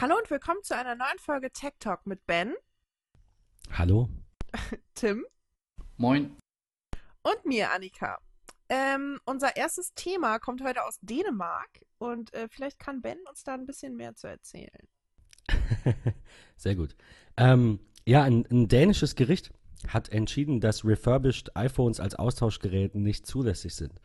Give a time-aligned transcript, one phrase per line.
[0.00, 2.54] Hallo und willkommen zu einer neuen Folge Tech Talk mit Ben,
[3.70, 4.08] Hallo?
[4.94, 5.26] Tim
[5.98, 6.38] Moin.
[7.22, 8.18] und mir, Annika.
[8.70, 13.52] Ähm, unser erstes Thema kommt heute aus Dänemark und äh, vielleicht kann Ben uns da
[13.52, 14.88] ein bisschen mehr zu erzählen.
[16.56, 16.96] Sehr gut.
[17.36, 19.52] Ähm, ja, ein, ein dänisches Gericht
[19.86, 24.00] hat entschieden, dass refurbished iPhones als Austauschgerät nicht zulässig sind.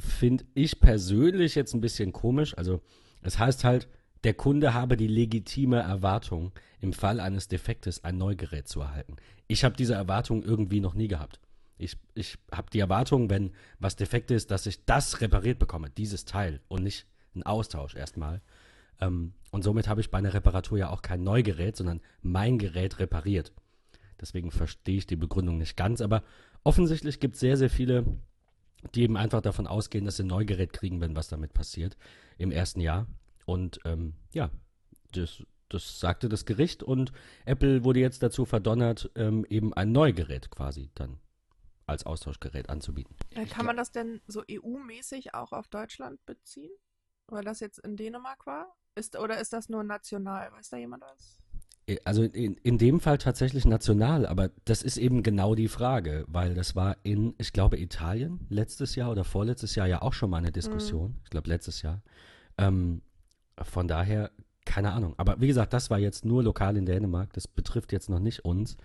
[0.00, 2.58] Finde ich persönlich jetzt ein bisschen komisch.
[2.58, 2.80] Also,
[3.20, 3.86] es heißt halt,
[4.24, 9.16] der Kunde habe die legitime Erwartung, im Fall eines Defektes ein Neugerät zu erhalten.
[9.46, 11.40] Ich habe diese Erwartung irgendwie noch nie gehabt.
[11.78, 16.24] Ich, ich habe die Erwartung, wenn was defekt ist, dass ich das repariert bekomme, dieses
[16.24, 18.40] Teil und nicht einen Austausch erstmal.
[19.00, 22.98] Ähm, und somit habe ich bei einer Reparatur ja auch kein Neugerät, sondern mein Gerät
[22.98, 23.52] repariert.
[24.20, 26.22] Deswegen verstehe ich die Begründung nicht ganz, aber
[26.62, 28.04] offensichtlich gibt es sehr, sehr viele,
[28.94, 31.96] die eben einfach davon ausgehen, dass sie ein Neugerät kriegen, wenn was damit passiert
[32.38, 33.06] im ersten Jahr.
[33.46, 34.50] Und ähm, ja,
[35.12, 37.12] das, das sagte das Gericht und
[37.44, 41.18] Apple wurde jetzt dazu verdonnert, ähm, eben ein Neugerät quasi dann
[41.86, 43.14] als Austauschgerät anzubieten.
[43.30, 46.70] Äh, kann man glaub- das denn so EU-mäßig auch auf Deutschland beziehen?
[47.28, 48.74] Weil das jetzt in Dänemark war?
[48.94, 50.52] Ist, oder ist das nur national?
[50.52, 51.38] Weiß da jemand was?
[51.86, 56.24] Äh, Also in, in dem Fall tatsächlich national, aber das ist eben genau die Frage,
[56.28, 60.30] weil das war in, ich glaube, Italien letztes Jahr oder vorletztes Jahr ja auch schon
[60.30, 61.18] mal eine Diskussion.
[61.24, 62.02] Ich glaube, letztes Jahr.
[62.58, 63.02] Ähm,
[63.60, 64.30] von daher,
[64.64, 65.14] keine Ahnung.
[65.16, 67.32] Aber wie gesagt, das war jetzt nur lokal in Dänemark.
[67.32, 68.76] Das betrifft jetzt noch nicht uns.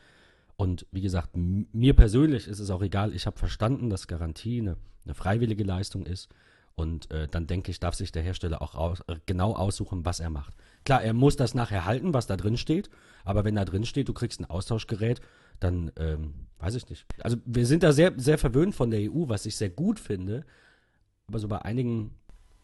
[0.56, 3.14] Und wie gesagt, mir persönlich ist es auch egal.
[3.14, 6.30] Ich habe verstanden, dass Garantie eine, eine freiwillige Leistung ist.
[6.76, 10.20] Und äh, dann denke ich, darf sich der Hersteller auch aus, äh, genau aussuchen, was
[10.20, 10.54] er macht.
[10.86, 12.90] Klar, er muss das nachher halten, was da drin steht.
[13.24, 15.20] Aber wenn da drin steht, du kriegst ein Austauschgerät,
[15.60, 17.06] dann ähm, weiß ich nicht.
[17.22, 20.46] Also wir sind da sehr, sehr verwöhnt von der EU, was ich sehr gut finde.
[21.28, 22.12] Aber so bei einigen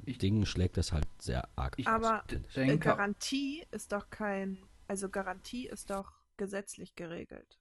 [0.06, 1.76] Ich- Dingen schlägt das halt sehr arg.
[1.78, 2.24] Ich Aber
[2.56, 7.60] denke, Garantie ist doch kein, also Garantie ist doch gesetzlich geregelt.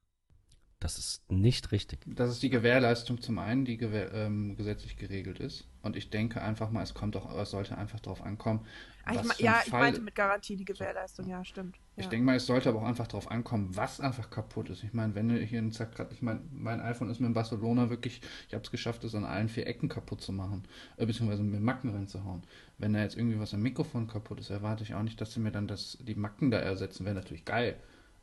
[0.83, 2.01] Das ist nicht richtig.
[2.07, 5.69] das ist die Gewährleistung zum einen, die gewähr, ähm, gesetzlich geregelt ist.
[5.81, 8.67] Und ich denke einfach mal, es kommt auch, es sollte einfach darauf ankommen.
[9.05, 11.77] Ah, ich was ein ja, ich Fall- meinte mit Garantie die Gewährleistung, ja, stimmt.
[11.97, 12.11] Ich ja.
[12.11, 14.83] denke mal, es sollte aber auch einfach darauf ankommen, was einfach kaputt ist.
[14.83, 17.89] Ich meine, wenn du hier einen Zack, ich meine, mein iPhone ist mir in Barcelona
[17.89, 20.65] wirklich, ich habe es geschafft, es an allen vier Ecken kaputt zu machen,
[20.97, 22.43] äh, beziehungsweise mit Macken reinzuhauen.
[22.79, 25.39] Wenn da jetzt irgendwie was am Mikrofon kaputt ist, erwarte ich auch nicht, dass sie
[25.39, 27.05] mir dann das, die Macken da ersetzen.
[27.05, 27.77] Wäre natürlich geil.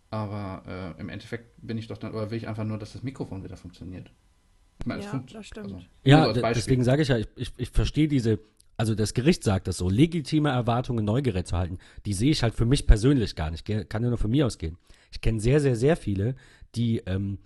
[0.09, 0.63] Aber
[0.97, 3.43] äh, im Endeffekt bin ich doch dann, oder will ich einfach nur, dass das Mikrofon
[3.43, 4.11] wieder funktioniert.
[4.79, 5.69] Ich meine, Ja, das stimmt.
[5.69, 8.39] nur Ja, deswegen sage ich ja, ich, ich, ich verstehe diese,
[8.77, 12.55] also das Gericht sagt das so, legitime Erwartungen, Neugerät zu halten, die sehe ich halt
[12.55, 14.77] für mich persönlich gar nicht, kann ja nur von mir ausgehen.
[15.11, 16.35] Ich kenne sehr, sehr, sehr viele,
[16.75, 17.39] die ähm,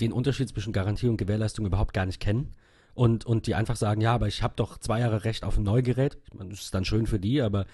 [0.00, 2.52] den Unterschied zwischen Garantie und Gewährleistung überhaupt gar nicht kennen
[2.94, 5.64] und, und die einfach sagen, ja, aber ich habe doch zwei Jahre Recht auf ein
[5.64, 6.18] Neugerät.
[6.26, 7.66] Ich meine, das ist dann schön für die, aber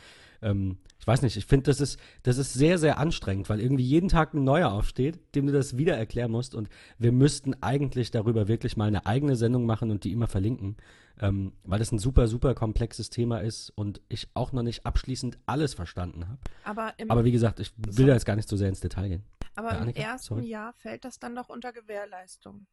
[0.43, 3.85] ähm, ich weiß nicht, ich finde, das ist, das ist sehr, sehr anstrengend, weil irgendwie
[3.85, 6.55] jeden Tag ein neuer aufsteht, dem du das wieder erklären musst.
[6.55, 6.69] Und
[6.99, 10.77] wir müssten eigentlich darüber wirklich mal eine eigene Sendung machen und die immer verlinken,
[11.19, 15.39] ähm, weil das ein super, super komplexes Thema ist und ich auch noch nicht abschließend
[15.47, 16.39] alles verstanden habe.
[16.65, 19.09] Aber im, Aber wie gesagt, ich will da jetzt gar nicht so sehr ins Detail
[19.09, 19.25] gehen.
[19.57, 20.47] aber ja, im Annika, ersten sorry.
[20.49, 22.67] Jahr fällt das dann doch unter Gewährleistung.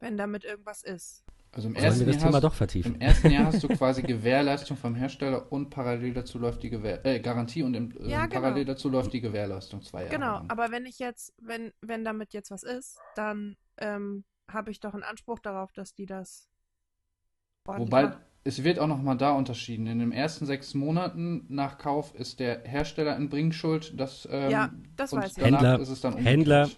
[0.00, 1.24] Wenn damit irgendwas ist.
[1.50, 2.94] Also im Sollen wir ersten, das Jahr Thema hast, doch vertiefen?
[2.96, 7.04] im ersten Jahr hast du quasi Gewährleistung vom Hersteller und parallel dazu läuft die Gewähr
[7.06, 8.40] äh, Garantie und im, äh, Ja, genau.
[8.40, 10.50] parallel dazu läuft die Gewährleistung zwei Jahre Genau, lang.
[10.50, 14.92] aber wenn ich jetzt, wenn, wenn damit jetzt was ist, dann ähm, habe ich doch
[14.94, 16.48] einen Anspruch darauf, dass die das
[17.64, 18.20] Wobei, machen.
[18.44, 19.86] es wird auch nochmal da unterschieden.
[19.86, 23.98] In den ersten sechs Monaten nach Kauf ist der Hersteller in Bringschuld.
[24.00, 25.42] Das, ähm, Ja, das weiß ich.
[25.42, 26.70] danach Händler, ist es dann Händler.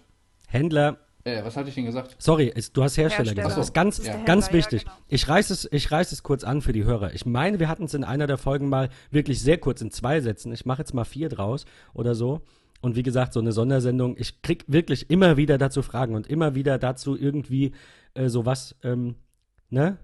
[0.47, 2.15] Händler, Äh, was hatte ich denn gesagt?
[2.19, 3.43] sorry, es, du hast Hersteller, Hersteller.
[3.43, 3.59] gesagt.
[3.59, 4.83] Das ist ganz, ist der ganz Händler, ja, wichtig.
[4.85, 4.97] genau.
[5.07, 7.13] Ich reiße es, ich reiß es kurz an für die Hörer.
[7.13, 10.19] Ich meine, wir hatten es in einer der Folgen mal wirklich sehr kurz in zwei
[10.21, 10.51] Sätzen.
[10.51, 12.41] Ich mache jetzt mal vier draus oder so.
[12.81, 16.55] Und wie gesagt, so eine Sondersendung, ich krieg wirklich immer wieder dazu Fragen und immer
[16.55, 17.73] wieder dazu irgendwie
[18.15, 19.15] äh, sowas, ähm,
[19.69, 19.99] ne,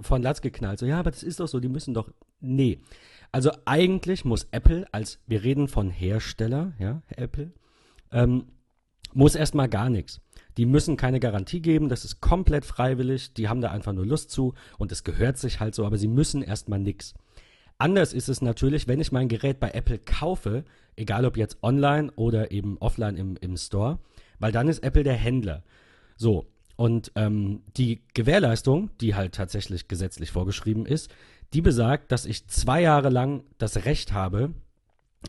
[0.00, 0.78] von Latz geknallt.
[0.78, 2.08] So, ja, aber das ist doch so, die müssen doch.
[2.40, 2.80] Nee.
[3.32, 7.52] Also eigentlich muss Apple, als wir reden von Hersteller, ja, Apple,
[8.12, 8.46] ähm,
[9.12, 10.21] muss erstmal gar nichts.
[10.56, 14.30] Die müssen keine Garantie geben, das ist komplett freiwillig, die haben da einfach nur Lust
[14.30, 17.14] zu und es gehört sich halt so, aber sie müssen erstmal nichts.
[17.78, 20.64] Anders ist es natürlich, wenn ich mein Gerät bei Apple kaufe,
[20.94, 23.98] egal ob jetzt online oder eben offline im, im Store,
[24.38, 25.64] weil dann ist Apple der Händler.
[26.16, 26.46] So,
[26.76, 31.10] und ähm, die Gewährleistung, die halt tatsächlich gesetzlich vorgeschrieben ist,
[31.52, 34.52] die besagt, dass ich zwei Jahre lang das Recht habe,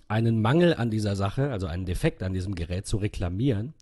[0.07, 3.73] einen Mangel an dieser Sache, also einen Defekt an diesem Gerät zu reklamieren.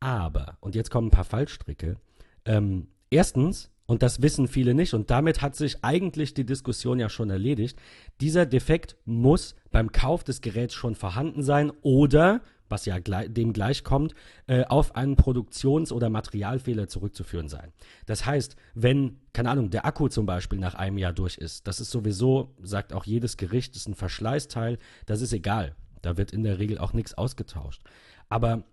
[0.00, 1.96] Aber, und jetzt kommen ein paar Fallstricke,
[2.44, 7.08] ähm, erstens, und das wissen viele nicht, und damit hat sich eigentlich die Diskussion ja
[7.08, 7.78] schon erledigt,
[8.20, 13.82] dieser Defekt muss beim Kauf des Geräts schon vorhanden sein oder, was ja dem gleich
[13.82, 14.14] kommt,
[14.46, 17.72] äh, auf einen Produktions- oder Materialfehler zurückzuführen sein.
[18.06, 21.80] Das heißt, wenn, keine Ahnung, der Akku zum Beispiel nach einem Jahr durch ist, das
[21.80, 25.74] ist sowieso, sagt auch jedes Gericht, ist ein Verschleißteil, das ist egal.
[26.02, 27.82] Da wird in der Regel auch nichts ausgetauscht.
[28.28, 28.64] Aber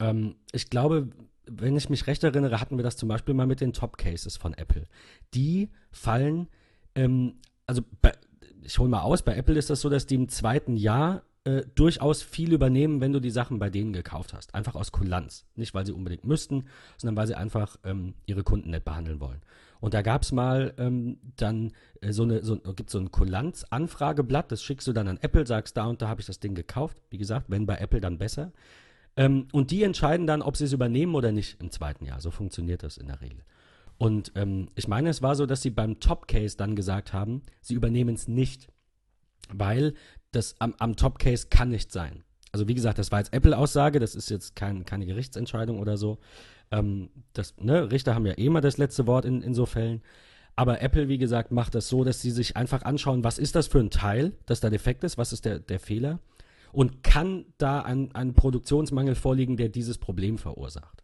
[0.00, 1.08] ähm, ich glaube,
[1.46, 4.36] wenn ich mich recht erinnere, hatten wir das zum Beispiel mal mit den Top Cases
[4.36, 4.86] von Apple.
[5.34, 6.48] Die fallen,
[6.94, 7.34] ähm,
[7.66, 8.12] also bei,
[8.62, 11.64] ich hole mal aus, bei Apple ist das so, dass die im zweiten Jahr äh,
[11.74, 14.54] durchaus viel übernehmen, wenn du die Sachen bei denen gekauft hast.
[14.54, 15.46] Einfach aus Kulanz.
[15.54, 16.64] Nicht, weil sie unbedingt müssten,
[16.98, 19.40] sondern weil sie einfach ähm, ihre Kunden nett behandeln wollen.
[19.80, 24.52] Und da gab es mal ähm, dann äh, so eine, so, gibt so ein Kulanz-Anfrageblatt,
[24.52, 26.98] das schickst du dann an Apple, sagst, da und da habe ich das Ding gekauft.
[27.10, 28.52] Wie gesagt, wenn bei Apple, dann besser.
[29.18, 32.20] Ähm, und die entscheiden dann, ob sie es übernehmen oder nicht im zweiten Jahr.
[32.20, 33.40] So funktioniert das in der Regel.
[33.98, 37.74] Und ähm, ich meine, es war so, dass sie beim Top-Case dann gesagt haben, sie
[37.74, 38.68] übernehmen es nicht,
[39.52, 39.94] weil
[40.30, 42.22] das am, am Top-Case kann nicht sein.
[42.52, 46.18] Also wie gesagt, das war jetzt Apple-Aussage, das ist jetzt kein, keine Gerichtsentscheidung oder so.
[46.70, 50.00] Ähm, das, ne, Richter haben ja eh immer das letzte Wort in, in so Fällen.
[50.54, 53.66] Aber Apple, wie gesagt, macht das so, dass sie sich einfach anschauen, was ist das
[53.66, 56.20] für ein Teil, das da defekt ist, was ist der, der Fehler
[56.72, 61.02] und kann da ein, ein Produktionsmangel vorliegen, der dieses Problem verursacht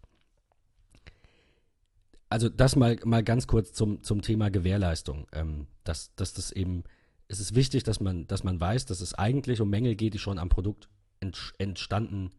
[2.34, 5.28] also das mal, mal ganz kurz zum, zum Thema Gewährleistung.
[5.32, 6.82] Ähm, dass, dass das eben,
[7.28, 10.18] es ist wichtig, dass man, dass man weiß, dass es eigentlich um Mängel geht, die
[10.18, 10.88] schon am Produkt
[11.58, 12.30] entstanden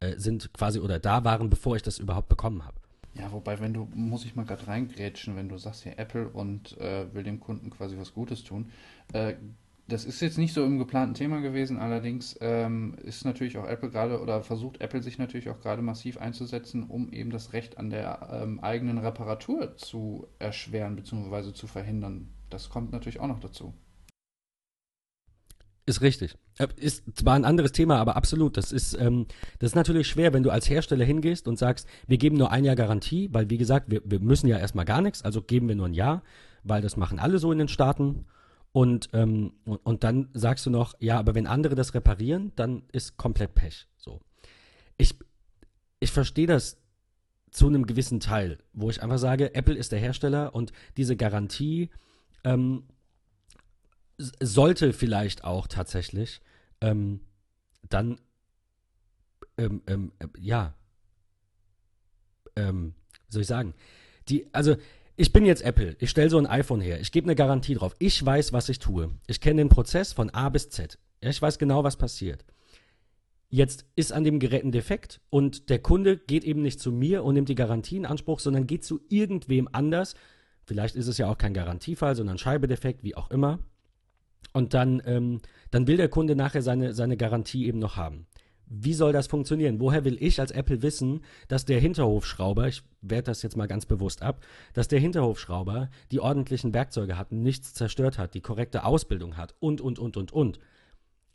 [0.00, 2.76] äh, sind, quasi oder da waren, bevor ich das überhaupt bekommen habe.
[3.14, 6.76] Ja, wobei, wenn du, muss ich mal gerade reingrätschen, wenn du sagst hier Apple und
[6.76, 8.70] äh, will dem Kunden quasi was Gutes tun,
[9.14, 9.36] äh,
[9.90, 13.90] das ist jetzt nicht so im geplanten Thema gewesen, allerdings ähm, ist natürlich auch Apple
[13.90, 17.90] gerade oder versucht Apple sich natürlich auch gerade massiv einzusetzen, um eben das Recht an
[17.90, 21.52] der ähm, eigenen Reparatur zu erschweren bzw.
[21.52, 22.28] zu verhindern.
[22.48, 23.74] Das kommt natürlich auch noch dazu.
[25.86, 26.36] Ist richtig.
[26.58, 28.56] Äh, ist zwar ein anderes Thema, aber absolut.
[28.56, 29.26] Das ist, ähm,
[29.58, 32.64] das ist natürlich schwer, wenn du als Hersteller hingehst und sagst, wir geben nur ein
[32.64, 35.74] Jahr Garantie, weil wie gesagt, wir, wir müssen ja erstmal gar nichts, also geben wir
[35.74, 36.22] nur ein Jahr,
[36.62, 38.26] weil das machen alle so in den Staaten.
[38.72, 43.16] Und, ähm, und, dann sagst du noch, ja, aber wenn andere das reparieren, dann ist
[43.16, 43.88] komplett Pech.
[43.96, 44.20] So.
[44.96, 45.16] Ich,
[45.98, 46.80] ich verstehe das
[47.50, 51.90] zu einem gewissen Teil, wo ich einfach sage, Apple ist der Hersteller und diese Garantie
[52.44, 52.84] ähm,
[54.18, 56.40] sollte vielleicht auch tatsächlich
[56.80, 57.20] ähm,
[57.88, 58.20] dann
[59.58, 60.74] ähm, ähm, äh, ja
[62.56, 62.94] ähm,
[63.28, 63.74] soll ich sagen
[64.28, 64.76] die also
[65.20, 67.94] ich bin jetzt Apple, ich stelle so ein iPhone her, ich gebe eine Garantie drauf.
[67.98, 69.10] Ich weiß, was ich tue.
[69.26, 70.98] Ich kenne den Prozess von A bis Z.
[71.20, 72.46] Ich weiß genau, was passiert.
[73.50, 77.22] Jetzt ist an dem Gerät ein Defekt und der Kunde geht eben nicht zu mir
[77.22, 80.14] und nimmt die Garantie in Anspruch, sondern geht zu irgendwem anders.
[80.64, 83.58] Vielleicht ist es ja auch kein Garantiefall, sondern Scheibedefekt, wie auch immer.
[84.54, 88.26] Und dann, ähm, dann will der Kunde nachher seine, seine Garantie eben noch haben.
[88.72, 89.80] Wie soll das funktionieren?
[89.80, 93.84] Woher will ich als Apple wissen, dass der Hinterhofschrauber, ich werte das jetzt mal ganz
[93.84, 99.36] bewusst ab, dass der Hinterhofschrauber die ordentlichen Werkzeuge hat, nichts zerstört hat, die korrekte Ausbildung
[99.36, 100.60] hat und, und, und, und, und.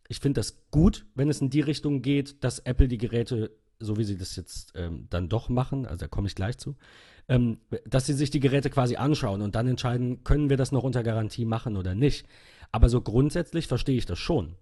[0.08, 3.98] Ich finde das gut, wenn es in die Richtung geht, dass Apple die Geräte, so
[3.98, 6.78] wie sie das jetzt ähm, dann doch machen, also da komme ich gleich zu,
[7.28, 10.84] ähm, dass sie sich die Geräte quasi anschauen und dann entscheiden, können wir das noch
[10.84, 12.28] unter Garantie machen oder nicht.
[12.72, 14.56] Aber so grundsätzlich verstehe ich das schon.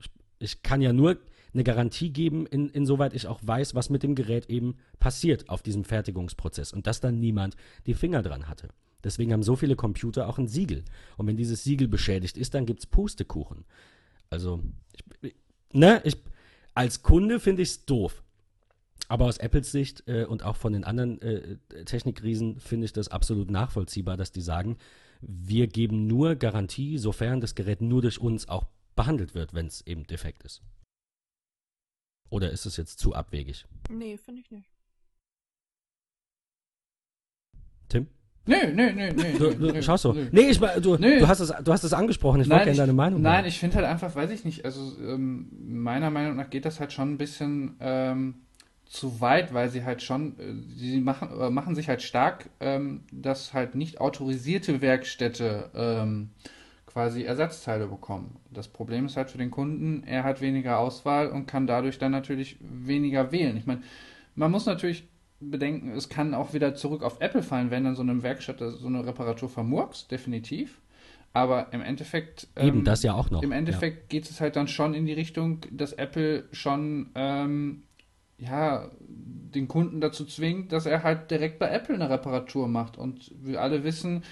[0.00, 1.18] Ich, ich kann ja nur
[1.56, 5.62] eine Garantie geben, in, insoweit ich auch weiß, was mit dem Gerät eben passiert auf
[5.62, 8.68] diesem Fertigungsprozess und dass dann niemand die Finger dran hatte.
[9.02, 10.84] Deswegen haben so viele Computer auch ein Siegel.
[11.16, 13.64] Und wenn dieses Siegel beschädigt ist, dann gibt es Pustekuchen.
[14.30, 14.62] Also,
[15.22, 15.34] ich,
[15.72, 16.16] ne, ich,
[16.74, 18.22] als Kunde finde ich es doof.
[19.08, 23.08] Aber aus Apples Sicht äh, und auch von den anderen äh, Technikriesen finde ich das
[23.08, 24.76] absolut nachvollziehbar, dass die sagen,
[25.20, 29.86] wir geben nur Garantie, sofern das Gerät nur durch uns auch behandelt wird, wenn es
[29.86, 30.62] eben defekt ist.
[32.30, 33.66] Oder ist es jetzt zu abwegig?
[33.88, 34.70] Nee, finde ich nicht.
[37.88, 38.08] Tim?
[38.46, 39.38] Nee, nee, nee, nee.
[39.38, 40.12] Du, du, schaust so.
[40.12, 41.18] Nee, nee ich, du, nee.
[41.18, 42.40] du, hast es, du hast es angesprochen.
[42.40, 43.46] Ich wollte gerne deine Meinung Nein, hören.
[43.46, 46.92] ich finde halt einfach, weiß ich nicht, also ähm, meiner Meinung nach geht das halt
[46.92, 48.34] schon ein bisschen ähm,
[48.84, 53.02] zu weit, weil sie halt schon, äh, sie machen, äh, machen sich halt stark, ähm,
[53.10, 56.30] dass halt nicht autorisierte Werkstätte ähm,
[56.96, 58.36] quasi Ersatzteile bekommen.
[58.50, 62.10] Das Problem ist halt für den Kunden, er hat weniger Auswahl und kann dadurch dann
[62.10, 63.54] natürlich weniger wählen.
[63.58, 63.82] Ich meine,
[64.34, 65.06] man muss natürlich
[65.38, 68.86] bedenken, es kann auch wieder zurück auf Apple fallen, wenn dann so eine Werkstatt so
[68.86, 70.80] eine Reparatur vermurkst, definitiv.
[71.34, 72.48] Aber im Endeffekt.
[72.56, 73.42] Eben, ähm, das ja auch noch.
[73.42, 74.18] Im Endeffekt ja.
[74.18, 77.82] geht es halt dann schon in die Richtung, dass Apple schon, ähm,
[78.38, 82.96] ja, den Kunden dazu zwingt, dass er halt direkt bei Apple eine Reparatur macht.
[82.96, 84.22] Und wir alle wissen,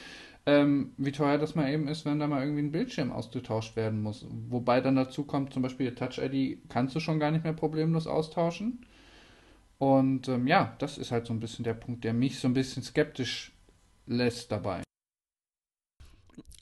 [0.46, 4.02] ähm, wie teuer das mal eben ist, wenn da mal irgendwie ein Bildschirm ausgetauscht werden
[4.02, 4.26] muss.
[4.48, 8.06] Wobei dann dazu kommt, zum Beispiel Touch ID kannst du schon gar nicht mehr problemlos
[8.06, 8.84] austauschen.
[9.78, 12.54] Und ähm, ja, das ist halt so ein bisschen der Punkt, der mich so ein
[12.54, 13.52] bisschen skeptisch
[14.06, 14.82] lässt dabei.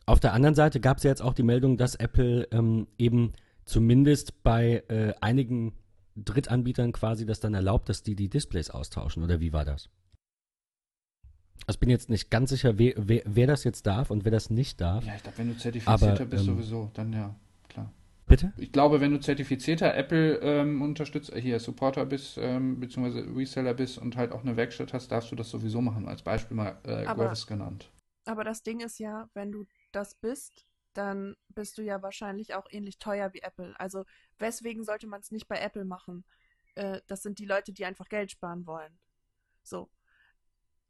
[0.06, 3.32] Auf der anderen Seite gab es ja jetzt auch die Meldung, dass Apple ähm, eben
[3.64, 5.72] zumindest bei äh, einigen
[6.16, 9.22] Drittanbietern quasi das dann erlaubt, dass die die Displays austauschen.
[9.22, 9.88] Oder wie war das?
[11.66, 14.32] Also ich bin jetzt nicht ganz sicher, wer, wer, wer das jetzt darf und wer
[14.32, 15.04] das nicht darf.
[15.04, 17.34] Ja, ich glaube, wenn du zertifizierter Aber, bist, ähm, sowieso, dann ja,
[17.68, 17.92] klar.
[18.26, 18.52] Bitte?
[18.56, 23.74] Ich glaube, wenn du zertifizierter Apple ähm, unterstützt, äh, hier Supporter bist, ähm, beziehungsweise Reseller
[23.74, 26.08] bist und halt auch eine Werkstatt hast, darfst du das sowieso machen.
[26.08, 27.90] Als Beispiel mal äh, Aber- Gravis genannt.
[28.24, 32.66] Aber das Ding ist ja, wenn du das bist, dann bist du ja wahrscheinlich auch
[32.70, 33.74] ähnlich teuer wie Apple.
[33.78, 34.04] Also
[34.38, 36.24] weswegen sollte man es nicht bei Apple machen?
[36.74, 38.98] Äh, das sind die Leute, die einfach Geld sparen wollen.
[39.62, 39.90] So.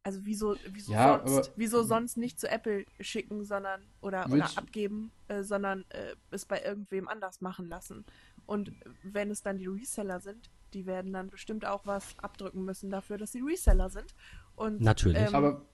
[0.05, 1.49] Also wieso, wieso Ja, sonst?
[1.49, 6.45] aber- wieso sonst nicht zu Apple schicken, sondern oder, oder abgeben, äh, sondern äh, es
[6.45, 8.05] bei irgendwem anders machen lassen.
[8.47, 8.73] Und
[9.05, 13.17] wenn es dann die Reseller sind, die werden dann bestimmt auch was abdrücken müssen dafür,
[13.19, 14.15] dass sie Reseller sind.
[14.57, 15.19] Und Natürlich.
[15.21, 15.67] ähm, Aber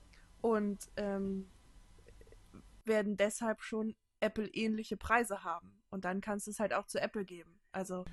[0.42, 1.49] und ähm,
[2.85, 5.73] werden deshalb schon Apple-ähnliche Preise haben.
[5.90, 7.58] Und dann kannst du es halt auch zu Apple geben.
[7.73, 8.04] Also,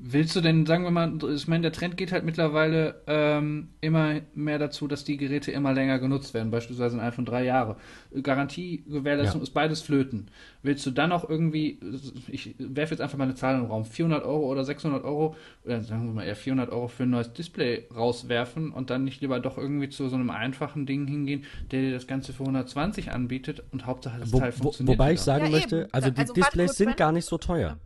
[0.00, 4.20] Willst du denn, sagen wir mal, ich meine, der Trend geht halt mittlerweile ähm, immer
[4.34, 7.76] mehr dazu, dass die Geräte immer länger genutzt werden, beispielsweise ein iPhone drei Jahre.
[8.22, 9.42] Garantiegewährleistung Ja.
[9.42, 10.28] ist beides Flöten.
[10.62, 11.80] Willst du dann auch irgendwie,
[12.28, 15.34] ich werfe jetzt einfach mal eine Zahl in den Raum, 400 Euro oder 600 Euro,
[15.64, 19.20] oder sagen wir mal eher 400 Euro für ein neues Display rauswerfen und dann nicht
[19.20, 23.12] lieber doch irgendwie zu so einem einfachen Ding hingehen, der dir das Ganze für 120
[23.12, 25.24] anbietet und Hauptsache das Wo, Teil wo, funktioniert wobei ich wieder.
[25.24, 27.78] sagen Ja, möchte, also Ja, die also Displays sind gar nicht so teuer.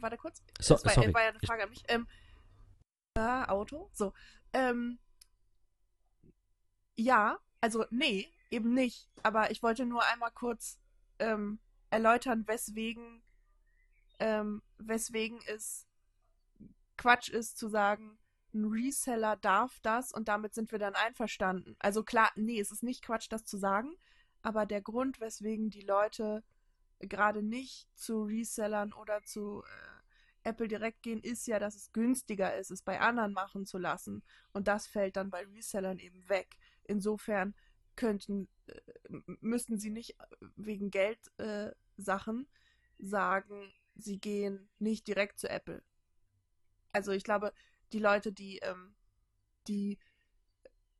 [0.00, 0.42] Warte kurz.
[0.60, 1.14] So- das war, sorry.
[1.14, 1.82] war ja eine Frage an mich.
[1.88, 2.06] Ähm,
[3.14, 3.90] äh, Auto?
[3.92, 4.12] So.
[4.52, 4.98] Ähm,
[6.96, 9.08] ja, also nee, eben nicht.
[9.22, 10.78] Aber ich wollte nur einmal kurz
[11.18, 11.58] ähm,
[11.90, 13.22] erläutern, weswegen,
[14.18, 15.86] ähm, weswegen es
[16.96, 18.18] Quatsch ist zu sagen,
[18.54, 21.76] ein Reseller darf das und damit sind wir dann einverstanden.
[21.78, 23.94] Also klar, nee, es ist nicht Quatsch, das zu sagen,
[24.42, 26.42] aber der Grund, weswegen die Leute
[27.00, 32.56] gerade nicht zu Resellern oder zu äh, Apple direkt gehen, ist ja, dass es günstiger
[32.56, 34.22] ist, es bei anderen machen zu lassen.
[34.52, 36.56] Und das fällt dann bei Resellern eben weg.
[36.84, 37.54] Insofern
[37.96, 38.80] könnten, äh,
[39.40, 40.24] müssten sie nicht äh,
[40.56, 45.82] wegen Geldsachen äh, sagen, sie gehen nicht direkt zu Apple.
[46.92, 47.52] Also ich glaube,
[47.92, 48.94] die Leute, die, ähm,
[49.66, 49.98] die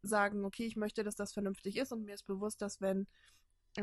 [0.03, 3.07] sagen, okay, ich möchte, dass das vernünftig ist und mir ist bewusst, dass wenn,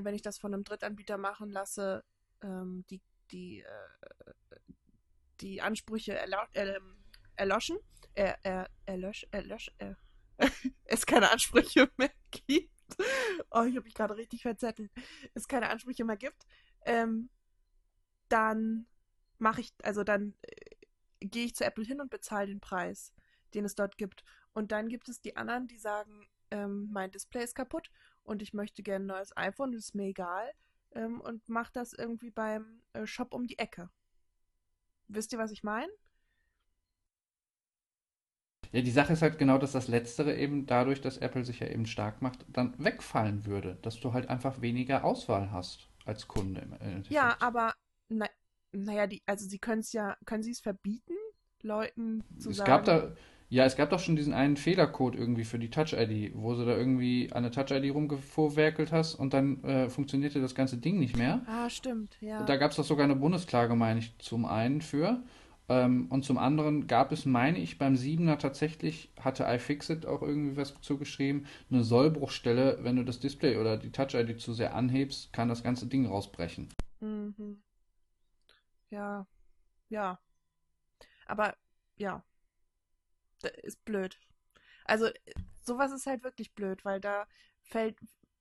[0.04, 2.04] wenn ich das von einem Drittanbieter machen lasse,
[2.42, 4.32] ähm, die, die, äh,
[5.42, 6.98] die Ansprüche erlau ähm,
[7.36, 7.78] erloschen,
[8.14, 9.98] er, er, erlösch, erlösch, er,
[10.86, 12.72] es keine Ansprüche mehr gibt.
[13.52, 14.92] Oh, ich habe mich gerade richtig verzettelt.
[15.34, 16.46] Es keine Ansprüche mehr gibt,
[16.86, 17.30] ähm,
[18.30, 18.88] dann
[19.38, 20.75] mache ich, also dann äh,
[21.20, 23.14] gehe ich zu Apple hin und bezahle den Preis,
[23.54, 24.24] den es dort gibt.
[24.54, 27.90] Und dann gibt es die anderen, die sagen, ähm, mein Display ist kaputt
[28.25, 30.51] und ich möchte gerne ein neues iPhone, das ist mir egal.
[30.94, 33.89] Ähm, und mach das irgendwie beim äh, Shop um die Ecke.
[35.08, 35.91] Wisst ihr, was ich meine?
[38.72, 41.67] Ja, die Sache ist halt genau, dass das Letztere eben dadurch, dass Apple sich ja
[41.67, 43.77] eben stark macht, dann wegfallen würde.
[43.82, 47.12] Dass du halt einfach weniger Auswahl hast als Kunde im Endeffekt.
[47.12, 47.74] Ja, aber
[48.10, 48.27] na,
[48.72, 51.13] naja, die, also sie können es ja, können sie es verbieten,
[51.62, 52.70] Leuten zu es sagen.
[52.70, 53.12] gab da,
[53.56, 56.76] ja, es gab doch schon diesen einen Fehlercode irgendwie für die Touch-ID, wo du da
[56.76, 61.42] irgendwie an der Touch-ID rumgevorwerkelt hast und dann äh, funktionierte das ganze Ding nicht mehr.
[61.48, 62.44] Ah, stimmt, ja.
[62.44, 65.24] Da gab es doch sogar eine Bundesklage, meine ich, zum einen für.
[65.70, 70.58] Ähm, und zum anderen gab es, meine ich, beim 7er tatsächlich, hatte iFixit auch irgendwie
[70.58, 75.48] was zugeschrieben, eine Sollbruchstelle, wenn du das Display oder die Touch-ID zu sehr anhebst, kann
[75.48, 76.68] das ganze Ding rausbrechen.
[77.00, 77.64] Mhm.
[78.90, 79.26] Ja,
[79.88, 80.20] ja.
[81.26, 81.56] Aber
[81.96, 82.22] ja,
[83.42, 84.20] das ist blöd.
[84.86, 85.10] Also
[85.62, 87.27] sowas ist halt wirklich blöd, weil da
[87.62, 87.98] fällt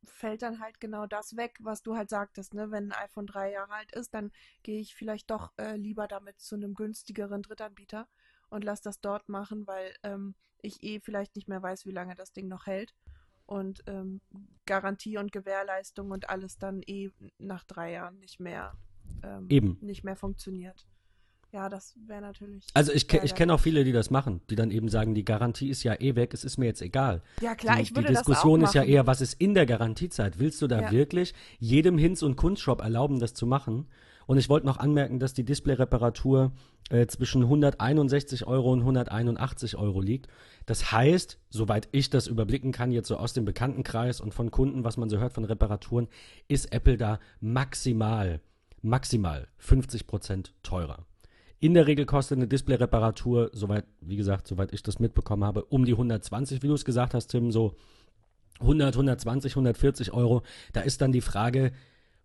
[0.07, 2.71] fällt dann halt genau das weg, was du halt sagtest, ne?
[2.71, 4.33] Wenn ein iPhone drei Jahre alt ist, dann
[4.63, 8.07] gehe ich vielleicht doch äh, lieber damit zu einem günstigeren Drittanbieter
[8.51, 12.15] und lass das dort machen, weil ähm, ich eh vielleicht nicht mehr weiß, wie lange
[12.15, 12.95] das Ding noch hält.
[13.47, 14.21] Und ähm,
[14.65, 18.75] Garantie und Gewährleistung und alles dann eh nach drei Jahren nicht mehr
[19.23, 19.79] ähm, Eben.
[19.81, 20.87] nicht mehr funktioniert.
[21.55, 22.67] Ja, das wäre natürlich.
[22.75, 25.25] Also ich, ke- ich kenne auch viele, die das machen, die dann eben sagen, die
[25.25, 27.23] Garantie ist ja eh weg, es ist mir jetzt egal.
[27.41, 28.91] Ja, klar, die, ich würde die das Diskussion auch ist ja machen.
[28.91, 30.41] eher, was ist in der Garantiezeit?
[30.41, 30.91] Willst du da Ja.
[30.91, 33.87] wirklich jedem Hinz- und Kunstshop erlauben, das zu machen?
[34.27, 36.51] Und ich wollte noch anmerken, dass die Display-Reparatur
[36.91, 40.27] äh, zwischen 161 Euro und 181 Euro liegt.
[40.67, 44.83] Das heißt, soweit ich das überblicken kann, jetzt so aus dem Bekanntenkreis und von Kunden,
[44.83, 46.09] was man so hört von Reparaturen,
[46.49, 48.41] ist Apple da maximal,
[48.83, 51.07] maximal 50 Prozent teurer.
[51.61, 55.85] In der Regel kostet eine Display-Reparatur, soweit, wie gesagt, soweit ich das mitbekommen habe, um
[55.85, 57.75] die 120, wie du es gesagt hast, Tim, so
[58.61, 60.43] 100, 120, 140 Euro.
[60.73, 61.73] Da ist dann die Frage,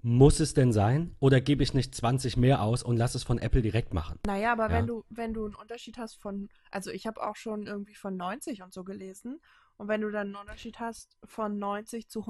[0.01, 1.15] muss es denn sein?
[1.19, 4.19] Oder gebe ich nicht 20 mehr aus und lass es von Apple direkt machen?
[4.25, 4.77] Naja, aber Ja.
[4.77, 8.15] wenn du, wenn du einen Unterschied hast von, also ich habe auch schon irgendwie von
[8.15, 9.39] 90 und so gelesen.
[9.77, 12.25] Und wenn du dann einen Unterschied hast von 90 zu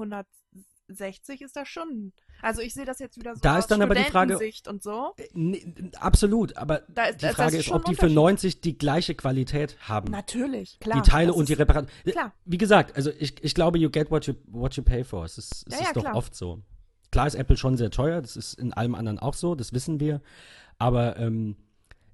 [1.00, 2.12] 160, ist das schon.
[2.42, 4.82] Also ich sehe das jetzt wieder so Da aus ist dann aber die Frage- und
[4.82, 5.12] so.
[5.16, 8.14] Äh, nee, absolut, aber Da ist- die Frage ist ist, ob die für Unterschied.
[8.16, 10.10] 90 die gleiche Qualität haben.
[10.10, 11.00] Natürlich, klar.
[11.02, 11.90] die Teile und die ist- Reparatur.
[12.04, 12.32] Klar.
[12.44, 15.24] Wie gesagt, also ich, ich glaube, you get what you, what you pay for.
[15.24, 16.16] Es ist, es Ja, ist ja, doch klar.
[16.16, 16.62] oft so.
[17.10, 19.98] Klar ist Apple schon sehr teuer, das ist in allem anderen auch so, das wissen
[20.00, 20.20] wir.
[20.78, 21.56] Aber ähm,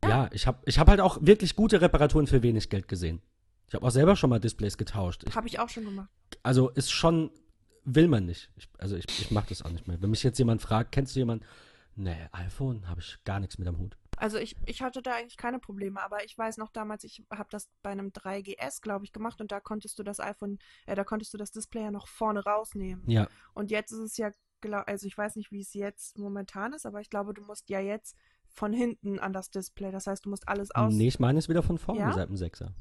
[0.02, 0.28] ja.
[0.32, 3.20] ich habe ich hab halt auch wirklich gute Reparaturen für wenig Geld gesehen.
[3.68, 5.24] Ich habe auch selber schon mal Displays getauscht.
[5.34, 6.08] Habe ich auch schon gemacht.
[6.42, 7.30] also ist schon,
[7.86, 8.50] will man nicht.
[8.56, 10.00] Ich, also ich, ich mache das auch nicht mehr.
[10.02, 11.44] Wenn mich jetzt jemand fragt, kennst du jemanden?
[11.94, 13.96] Nee, iPhone habe ich gar nichts mit am Hut.
[14.18, 17.48] Also ich, ich hatte da eigentlich keine Probleme, aber ich weiß noch damals, ich habe
[17.50, 21.04] das bei einem 3GS, glaube ich, gemacht und da konntest du das iPhone, äh, da
[21.04, 23.02] konntest du das Display ja noch vorne rausnehmen.
[23.08, 24.30] Ja, Und jetzt ist es ja,
[24.86, 27.80] also ich weiß nicht, wie es jetzt momentan ist, aber ich glaube, du musst ja
[27.80, 28.16] jetzt
[28.48, 29.90] von hinten an das Display.
[29.92, 30.94] Das heißt, du musst alles aus.
[30.94, 32.12] nee, ich meine es wieder von vorne Ja?
[32.12, 32.74] seit dem Sechser.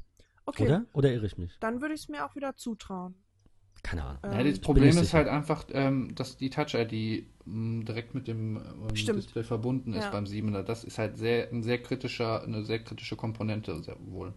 [0.46, 0.86] okay, Oder?
[0.94, 1.56] Oder irre ich mich?
[1.60, 3.14] dann würde ich es mir auch wieder zutrauen.
[3.82, 4.18] Keine Ahnung.
[4.24, 8.56] Ähm, Ja, das Problem ist halt einfach, ähm, dass die Touch-ID m, direkt mit dem
[8.56, 8.94] ähm.
[8.94, 10.10] Display verbunden ist Ja.
[10.10, 10.62] beim 7er.
[10.62, 14.32] Das ist halt sehr, ein sehr kritischer, eine sehr kritische Komponente, sehr wohl.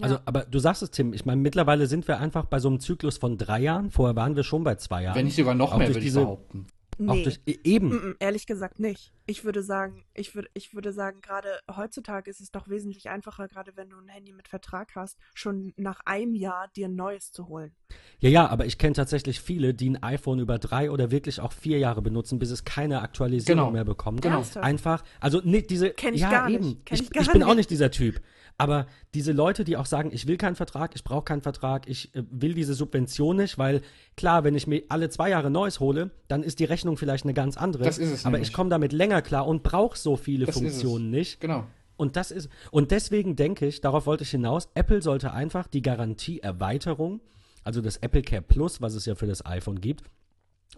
[0.00, 0.22] Also, Ja.
[0.26, 3.16] aber du sagst es, Tim, ich meine, mittlerweile sind wir einfach bei so einem Zyklus
[3.18, 3.90] von drei Jahren.
[3.90, 5.16] Vorher waren wir schon bei zwei Jahren.
[5.16, 6.66] Wenn nicht sogar noch Auch mehr, würde ich behaupten.
[7.06, 7.24] Auch Nee.
[7.24, 7.88] durch, e- eben.
[7.90, 9.12] Mm, mm, ehrlich gesagt nicht.
[9.26, 13.48] Ich würde sagen, ich würde, ich würde sagen, gerade heutzutage ist es doch wesentlich einfacher,
[13.48, 17.32] gerade wenn du ein Handy mit Vertrag hast, schon nach einem Jahr dir ein neues
[17.32, 17.72] zu holen.
[18.18, 21.52] Ja, ja, aber ich kenne tatsächlich viele, die ein iPhone über drei oder wirklich auch
[21.52, 23.70] vier Jahre benutzen, bis es keine Aktualisierung Genau.
[23.72, 24.22] mehr bekommt.
[24.22, 24.42] Genau.
[24.54, 25.90] Einfach, also nicht diese.
[25.90, 26.56] Kenn ich ja, gar nicht.
[26.60, 26.84] eben.
[26.84, 27.56] Kenn ich ich gar ich bin auch nicht.
[27.56, 28.20] nicht dieser Typ.
[28.58, 32.14] Aber diese Leute, die auch sagen, ich will keinen Vertrag, ich brauche keinen Vertrag, ich
[32.14, 33.82] äh, will diese Subvention nicht, weil
[34.16, 37.34] klar, wenn ich mir alle zwei Jahre Neues hole, dann ist die Rechnung vielleicht eine
[37.34, 37.82] ganz andere.
[37.82, 38.50] Das ist es aber nämlich.
[38.50, 40.54] ich komme damit länger klar und brauche so viele Das.
[40.54, 41.40] Funktionen nicht.
[41.40, 41.64] Genau.
[41.96, 45.82] Und das ist, und deswegen denke ich, darauf wollte ich hinaus, Apple sollte einfach die
[45.82, 47.20] Garantieerweiterung,
[47.64, 50.04] also das Apple Care Plus, was es ja für das iPhone gibt,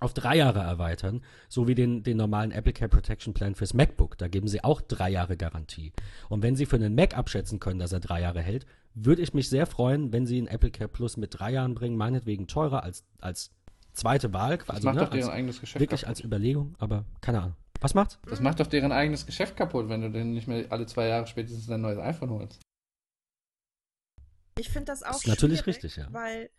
[0.00, 4.16] auf drei Jahre erweitern, so wie den, den normalen Apple Care Protection Plan fürs MacBook.
[4.16, 5.92] Da geben sie auch drei Jahre Garantie.
[6.28, 9.34] Und wenn sie für einen Mac abschätzen können, dass er drei Jahre hält, würde ich
[9.34, 12.84] mich sehr freuen, wenn sie einen Apple Care Plus mit drei Jahren bringen, meinetwegen teurer
[12.84, 13.50] als, als
[13.98, 16.16] zweite Wahl, Das also macht ne, doch deren als, eigenes Geschäft wirklich kaputt.
[16.16, 17.56] als Überlegung, aber keine Ahnung.
[17.80, 18.18] Was macht's?
[18.26, 21.26] Das macht doch deren eigenes Geschäft kaputt, wenn du denn nicht mehr alle zwei Jahre
[21.26, 22.60] spätestens ein neues iPhone holst.
[24.58, 26.12] Ich finde das auch ist natürlich richtig, ja.
[26.12, 26.50] weil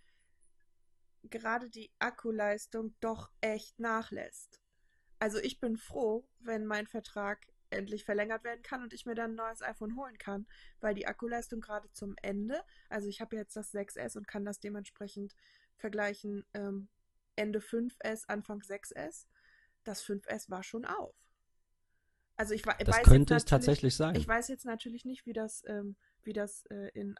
[1.23, 4.61] gerade die Akkuleistung doch echt nachlässt.
[5.19, 9.31] Also ich bin froh, wenn mein Vertrag endlich verlängert werden kann und ich mir dann
[9.31, 10.47] ein neues iPhone holen kann,
[10.79, 14.59] weil die Akkuleistung gerade zum Ende, also ich habe jetzt das 6S und kann das
[14.59, 15.35] dementsprechend
[15.75, 16.87] vergleichen, ähm,
[17.39, 19.25] Ende 5S, Anfang 6S,
[19.83, 21.15] das 5S war schon auf.
[22.35, 24.15] Also ich Das weiß jetzt könnte es natürlich- tatsächlich sein.
[24.15, 27.15] ich weiß jetzt natürlich nicht, wie das, ähm, wie das äh, in,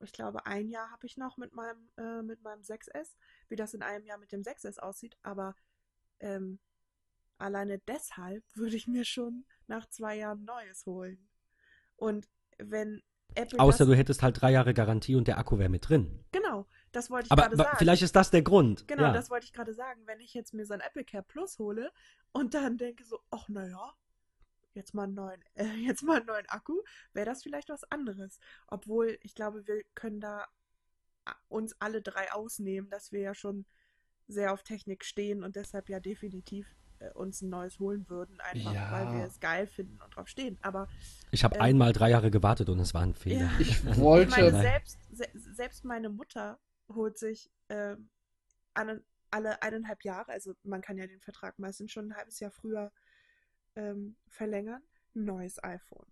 [0.00, 3.16] ich glaube, ein Jahr habe ich noch mit meinem, äh, mit meinem 6S,
[3.48, 5.54] wie das in einem Jahr mit dem 6S aussieht, aber
[6.20, 6.58] ähm,
[7.38, 11.28] alleine deshalb würde ich mir schon nach zwei Jahren Neues holen.
[11.96, 13.02] Und wenn
[13.34, 16.24] Apple Außer das, du hättest halt drei Jahre Garantie und der Akku wäre mit drin.
[16.32, 17.76] genau, das wollte ich Aber gerade wa- sagen.
[17.78, 18.86] vielleicht ist das der Grund.
[18.86, 19.12] Genau, ja.
[19.12, 20.02] das wollte ich gerade sagen.
[20.06, 21.90] Wenn ich jetzt mir so ein Apple Care Plus hole
[22.32, 23.92] und dann denke so, ach naja,
[24.74, 26.74] jetzt mal einen neuen, äh, jetzt mal einen neuen Akku,
[27.12, 28.38] wäre das vielleicht was anderes.
[28.68, 30.46] Obwohl, ich glaube, wir können da
[31.48, 33.64] uns alle drei ausnehmen, dass wir ja schon
[34.28, 36.66] sehr auf Technik stehen und deshalb ja definitiv
[36.98, 38.90] äh, uns ein neues holen würden, einfach Ja.
[38.90, 40.58] weil wir es geil finden und drauf stehen.
[40.62, 40.88] Aber
[41.30, 43.50] Ich habe ähm, einmal drei Jahre gewartet und es war ein Fehler.
[43.52, 43.60] Ja.
[43.60, 44.30] Ich ich wollte.
[44.32, 44.62] meine, Nein.
[44.62, 48.08] selbst, se selbst meine Mutter holt sich ähm,
[48.74, 52.50] alle, alle eineinhalb Jahre, also man kann ja den Vertrag meistens schon ein halbes Jahr
[52.50, 52.92] früher
[53.76, 54.82] ähm, verlängern,
[55.14, 56.06] ein neues iPhone.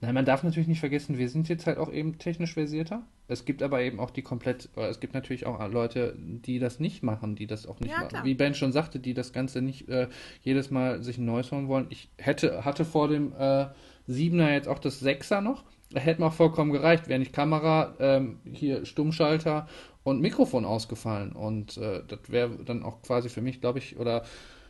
[0.00, 3.06] Nein, man darf natürlich nicht vergessen, wir sind jetzt halt auch eben technisch versierter.
[3.26, 6.78] Es gibt aber eben auch die komplett, oder es gibt natürlich auch Leute, die das
[6.78, 8.08] nicht machen, die das auch nicht Ja, machen.
[8.08, 8.24] klar.
[8.24, 10.08] Wie Ben schon sagte, die das Ganze nicht äh,
[10.40, 11.86] jedes Mal sich ein neues holen wollen.
[11.90, 13.66] Ich hätte, hatte vor dem äh,
[14.06, 15.64] 7er jetzt auch das 6er noch.
[15.94, 19.68] Hätte mir auch vollkommen gereicht, wäre nicht Kamera, ähm, hier Stummschalter
[20.04, 21.32] und Mikrofon ausgefallen.
[21.32, 24.24] Und äh, das wäre dann auch quasi für mich, glaube ich, oder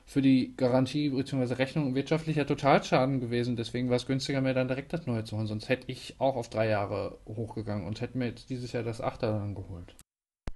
[0.09, 1.55] für die Garantie bzw.
[1.55, 3.57] Rechnung wirtschaftlicher Totalschaden gewesen.
[3.57, 5.47] Deswegen war es günstiger, mir dann direkt das neue zu holen.
[5.47, 9.01] Sonst hätte ich auch auf drei Jahre hochgegangen und hätte mir jetzt dieses Jahr das
[9.01, 9.95] Achter dann geholt.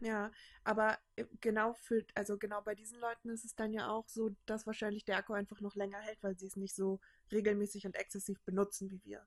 [0.00, 0.32] Ja,
[0.64, 4.30] aber äh, genau für, also genau bei diesen Leuten ist es dann ja auch so,
[4.46, 6.98] dass wahrscheinlich der Akku einfach noch länger hält, weil sie es nicht so
[7.30, 9.24] regelmäßig und exzessiv benutzen wie wir.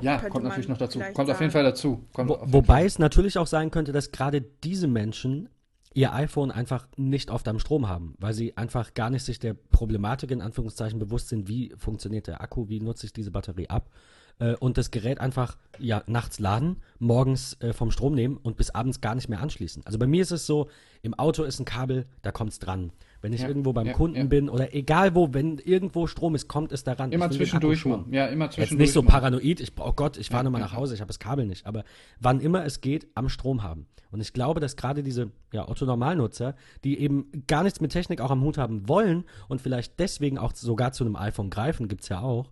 [0.00, 1.00] Ja, kommt natürlich noch dazu.
[1.14, 1.52] Kommt auf jeden.
[1.52, 2.04] Fall dazu.
[2.12, 2.86] Kommt Wo, auf wobei Fall.
[2.86, 5.48] es natürlich auch sein könnte, dass gerade diese Menschen
[5.94, 9.54] ihr iPhone einfach nicht oft am Strom haben, weil sie einfach gar nicht sich der
[9.54, 13.90] Problematik in Anführungszeichen bewusst sind, wie funktioniert der Akku, wie nutze ich diese Batterie ab
[14.38, 18.70] äh, und das Gerät einfach ja nachts laden, morgens äh, vom Strom nehmen und bis
[18.70, 19.84] abends gar nicht mehr anschließen.
[19.86, 20.68] Also bei mir ist es so,
[21.02, 22.92] im Auto ist ein Kabel, da kommt es dran.
[23.22, 26.48] Wenn ich Ja, irgendwo beim ja, Kunden bin oder egal wo, wenn irgendwo Strom ist,
[26.48, 27.12] kommt es daran.
[27.12, 28.04] Immer zwischendurch mal.
[28.10, 28.80] Ja, immer Jetzt zwischendurch.
[28.80, 30.74] nicht so paranoid, ich, oh Gott, ich fahre Ja, nochmal nach.
[30.74, 31.64] Hause, ich habe das Kabel nicht.
[31.64, 31.84] Aber
[32.20, 33.86] wann immer es geht, am Strom haben.
[34.10, 36.54] Und ich glaube, dass gerade diese ja, Otto-Normalnutzer,
[36.84, 40.52] die eben gar nichts mit Technik auch am Hut haben wollen und vielleicht deswegen auch
[40.54, 42.50] sogar zu einem iPhone greifen, gibt es ja auch,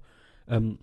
[0.49, 0.79] ähm,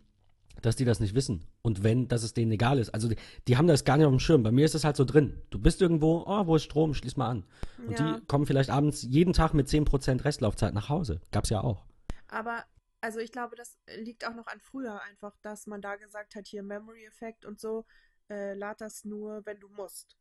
[0.62, 1.46] dass die das nicht wissen.
[1.62, 2.89] Und wenn, dass es denen egal ist.
[2.89, 3.15] Also die,
[3.48, 4.43] die haben das gar nicht auf dem Schirm.
[4.43, 5.41] Bei mir ist es halt so drin.
[5.50, 6.93] Du bist irgendwo, oh, wo ist Strom?
[6.93, 7.46] Schließ mal an.
[7.86, 8.13] Und Ja.
[8.20, 11.22] die kommen vielleicht abends jeden Tag mit 10% Restlaufzeit nach Hause.
[11.32, 11.86] Gab's ja auch.
[12.28, 12.63] Aber,
[13.02, 16.48] also ich glaube, das liegt auch noch an früher einfach, dass man da gesagt hat,
[16.48, 17.86] hier Memory-Effekt und so,
[18.30, 20.17] äh, lad das nur, wenn du musst.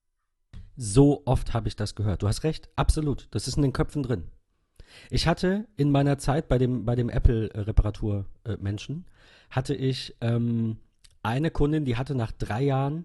[0.77, 2.22] So oft habe ich das gehört.
[2.22, 3.29] Du hast recht, absolut.
[3.31, 4.31] Das ist in den Köpfen drin.
[5.11, 9.05] Ich hatte in meiner Zeit bei dem, bei dem Apple-Reparatur-Menschen,
[9.51, 10.79] hatte ich ähm,
[11.22, 13.05] eine Kundin, die hatte nach drei Jahren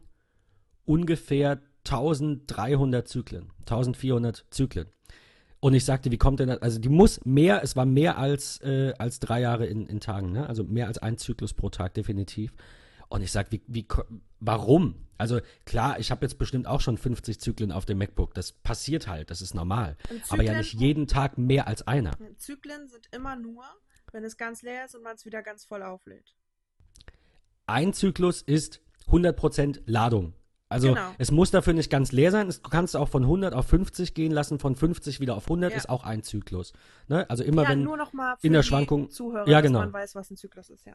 [0.86, 4.88] ungefähr 1300 Zyklen, 1400 Zyklen.
[5.60, 6.62] Und ich sagte, wie kommt denn das?
[6.62, 10.32] Also die muss mehr, es war mehr als, äh, als drei Jahre in, in Tagen,
[10.32, 10.48] ne?
[10.48, 12.52] also mehr als ein Zyklus pro Tag definitiv.
[13.10, 13.86] Und ich sag, wie, wie,
[14.41, 14.95] warum?
[15.17, 18.34] Also klar, ich habe jetzt bestimmt auch schon 50 Zyklen auf dem MacBook.
[18.34, 19.95] Das passiert halt, das ist normal.
[20.10, 22.12] Und Aber ja Zyklen- nicht jeden Tag mehr als einer.
[22.38, 23.63] Zyklen sind immer nur,
[24.12, 26.36] wenn es ganz leer ist und man es wieder ganz voll auflädt.
[27.67, 30.34] Ein Zyklus ist 100% Ladung.
[30.69, 31.12] Also Genau.
[31.17, 32.47] es muss dafür nicht ganz leer sein.
[32.47, 35.71] Es- Du kannst auch von 100 auf 50 gehen lassen, von 50 wieder auf 100
[35.71, 35.77] Ja.
[35.77, 36.71] ist auch ein Zyklus.
[37.10, 37.30] Ne?
[37.30, 39.80] Also immer ja, wenn nur noch mal in der Schwankung- Zuhörer, Ja, genau.
[39.80, 40.93] dass man weiß, was ein Zyklus ist, ja.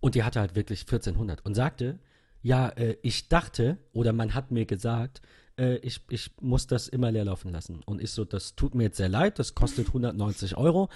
[0.00, 2.00] Und die hatte halt wirklich 1400 und sagte,
[2.42, 5.22] ja, äh, ich dachte, oder man hat mir gesagt,
[5.58, 7.80] äh, ich, ich muss das immer leer laufen lassen.
[7.84, 10.88] Und ich so, das tut mir jetzt sehr leid, das kostet 190 Euro.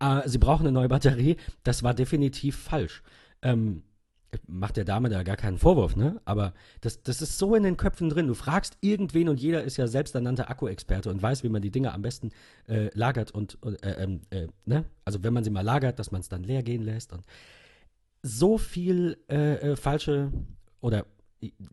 [0.00, 1.36] Äh, Sie brauchen eine neue Batterie.
[1.62, 3.02] Das war definitiv falsch.
[3.42, 3.82] Ähm,
[4.48, 6.20] macht der Dame da gar keinen Vorwurf, ne?
[6.24, 8.26] Aber das, das ist so in den Köpfen drin.
[8.26, 11.92] Du fragst irgendwen und jeder ist ja selbsternannter Akku-Experte und weiß, wie man die Dinge
[11.92, 12.30] am besten
[12.66, 14.86] äh, lagert und, und äh, ähm, äh, ne?
[15.04, 17.24] Also wenn man sie mal lagert, dass man es dann leer gehen lässt und
[18.22, 20.32] so viel äh, äh, falsche
[20.84, 21.06] oder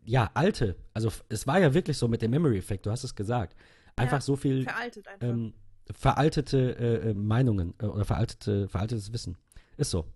[0.04, 3.54] ja, alte, also es war ja wirklich so mit dem Memory-Effekt, du hast es gesagt.
[3.94, 5.28] Einfach Ja, so viel Veraltet einfach.
[5.28, 5.52] ähm,
[5.94, 9.36] veraltete äh, äh, Meinungen äh, oder veraltete, veraltetes Wissen.
[9.76, 10.06] Ist so.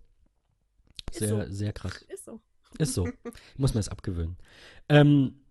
[1.11, 1.51] Ist Sehr, so.
[1.53, 2.01] sehr krass.
[2.09, 2.39] ist so.
[2.79, 3.07] Ist so.
[3.57, 4.35] Muss mir das abgewöhnen.
[4.89, 5.41] Ähm,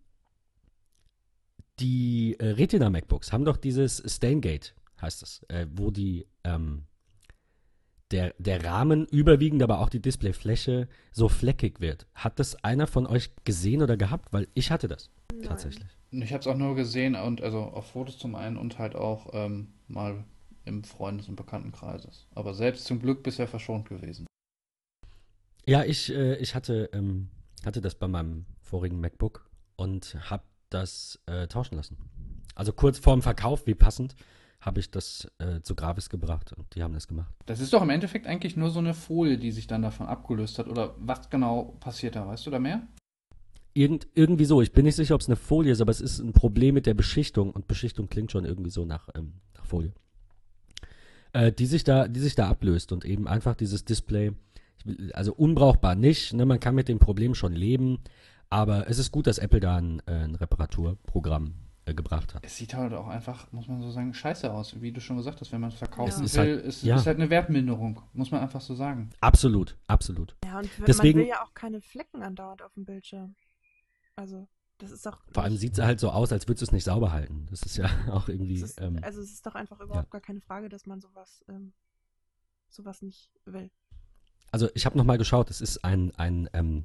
[1.78, 6.84] die äh, Retina MacBooks haben doch dieses Staingate, heißt es, äh, wo die ähm,
[8.10, 12.06] der, der Rahmen überwiegend, aber auch die Displayfläche so fleckig wird.
[12.14, 14.32] Hat das einer von euch gesehen oder gehabt?
[14.32, 15.42] Weil ich hatte das Nein.
[15.42, 15.88] tatsächlich.
[16.12, 19.30] Ich habe es auch nur gesehen und also auf Fotos zum einen und halt auch
[19.32, 20.24] ähm, mal
[20.64, 22.26] im Freundes- und Bekanntenkreises.
[22.34, 24.26] Aber selbst zum Glück bisher verschont gewesen.
[25.66, 27.28] Ja, ich, äh, ich hatte, ähm,
[27.64, 31.96] hatte das bei meinem vorigen MacBook und habe das äh, tauschen lassen.
[32.54, 34.16] Also kurz vorm Verkauf, wie passend,
[34.60, 37.32] habe ich das äh, zu Gravis gebracht und die haben das gemacht.
[37.46, 40.58] Das ist doch im Endeffekt eigentlich nur so eine Folie, die sich dann davon abgelöst
[40.58, 40.68] hat.
[40.68, 42.26] Oder was genau passiert da?
[42.26, 42.86] Weißt du da mehr?
[43.74, 46.18] Irgend, irgendwie so, ich bin nicht sicher, ob es eine Folie ist, aber es ist
[46.18, 49.92] ein Problem mit der Beschichtung und Beschichtung klingt schon irgendwie so nach, ähm, nach Folie.
[51.32, 54.32] Äh, die, sich da, die sich da ablöst und eben einfach dieses Display,
[55.12, 57.98] also unbrauchbar nicht, ne, man kann mit dem Problem schon leben,
[58.48, 61.54] aber es ist gut, dass Apple da ein, äh, ein Reparaturprogramm
[61.86, 62.44] äh, gebracht hat.
[62.44, 64.80] Es sieht halt auch einfach, muss man so sagen, scheiße aus.
[64.82, 66.96] Wie du schon gesagt hast, wenn man es verkaufen Es ist will, halt- ist, ja.
[66.96, 68.02] ist halt eine Wertminderung.
[68.12, 69.10] Muss man einfach so sagen.
[69.20, 70.36] Absolut, absolut.
[70.44, 73.34] Ja, und Deswegen- man will ja auch keine Flecken andauernd auf dem Bildschirm.
[74.16, 74.46] Also,
[74.78, 75.18] das ist doch.
[75.32, 77.46] Vor allem sieht es halt so aus, als würdest du es nicht sauber halten.
[77.50, 78.56] Das ist ja auch irgendwie.
[78.56, 81.44] es ist, ähm, Also, es ist doch einfach überhaupt gar keine Frage, dass man sowas,
[81.48, 81.72] ähm,
[82.68, 83.70] sowas nicht will.
[84.52, 86.84] Also ich habe nochmal geschaut, es ist ein, ein ähm,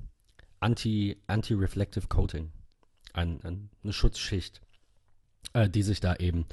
[0.60, 2.52] Anti, Anti-Reflective Coating.
[3.14, 4.62] Ein, ein, eine Schutzschicht,
[5.54, 6.46] äh, die sich da eben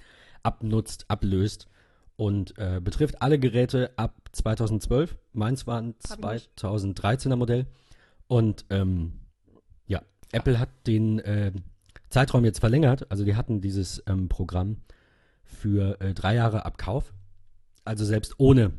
[0.43, 1.69] abnutzt, ablöst
[2.17, 5.17] und äh, betrifft alle Geräte ab 2012.
[5.33, 6.59] Meins war ein Hab ich nicht.
[6.59, 7.67] 2013er Modell.
[8.27, 9.21] Und ähm,
[9.87, 11.53] ja, Apple hat den äh,
[12.11, 13.11] Zeitraum jetzt verlängert.
[13.11, 14.79] Also die hatten dieses ähm, Programm
[15.45, 17.15] für äh, drei Jahre Abkauf.
[17.85, 18.73] also selbst ohne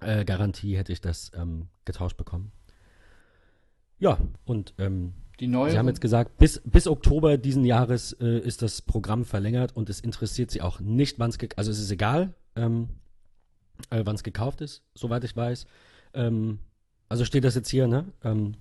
[0.00, 2.52] äh, Garantie hätte ich das ähm, getauscht bekommen.
[3.98, 5.70] Ja, und ähm, Die neue.
[5.70, 9.90] Sie haben jetzt gesagt, bis, bis Oktober diesen Jahres äh, ist das Programm verlängert und
[9.90, 12.88] es interessiert Sie auch nicht, wann es, also es ist egal, ähm,
[13.90, 15.66] äh, wann es gekauft ist, soweit ich weiß.
[16.14, 16.60] Ähm,
[17.08, 18.12] also steht das jetzt hier, ne?
[18.22, 18.54] Ähm,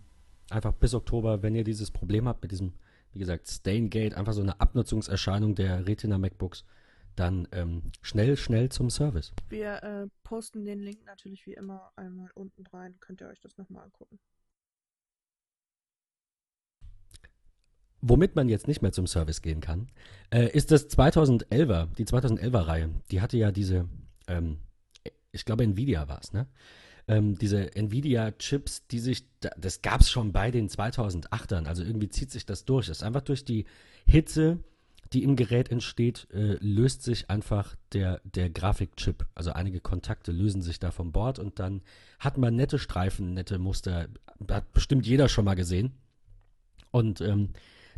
[0.50, 2.74] einfach bis Oktober, wenn ihr dieses Problem habt mit diesem,
[3.12, 6.66] wie gesagt, Staingate, einfach so eine Abnutzungserscheinung der Retina MacBooks,
[7.16, 9.34] dann ähm, schnell, schnell zum Service.
[9.50, 12.96] Wir äh, posten den Link natürlich wie immer einmal unten rein.
[13.00, 14.20] Könnt ihr euch das nochmal angucken.
[18.06, 19.88] Womit man jetzt nicht mehr zum Service gehen kann,
[20.30, 22.90] äh, ist das 2011er, die 2011er Reihe.
[23.12, 23.88] Die hatte ja diese,
[24.28, 24.58] ähm,
[25.32, 26.48] ich glaube Nvidia war es, ne?
[27.08, 32.30] Ähm, diese Nvidia-Chips, die sich, das gab es schon bei den 2008ern, also irgendwie zieht
[32.30, 32.88] sich das durch.
[32.88, 33.66] Das ist einfach durch die
[34.06, 34.60] Hitze,
[35.14, 39.26] die im Gerät entsteht, äh, löst sich einfach der, der Grafikchip.
[39.34, 41.84] Also einige Kontakte lösen sich da vom Bord und dann
[42.20, 44.10] hat man nette Streifen, nette Muster.
[44.50, 45.94] Hat bestimmt jeder schon mal gesehen.
[46.92, 47.50] Und ähm,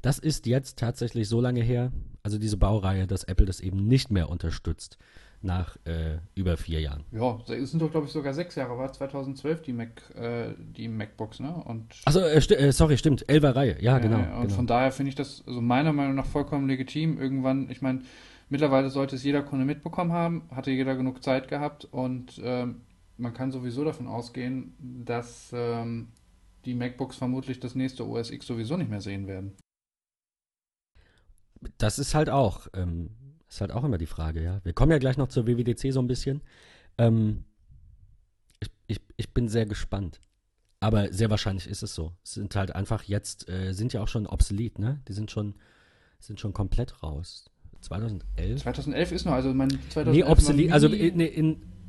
[0.05, 1.91] das ist jetzt tatsächlich so lange her,
[2.21, 4.99] also diese Baureihe, dass Apple das eben nicht mehr unterstützt
[5.41, 7.05] nach äh, über vier Jahren.
[7.11, 10.87] Ja, es sind doch, glaube ich, sogar sechs Jahre, war 2012 die Mac, äh, die
[10.87, 11.55] MacBooks, ne?
[11.55, 14.19] Und Achso, äh, sti äh, sorry, stimmt, Elfer Reihe, ja, genau.
[14.19, 14.53] Und genau.
[14.53, 17.19] von daher finde ich das also meiner Meinung nach vollkommen legitim.
[17.19, 18.01] Irgendwann, ich meine,
[18.49, 22.81] mittlerweile sollte es jeder Kunde mitbekommen haben, hatte jeder genug Zeit gehabt und ähm,
[23.17, 26.09] man kann sowieso davon ausgehen, dass ähm,
[26.65, 29.53] die MacBooks vermutlich das nächste OS X sowieso nicht mehr sehen werden.
[31.77, 33.09] Das ist halt auch, ähm,
[33.47, 34.59] ist halt auch immer die Frage, ja.
[34.63, 36.41] Wir kommen ja gleich noch zur WWDC so ein bisschen.
[36.97, 37.45] Ähm,
[38.59, 40.19] ich, ich, ich bin sehr gespannt.
[40.79, 42.11] Aber sehr wahrscheinlich ist es so.
[42.23, 45.01] Es sind halt einfach jetzt, äh, sind ja auch schon obsolet, ne?
[45.07, 45.55] Die sind schon,
[46.19, 47.45] sind schon komplett raus.
[47.81, 48.61] 2011?
[48.61, 51.19] 2011 ist noch, also mein 2011 Nee, obsolet, also in,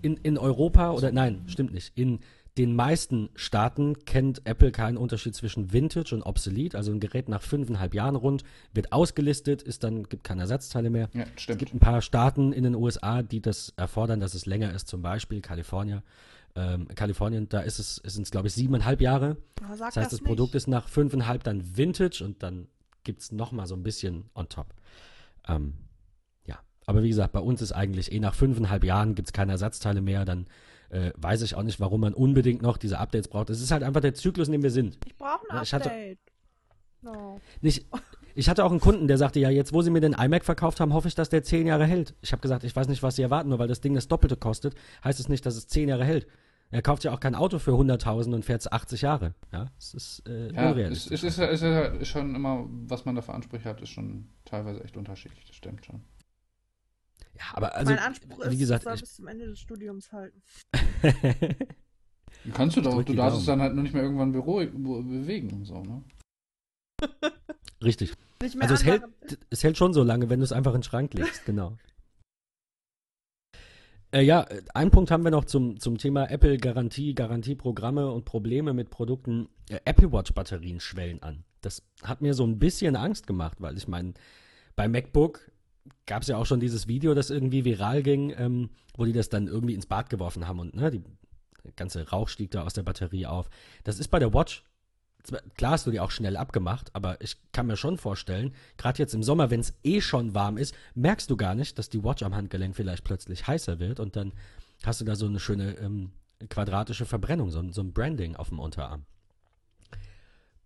[0.02, 1.92] in, in Europa oder nein, stimmt nicht.
[1.96, 2.20] In
[2.59, 6.75] den meisten Staaten kennt Apple keinen Unterschied zwischen Vintage und obsolet.
[6.75, 11.11] Also ein Gerät nach fünfeinhalb Jahren rund wird ausgelistet, ist dann, gibt keine Ersatzteile mehr.
[11.12, 11.59] Ja, Es stimmt.
[11.59, 15.03] gibt ein paar Staaten in den USA, die das erfordern, dass es länger ist, zum
[15.03, 16.03] Beispiel Kalifornien.
[16.55, 19.37] Ähm, Kalifornien, da ist es, sind es, glaube ich, siebeneinhalb Jahre.
[19.69, 20.25] Das heißt, das nicht.
[20.25, 22.69] Produkt ist nach fünfeinhalb dann Vintage und dann
[23.05, 24.73] gibt es nochmal so ein bisschen on top.
[25.47, 25.75] Ähm,
[26.47, 29.53] ja, aber wie gesagt, bei uns ist eigentlich eh nach fünfeinhalb Jahren gibt es keine
[29.53, 30.47] Ersatzteile mehr, dann
[30.90, 33.51] äh, weiß ich auch nicht, warum man unbedingt noch diese Updates braucht.
[33.51, 34.99] Es ist halt einfach der Zyklus, in dem wir sind.
[35.07, 36.18] Ich brauche ein Ja, ich hatte- Update.
[37.03, 37.40] No.
[37.61, 37.87] Nicht,
[38.35, 40.81] ich hatte auch einen Kunden, der sagte, ja, jetzt wo sie mir den iMac verkauft
[40.81, 42.14] haben, hoffe ich, dass der zehn Jahre hält.
[42.20, 44.37] Ich habe gesagt, ich weiß nicht, was sie erwarten, nur weil das Ding das Doppelte
[44.37, 46.27] kostet, heißt es nicht, dass es zehn Jahre hält.
[46.72, 49.35] Er kauft ja auch kein Auto für 100.000 und fährt es 80 Jahre.
[49.53, 51.12] Ja, es ist äh, Ja, es, unrealistisch.
[51.12, 54.27] es ist, es ist ja schon immer, was man da für Ansprüche hat, ist schon
[54.44, 56.03] teilweise echt unterschiedlich, das stimmt schon.
[57.38, 60.42] Ja, aber also, mein Anspruch ist, wie gesagt, ich, bis zum Ende des Studiums halten.
[62.55, 65.51] Kannst du doch, du darfst es dann halt nur nicht mehr irgendwann Büro, be- bewegen
[65.51, 66.05] und so, ne?
[67.83, 68.14] richtig.
[68.42, 69.03] Nicht mehr Also es hält,
[69.51, 71.77] es hält schon so lange, wenn du es einfach in den Schrank legst, genau.
[74.12, 78.90] Äh, ja, einen Punkt haben wir noch zum, zum Thema Apple-Garantie, Garantieprogramme und Probleme mit
[78.90, 79.49] Produkten.
[79.68, 81.44] Äh, Apple Watch-Batterien schwellen an.
[81.61, 84.14] Das hat mir so ein bisschen Angst gemacht, weil ich meine,
[84.77, 85.51] bei MacBook
[86.07, 89.29] gab es ja auch schon dieses Video, das irgendwie viral ging, ähm, wo die das
[89.29, 91.03] dann irgendwie ins Bad geworfen haben und ne, die
[91.75, 93.49] ganze Rauch stieg da aus der Batterie auf.
[93.85, 94.64] Das ist bei der Watch
[95.57, 99.14] klar hast du die auch schnell abgemacht, aber ich kann mir schon vorstellen, gerade jetzt
[99.14, 102.22] im Sommer, wenn es eh schon warm ist, merkst du gar nicht, dass die Watch
[102.22, 104.33] am Handgelenk vielleicht plötzlich heißer wird und dann
[104.85, 106.12] hast du da so eine schöne ähm,
[106.49, 109.05] quadratische Verbrennung, so, so ein Branding auf dem Unterarm.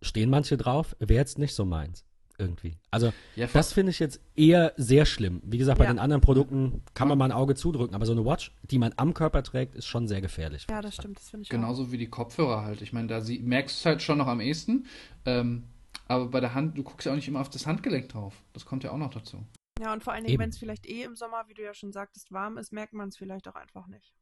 [0.03, 2.05] Stehen manche drauf, wäre jetzt nicht so meins.
[2.41, 2.77] Irgendwie.
[2.91, 5.41] Also, Ja, das finde ich jetzt eher sehr schlimm.
[5.45, 5.93] Wie gesagt, bei Ja.
[5.93, 8.93] den anderen Produkten kann man mal ein Auge zudrücken, aber so eine Watch, die man
[8.97, 10.67] am Körper trägt, ist schon sehr gefährlich.
[10.71, 11.53] Ja, das stimmt, das finde ich auch.
[11.53, 12.83] Genauso wie die Kopfhörer halt.
[12.83, 14.87] Ich meine, da sie, merkst du es halt schon noch am ehesten.
[15.27, 15.65] Ähm,
[16.09, 18.35] aber bei der Hand, du guckst ja auch nicht immer auf das Handgelenk drauf.
[18.53, 19.45] Das kommt ja auch noch dazu.
[19.81, 21.93] Ja, und vor allen Dingen, wenn es vielleicht eh im Sommer, wie du ja schon
[21.93, 24.13] sagtest, warm ist, merkt man es vielleicht auch einfach nicht.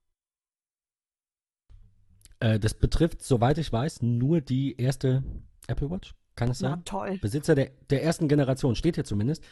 [2.41, 5.23] Äh, das betrifft, soweit ich weiß, nur die erste
[5.67, 6.15] Apple Watch.
[6.39, 6.85] Kann es Na sein?
[6.85, 7.19] toll.
[7.19, 9.43] Besitzer der, der ersten Generation, steht hier zumindest.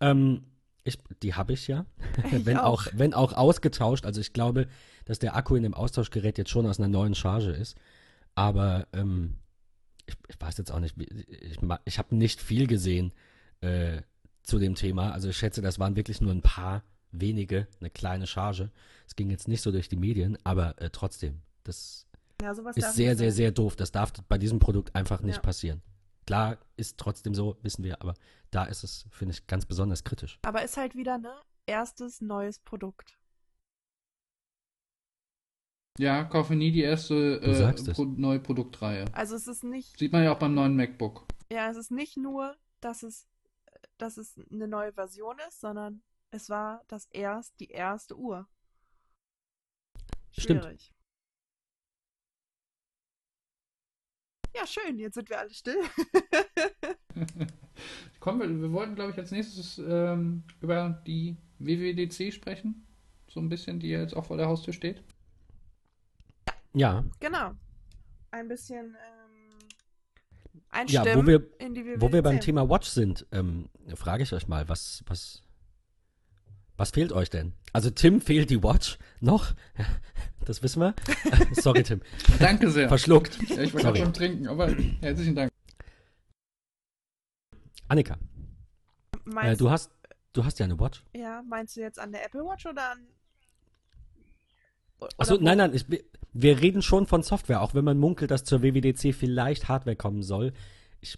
[0.00, 0.42] Ähm,
[0.82, 1.86] ich, die habe ich ja.
[2.32, 2.86] Ich wenn, auch.
[2.86, 2.92] auch.
[2.94, 4.04] wenn auch ausgetauscht.
[4.04, 4.66] Also ich glaube,
[5.06, 7.76] dass der Akku in dem Austauschgerät jetzt schon aus einer neuen Charge ist.
[8.34, 9.36] Aber ähm,
[10.06, 13.12] ich, ich weiß jetzt auch nicht, ich, ich habe nicht viel gesehen
[13.60, 14.02] äh,
[14.42, 15.12] zu dem Thema.
[15.12, 18.70] Also ich schätze, das waren wirklich nur ein paar wenige, eine kleine Charge.
[19.06, 22.06] Es ging jetzt nicht so durch die Medien, aber äh, trotzdem, das
[22.42, 23.76] Ja, ist sehr, sehr, sehr doof.
[23.76, 25.42] Das darf bei diesem Produkt einfach nicht Ja.
[25.42, 25.80] passieren.
[26.26, 28.14] Klar, ist trotzdem so, wissen wir, aber
[28.50, 30.38] da ist es, finde ich, ganz besonders kritisch.
[30.42, 31.34] Aber ist halt wieder, ne?
[31.66, 33.18] Erstes neues Produkt.
[35.98, 37.92] Ja, kaufe nie die erste äh.
[37.92, 39.04] Pro neue Produktreihe.
[39.12, 41.26] Also es ist nicht, Sieht man ja auch beim neuen MacBook.
[41.52, 43.28] ja, es ist nicht nur, dass es,
[43.96, 48.48] dass es eine neue Version ist, sondern es war das erst, die erste Uhr.
[50.32, 50.92] Stimmt.
[54.54, 55.82] Ja, schön, jetzt sind wir alle still.
[58.20, 62.86] Kommen wir, wir wollten, glaube ich, als nächstes ähm, über die WWDC sprechen.
[63.28, 65.02] So ein bisschen, die jetzt auch vor der Haustür steht.
[66.72, 67.52] Ja, genau.
[68.30, 69.58] Ein bisschen ähm,
[70.86, 72.40] ja einstimmen wo, wir, in die wo wir beim.
[72.40, 75.43] Thema Watch sind, ähm, frage ich euch mal, was, was,
[76.76, 77.52] was fehlt euch denn?
[77.72, 79.52] Also Tim fehlt die Watch noch,
[80.44, 80.94] das wissen wir.
[81.52, 82.00] Sorry, Tim,
[82.38, 82.88] Danke sehr.
[82.88, 83.38] verschluckt.
[83.48, 84.68] Ja, ich gerade schon trinken, aber
[85.00, 85.50] herzlichen Dank.
[87.88, 88.16] Annika,
[89.42, 89.90] äh, du hast,
[90.32, 91.04] du hast ja eine Watch.
[91.14, 92.98] ja, meinst du jetzt an der Apple Watch oder an.
[95.18, 95.44] Achso, oder wo?
[95.44, 96.02] nein, nein, ich, wir-
[96.36, 100.22] wir reden schon von Software, auch wenn man munkelt, dass zur WWDC vielleicht Hardware kommen
[100.24, 100.52] soll.
[101.00, 101.16] Ich,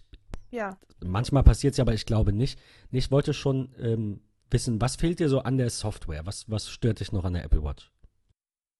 [0.51, 2.59] Ja, manchmal passiert es ja, aber ich glaube nicht.
[2.91, 6.25] Ich wollte schon ähm, wissen, was fehlt dir so an der Software?
[6.25, 7.91] Was, was stört dich noch an der Apple Watch?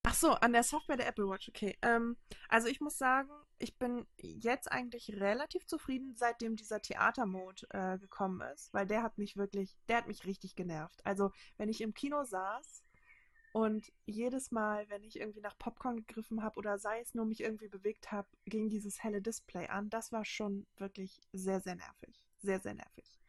[0.04, 1.78] Ach so, an der Software der Apple Watch, okay.
[1.82, 2.16] Ähm,
[2.48, 8.42] also ich muss sagen, ich bin jetzt eigentlich relativ zufrieden, seitdem dieser Theatermode äh, gekommen
[8.54, 11.06] ist, weil der hat mich wirklich, der hat mich richtig genervt.
[11.06, 12.84] Also wenn ich im Kino saß
[13.52, 17.42] und jedes Mal, wenn ich irgendwie nach Popcorn gegriffen habe oder sei es nur mich
[17.42, 19.90] irgendwie bewegt habe, ging dieses helle Display an.
[19.90, 22.24] Das war schon wirklich sehr, sehr nervig.
[22.40, 23.20] Sehr, sehr nervig.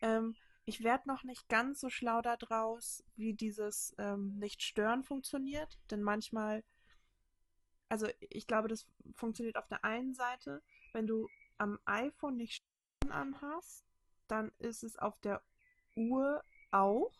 [0.00, 6.02] Ähm, ich werde noch nicht ganz so schlau daraus, wie dieses ähm, Nicht-Stören funktioniert, denn
[6.02, 6.64] manchmal,
[7.88, 12.62] also ich glaube, das funktioniert auf der einen Seite, wenn du am iPhone nicht
[13.02, 13.84] Stören anhast,
[14.28, 15.42] dann ist es auf der
[15.96, 17.12] Uhr auch.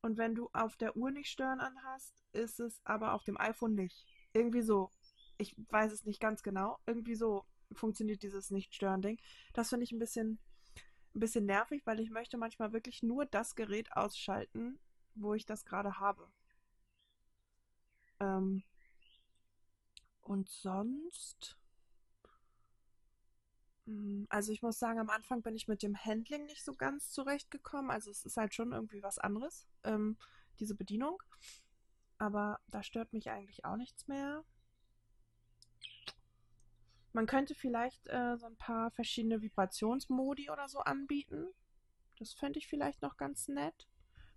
[0.00, 3.74] Und wenn du auf der Uhr nicht Stören anhast, ist es aber auf dem iPhone
[3.74, 4.06] nicht.
[4.32, 4.90] Irgendwie so.
[5.36, 6.78] Ich weiß es nicht ganz genau.
[6.86, 9.18] Irgendwie so funktioniert dieses Nicht-Stören-Ding.
[9.52, 10.38] Das finde ich ein bisschen
[11.18, 14.78] ein bisschen nervig, weil ich möchte manchmal wirklich nur das Gerät ausschalten,
[15.16, 16.28] wo ich das gerade habe.
[18.20, 18.62] Ähm,
[20.22, 21.56] und sonst,
[23.88, 27.10] Hm, also ich muss sagen, am Anfang bin ich mit dem Handling nicht so ganz
[27.10, 27.90] zurechtgekommen.
[27.90, 30.16] Also es ist halt schon irgendwie was anderes, ähm,
[30.60, 31.22] diese Bedienung.
[32.18, 34.44] Aber da stört mich eigentlich auch nichts mehr.
[37.12, 41.48] Man könnte vielleicht äh, so ein paar verschiedene Vibrationsmodi oder so anbieten.
[42.18, 43.88] Das fände ich vielleicht noch ganz nett.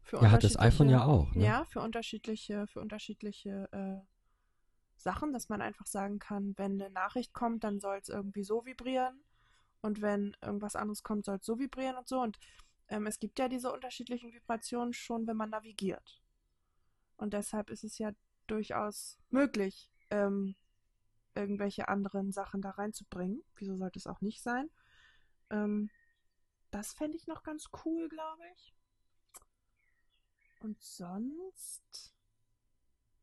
[0.02, 1.34] Für Ja, hat das iPhone ja auch.
[1.36, 1.46] Ne?
[1.46, 4.06] Ja, für unterschiedliche, für unterschiedliche äh,
[4.96, 8.66] Sachen, dass man einfach sagen kann, wenn eine Nachricht kommt, dann soll es irgendwie so
[8.66, 9.24] vibrieren.
[9.82, 12.22] Und wenn irgendwas anderes kommt, soll es so vibrieren und so.
[12.22, 12.40] Und
[12.88, 16.22] ähm, es gibt ja diese unterschiedlichen Vibrationen schon, wenn man navigiert.
[17.18, 18.12] Und deshalb ist es ja
[18.48, 20.56] durchaus möglich, ähm,
[21.36, 23.44] irgendwelche anderen Sachen da reinzubringen.
[23.56, 24.70] Wieso sollte es auch nicht sein?
[25.50, 25.90] Ähm,
[26.72, 28.74] das fände ich noch ganz cool, glaube ich.
[30.62, 32.14] Und sonst.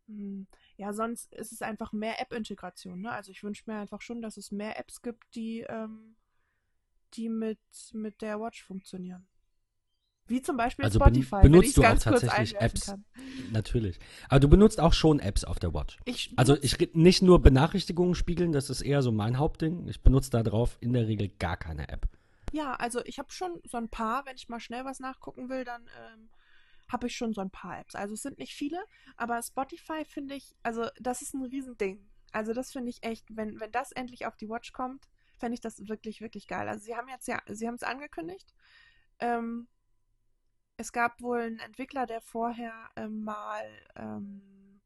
[0.07, 3.01] Hm, ja, sonst ist es einfach mehr App-Integration.
[3.01, 3.13] Ne?
[3.13, 6.17] Also ich wünsche mir einfach schon, dass es mehr Apps gibt, die, ähm,
[7.15, 7.59] die mit,
[7.93, 9.27] mit der Watch funktionieren.
[10.29, 12.87] Wie zum Beispiel Also ben- Spotify, wenn benutzt du auch tatsächlich Apps?
[12.87, 13.05] kann.
[13.51, 13.99] Natürlich.
[14.29, 15.99] Aber du benutzt auch schon Apps auf der Watch.
[16.05, 19.89] Ich Also ich nicht nur Benachrichtigungen spiegeln, das ist eher so mein Hauptding.
[19.89, 22.07] Ich benutze da drauf in der Regel gar keine App.
[22.53, 25.65] Ja, also ich habe schon so ein paar, wenn ich mal schnell was nachgucken will,
[25.65, 26.29] dann ähm,
[26.91, 27.95] habe ich schon so ein paar Apps.
[27.95, 28.83] Also es sind nicht viele,
[29.17, 32.07] aber Spotify finde ich, also das ist ein Riesending.
[32.33, 35.61] Also das finde ich echt, wenn, wenn das endlich auf die Watch kommt, fände ich
[35.61, 36.69] das wirklich, wirklich geil.
[36.69, 38.55] Also sie haben jetzt ja, sie haben es angekündigt.
[39.21, 39.69] Ähm,
[40.79, 44.81] es gab wohl einen Entwickler, der vorher ähm, mal ähm,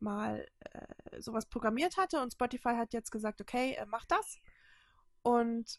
[0.00, 4.40] mal äh, sowas programmiert hatte und Spotify hat jetzt gesagt, okay, äh, mach das.
[5.22, 5.78] Und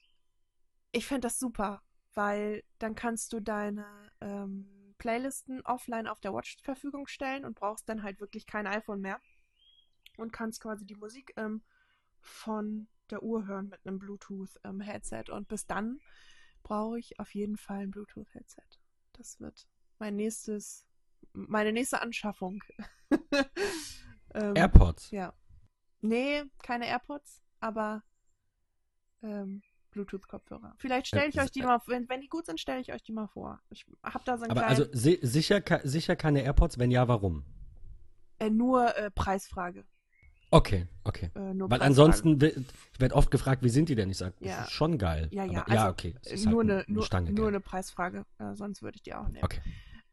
[0.93, 3.85] ich finde das super, weil dann kannst du deine
[4.21, 8.67] ähm, Playlisten offline auf der Watch zur Verfügung stellen und brauchst dann halt wirklich kein
[8.67, 9.19] iPhone mehr
[10.17, 11.61] und kannst quasi die Musik ähm,
[12.21, 15.25] von der Uhr hören mit einem Bluetooth-Headset.
[15.29, 15.99] und bis dann
[16.63, 18.82] brauche ich auf jeden Fall ein Bluetooth-Headset.
[19.13, 19.67] Das wird
[19.99, 20.85] mein nächstes,
[21.33, 22.63] meine nächste Anschaffung.
[24.33, 25.11] ähm, AirPods.
[25.11, 25.33] ja.
[26.01, 28.03] Nee, keine AirPods, aber
[29.21, 29.61] ähm,
[29.91, 30.73] Bluetooth-Kopfhörer.
[30.77, 33.13] Vielleicht stelle ich euch die mal, wenn, wenn die gut sind, stelle ich euch die
[33.13, 33.61] mal vor.
[33.69, 36.77] Ich habe da so einen Aber kleinen, also si sicher, sicher keine AirPods?
[36.77, 37.45] Wenn ja, warum?
[38.43, 39.85] äh, nur äh, Preisfrage.
[40.53, 41.31] Okay, okay.
[41.33, 42.53] Äh, Weil ansonsten, wi-
[42.93, 44.09] ich werde oft gefragt, wie sind die denn?
[44.11, 44.57] Ich sage, Ja.
[44.57, 45.27] das ist schon geil.
[45.31, 46.15] Ja, ja, Aber, ja also, okay.
[46.21, 48.95] Es Äh, ist nur, halt eine, ein- eine Stange nur eine Preisfrage, äh, sonst würde
[48.97, 49.43] ich die auch nehmen.
[49.43, 49.61] Okay.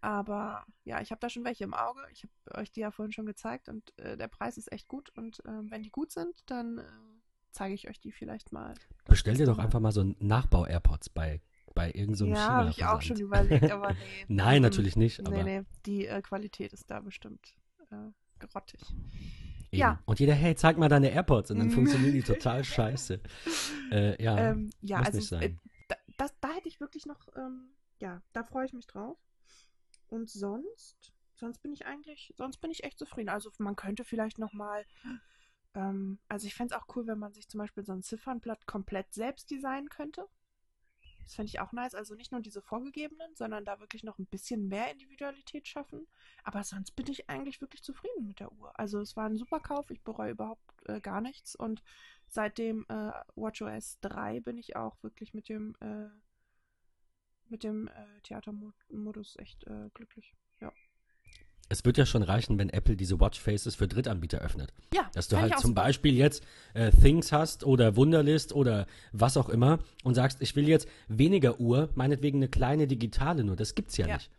[0.01, 2.01] Aber ja, ich habe da schon welche im Auge.
[2.13, 5.11] Ich habe euch die ja vorhin schon gezeigt und äh, der Preis ist echt gut.
[5.15, 6.83] Und äh, wenn die gut sind, dann äh,
[7.53, 8.73] zeige ich euch die vielleicht mal.
[9.05, 11.43] Bestell dir doch einfach mal so einen Nachbau-AirPods bei,
[11.75, 14.25] bei irgendeinem so Ja, habe ich auch schon überlegt, aber nee.
[14.29, 14.63] Nein, Mhm.
[14.63, 15.21] natürlich nicht.
[15.21, 17.55] Aber Nee, nee, die äh, Qualität ist da bestimmt
[17.91, 17.97] äh,
[18.39, 18.81] grottig.
[19.73, 19.81] Eben.
[19.81, 20.03] Ja.
[20.05, 21.51] Und jeder, hey, zeig mal deine AirPods.
[21.51, 21.73] Und dann Mhm.
[21.73, 23.21] funktionieren die total scheiße.
[23.93, 25.43] Äh, ja, ähm, ja muss also nicht sein.
[25.43, 25.57] äh,
[25.89, 29.19] da, das, da hätte ich wirklich noch, ähm, ja, da freue ich mich drauf.
[30.07, 33.31] Und sonst, sonst bin ich eigentlich, sonst bin ich echt zufrieden.
[33.31, 34.85] Also man könnte vielleicht noch mal,
[35.75, 38.65] ähm, also ich fände es auch cool, wenn man sich zum Beispiel so ein Ziffernblatt
[38.67, 40.25] komplett selbst designen könnte.
[41.23, 41.95] Das fände ich auch nice.
[41.95, 46.07] Also nicht nur diese vorgegebenen, sondern da wirklich noch ein bisschen mehr Individualität schaffen.
[46.45, 48.79] Aber sonst bin ich eigentlich wirklich zufrieden mit der Uhr.
[48.79, 49.91] Also es war ein super Kauf.
[49.91, 51.55] Ich bereue überhaupt äh, gar nichts.
[51.55, 51.83] Und
[52.27, 56.09] seit dem äh, WatchOS 3 bin ich auch wirklich mit dem, äh,
[57.57, 60.35] dem äh, Theatermodus echt äh, glücklich.
[61.73, 64.75] Es wird ja schon reichen, wenn Apple diese Watchfaces für Drittanbieter öffnet.
[64.93, 65.83] Ja, Dass du halt zum super.
[65.83, 66.43] Beispiel jetzt
[66.75, 71.61] äh, Things hast oder Wunderlist oder was auch immer und sagst, ich will jetzt weniger
[71.61, 73.55] Uhr, meinetwegen eine kleine digitale nur.
[73.55, 74.15] Das gibt's ja, Ja.
[74.17, 74.31] nicht.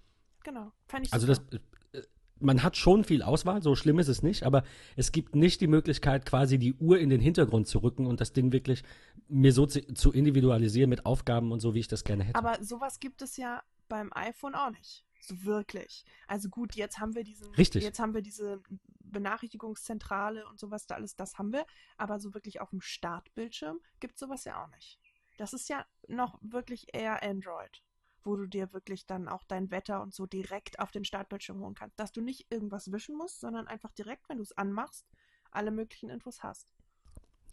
[0.43, 0.73] Genau.
[0.87, 1.55] Fand ich Also das, super.
[1.93, 2.01] äh,
[2.41, 4.63] man hat schon viel Auswahl, so schlimm ist es nicht, aber
[4.97, 8.33] es gibt nicht die Möglichkeit, quasi die Uhr in den Hintergrund zu rücken und das
[8.33, 8.83] Ding wirklich
[9.29, 12.35] mir so zu, zu individualisieren mit Aufgaben und so, wie ich das gerne hätte.
[12.37, 15.05] Aber sowas gibt es ja beim iPhone auch nicht.
[15.21, 16.03] So wirklich.
[16.27, 17.83] Also gut, jetzt haben wir diesen, Richtig.
[17.83, 18.61] jetzt haben wir diese
[18.99, 21.65] Benachrichtigungszentrale und sowas da alles, das haben wir.
[21.97, 24.99] Aber so wirklich auf dem Startbildschirm gibt es sowas ja auch nicht.
[25.37, 27.83] Das ist ja noch wirklich eher Android,
[28.23, 31.75] wo du dir wirklich dann auch dein Wetter und so direkt auf den Startbildschirm holen
[31.75, 31.99] kannst.
[31.99, 35.05] Dass du nicht irgendwas wischen musst, sondern einfach direkt, wenn du es anmachst,
[35.51, 36.73] alle möglichen Infos hast.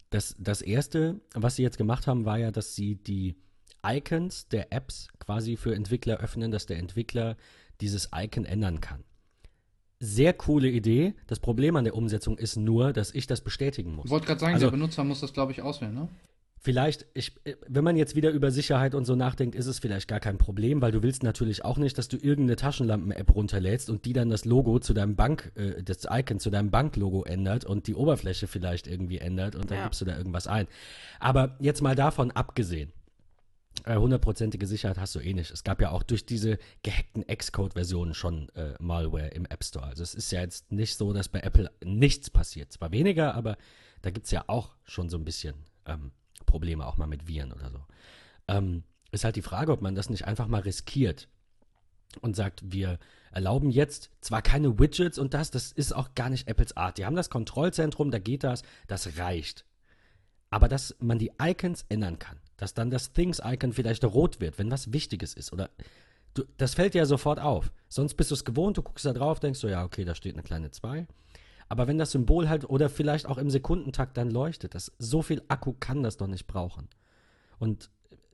[0.09, 3.39] Das, das erste, was sie jetzt gemacht haben, war ja, dass sie die
[3.85, 7.37] Icons der Apps quasi für Entwickler öffnen, dass der Entwickler
[7.81, 9.03] dieses Icon ändern kann.
[10.01, 11.13] Sehr coole Idee.
[11.27, 14.05] Das Problem an der Umsetzung ist nur, dass ich das bestätigen muss.
[14.05, 16.07] Ich wollte gerade sagen, Also- der Benutzer muss das, glaube ich, auswählen, ne?
[16.61, 17.35] Vielleicht, ich,
[17.67, 20.81] wenn man jetzt wieder über Sicherheit und so nachdenkt, ist es vielleicht gar kein Problem,
[20.81, 24.43] weil du willst natürlich auch nicht, dass du irgendeine Taschenlampen-App runterlädst und die dann das
[24.43, 28.87] Logo zu deinem Bank, äh, das Icon zu deinem Banklogo ändert und die Oberfläche vielleicht
[28.87, 29.83] irgendwie ändert und dann Ja.
[29.85, 30.67] gibst du da irgendwas ein.
[31.21, 32.91] Aber jetzt mal davon abgesehen,
[33.85, 35.51] hundertprozentige Sicherheit hast du eh nicht.
[35.51, 39.85] Es gab ja auch durch diese gehackten Xcode-Versionen schon äh, Malware im App Store.
[39.85, 42.71] Also es ist ja jetzt nicht so, dass bei Apple nichts passiert.
[42.71, 43.57] Zwar weniger, aber
[44.01, 45.55] da gibt es ja auch schon so ein bisschen
[45.85, 46.11] ähm,
[46.45, 47.85] Probleme, auch mal mit Viren oder so.
[48.47, 51.27] Ähm, ist halt die Frage, ob man das nicht einfach mal riskiert
[52.21, 52.99] und sagt, wir
[53.31, 56.97] erlauben jetzt zwar keine Widgets und das, das ist auch gar nicht Apples Art.
[56.97, 59.65] Die haben das Kontrollzentrum, da geht das, das reicht.
[60.49, 64.69] Aber dass man die Icons ändern kann, dass dann das Things-Icon vielleicht rot wird, wenn
[64.69, 65.69] was Wichtiges ist oder
[66.33, 67.71] du, das fällt dir ja sofort auf.
[67.87, 70.33] Sonst bist du es gewohnt, du guckst da drauf, denkst du, ja, okay, da steht
[70.33, 71.07] eine kleine 2.
[71.69, 75.41] Aber wenn das Symbol halt oder vielleicht auch im Sekundentakt dann leuchtet, das, so viel
[75.47, 76.87] Akku kann das doch nicht brauchen.
[77.59, 77.89] Und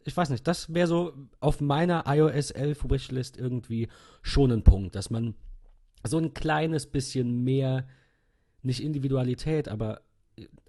[0.05, 3.89] ich weiß nicht, das wäre so auf meiner iOS 11 Wishlist irgendwie
[4.21, 5.35] schon ein Punkt, dass man
[6.03, 7.87] so ein kleines bisschen mehr,
[8.61, 10.01] nicht Individualität, aber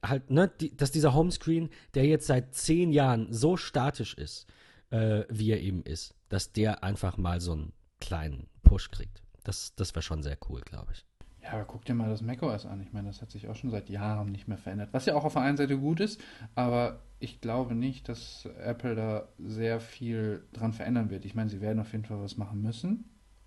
[0.02, 4.46] halt, ne, die, dass dieser Homescreen, der jetzt seit zehn Jahren so statisch ist,
[4.90, 9.22] äh, wie er eben ist, dass der einfach mal so einen kleinen Push kriegt.
[9.44, 11.04] Das, das wäre schon sehr cool, glaube ich.
[11.42, 12.80] Ja, aber guck dir mal das macOS an.
[12.82, 14.88] Ich meine, das hat sich auch schon seit Jahren nicht mehr verändert.
[14.92, 16.20] Was ja auch auf der einen Seite gut ist,
[16.56, 21.24] aber ich glaube nicht, dass Apple da sehr viel dran verändern wird.
[21.24, 23.04] Ich meine, sie werden auf jeden Fall was machen müssen.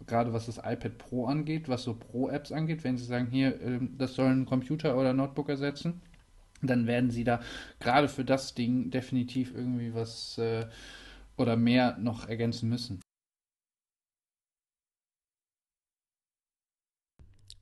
[0.08, 3.96] Gerade was das iPad Pro angeht, was so Pro-Apps angeht, wenn sie sagen, hier, ähm,
[3.98, 6.02] das soll ein Computer oder Notebook ersetzen,
[6.62, 7.42] dann werden sie da
[7.80, 10.68] gerade für das Ding definitiv irgendwie was äh,
[11.38, 13.02] oder mehr noch ergänzen müssen.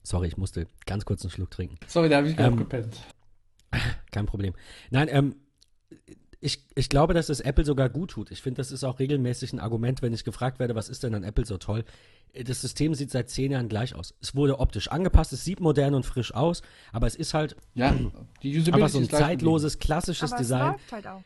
[0.03, 1.77] Sorry, ich musste ganz kurz einen Schluck trinken.
[1.85, 2.97] Sorry, da habe ich Ähm, gepennt.
[4.11, 4.53] Kein Problem.
[4.89, 5.35] Nein, ähm,
[6.39, 8.29] ich, ich glaube, dass es Apple sogar gut tut.
[8.31, 11.15] Ich finde, das ist auch regelmäßig ein Argument, wenn ich gefragt werde, was ist denn
[11.15, 11.83] an Apple so toll?
[12.43, 14.13] Das System sieht seit zehn Jahren gleich aus.
[14.21, 16.61] Es wurde optisch angepasst, es sieht modern und frisch aus,
[16.91, 17.91] aber es ist halt Ja,
[18.43, 20.71] die Usability einfach so ein zeitloses, klassisches Aber es Design.
[20.73, 21.21] läuft halt auch.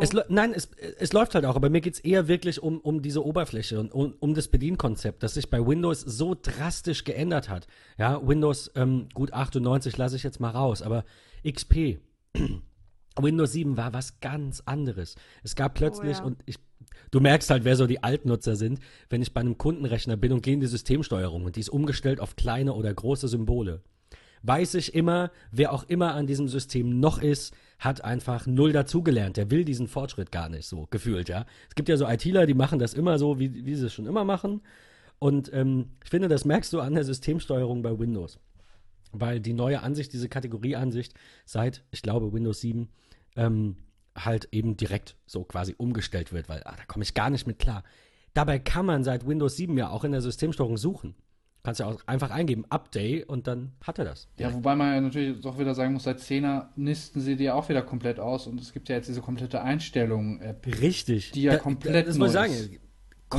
[0.00, 2.78] Es, lä- nein, es, es läuft halt auch, aber mir geht es eher wirklich um,
[2.80, 7.50] um diese Oberfläche und um, um das Bedienkonzept, das sich bei Windows so drastisch geändert
[7.50, 7.66] hat.
[7.98, 11.04] Ja, Windows, ähm, gut 98 lasse ich jetzt mal raus, aber
[11.46, 11.98] XP,
[13.20, 15.16] Windows 7 war was ganz anderes.
[15.42, 16.24] Es gab plötzlich, ja.
[16.24, 16.56] und ich,
[17.10, 20.42] du merkst halt, wer so die Altnutzer sind, wenn ich bei einem Kundenrechner bin und
[20.42, 23.82] gehe in die Systemsteuerung und die ist umgestellt auf kleine oder große Symbole
[24.42, 29.36] weiß ich immer, wer auch immer an diesem System noch ist, hat einfach null dazugelernt.
[29.36, 31.46] Der will diesen Fortschritt gar nicht so gefühlt, ja.
[31.68, 34.06] Es gibt ja so ITler, die machen das immer so, wie, wie sie es schon
[34.06, 34.62] immer machen.
[35.18, 38.38] Und ähm, ich finde, das merkst du an der Systemsteuerung bei Windows.
[39.12, 42.88] Weil die neue Ansicht, diese Kategorieansicht seit, ich glaube, Windows 7,
[43.36, 43.76] ähm,
[44.16, 47.58] halt eben direkt so quasi umgestellt wird, weil ah, da komme ich gar nicht mit
[47.58, 47.82] klar.
[48.34, 51.14] Dabei kann man seit Windows 7 ja auch in der Systemsteuerung suchen.
[51.62, 54.26] Kannst ja auch einfach eingeben, Update und dann hat er das.
[54.36, 57.68] Ja, wobei man ja natürlich doch wieder sagen muss, seit 10er nisten sie die auch
[57.68, 60.66] wieder komplett aus und es gibt ja jetzt diese komplette Einstellung-App.
[60.80, 61.30] Richtig.
[61.32, 62.78] Die ja komplett da, Das muss ich sagen,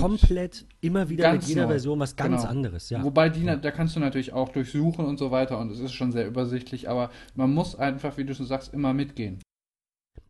[0.01, 1.69] komplett immer wieder mit jeder neu.
[1.69, 2.49] Version was ganz genau.
[2.49, 3.03] anderes, ja.
[3.03, 3.55] Wobei die, ja.
[3.55, 6.89] da kannst du natürlich auch durchsuchen und so weiter und es ist schon sehr übersichtlich,
[6.89, 9.39] aber man muss einfach, wie du schon sagst, immer mitgehen.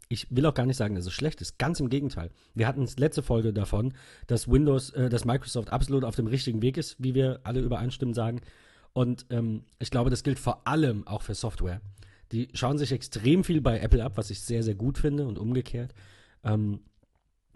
[0.10, 1.58] Ich will auch gar nicht sagen, dass es schlecht ist.
[1.58, 2.30] Ganz im Gegenteil.
[2.54, 3.94] Wir hatten letzte Folge davon,
[4.28, 8.16] dass Windows, äh, dass Microsoft absolut auf dem richtigen Weg ist, wie wir alle übereinstimmend
[8.16, 8.42] sagen.
[8.94, 11.82] Und ähm, ich glaube, das gilt vor allem auch für Software.
[12.32, 15.40] Die schauen sich extrem viel bei Apple ab, was ich sehr, sehr gut finde und
[15.40, 15.94] umgekehrt.
[16.44, 16.82] Ähm,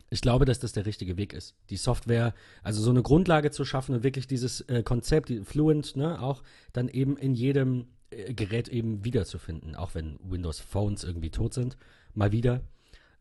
[0.10, 1.56] ich glaube, dass das der richtige Weg ist.
[1.70, 2.34] Die Software,
[2.64, 6.44] also so eine Grundlage zu schaffen und wirklich dieses äh, Konzept, die Fluent, ne, auch
[6.72, 11.78] dann eben in jedem äh, Gerät eben wiederzufinden, auch wenn Windows Phones irgendwie tot sind
[12.18, 12.62] mal wieder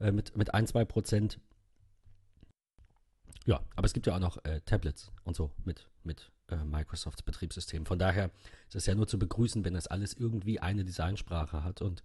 [0.01, 1.39] äh, mit, mit ein, zwei Prozent.
[3.45, 7.23] Ja, aber es gibt ja auch noch äh, Tablets und so mit, mit äh, Microsofts
[7.23, 7.87] Betriebssystem.
[7.87, 8.31] Von daher
[8.69, 12.03] ist es ja nur zu begrüßen, wenn das alles irgendwie eine Designsprache hat und,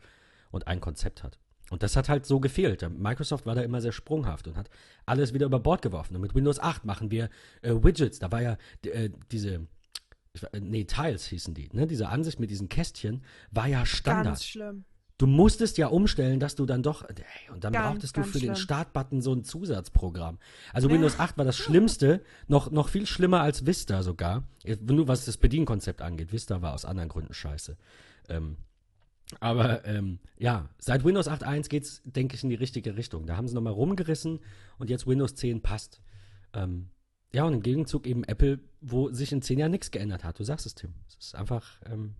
[0.51, 1.39] und ein Konzept hat.
[1.71, 2.85] Und das hat halt so gefehlt.
[2.99, 4.69] Microsoft war da immer sehr sprunghaft und hat
[5.05, 6.15] alles wieder über Bord geworfen.
[6.15, 7.29] Und mit Windows 8 machen wir
[7.61, 8.19] äh, Widgets.
[8.19, 9.67] Da war ja äh, diese,
[10.33, 11.87] ich, nee, Tiles hießen die, ne?
[11.87, 14.25] Diese Ansicht mit diesen Kästchen war ja Standard.
[14.25, 14.83] Ganz schlimm.
[15.17, 18.39] Du musstest ja umstellen, dass du dann doch, ey, und dann ganz, brauchtest du für
[18.39, 18.53] schlimm.
[18.53, 20.39] den Startbutton so ein Zusatzprogramm.
[20.73, 20.95] Also ja.
[20.95, 24.43] Windows 8 war das Schlimmste, noch, noch viel schlimmer als Vista sogar.
[24.81, 26.33] Nur was das Bedienkonzept angeht.
[26.33, 27.77] Vista war aus anderen Gründen scheiße.
[28.29, 28.57] Ähm,
[29.39, 33.25] aber ähm, ja, seit Windows 8.1 geht es, denke ich, in die richtige Richtung.
[33.25, 34.39] Da haben sie nochmal rumgerissen
[34.77, 36.01] und jetzt Windows 10 passt.
[36.53, 36.89] Ähm,
[37.33, 40.39] ja, und im Gegenzug eben Apple, wo sich in zehn Jahren nichts geändert hat.
[40.39, 40.93] Du sagst es, Tim.
[41.07, 42.15] Es ist einfach, ähm,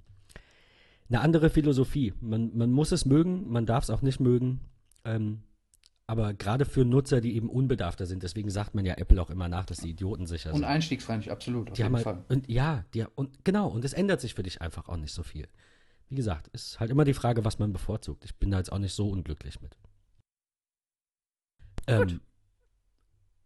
[1.12, 2.14] eine andere Philosophie.
[2.22, 4.62] Man, man muss es mögen, man darf es auch nicht mögen.
[5.03, 5.43] Ähm,
[6.07, 9.47] aber gerade für Nutzer, die eben unbedarfter sind, deswegen sagt man ja Apple auch immer
[9.47, 10.59] nach, dass die Idioten sicher sind.
[10.59, 12.26] Und einstiegsfreundlich, absolut, auf die jeden halt, Fall.
[12.28, 15.24] Und ja, die, und genau, und es ändert sich für dich einfach auch nicht so
[15.24, 15.47] viel.
[16.12, 18.26] Wie gesagt, ist halt immer die Frage, was man bevorzugt.
[18.26, 19.78] Ich bin da jetzt auch nicht so unglücklich mit.
[21.88, 22.20] Ähm,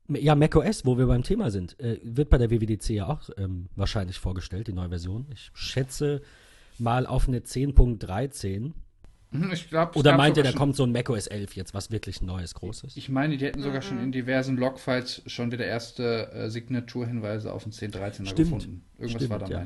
[0.07, 3.70] ja, macOS, wo wir beim Thema sind, äh, wird bei der WWDC ja auch ähm,
[3.76, 5.28] wahrscheinlich vorgestellt, die neue Version.
[5.32, 6.24] Ich schätze,
[6.80, 8.74] mal auf eine 10.13.
[9.30, 12.24] Mhm, ich glaub, Oder meint ihr, da kommt so ein macOS 11 jetzt, was wirklich
[12.24, 12.97] Neues, Großes?
[12.97, 13.86] Ich meine, die hätten sogar mhm.
[13.86, 18.84] schon in diversen Logfiles schon wieder erste äh, Signaturhinweise auf den 10.13er gefunden.
[18.97, 19.66] Irgendwas Stimmt, war da ja.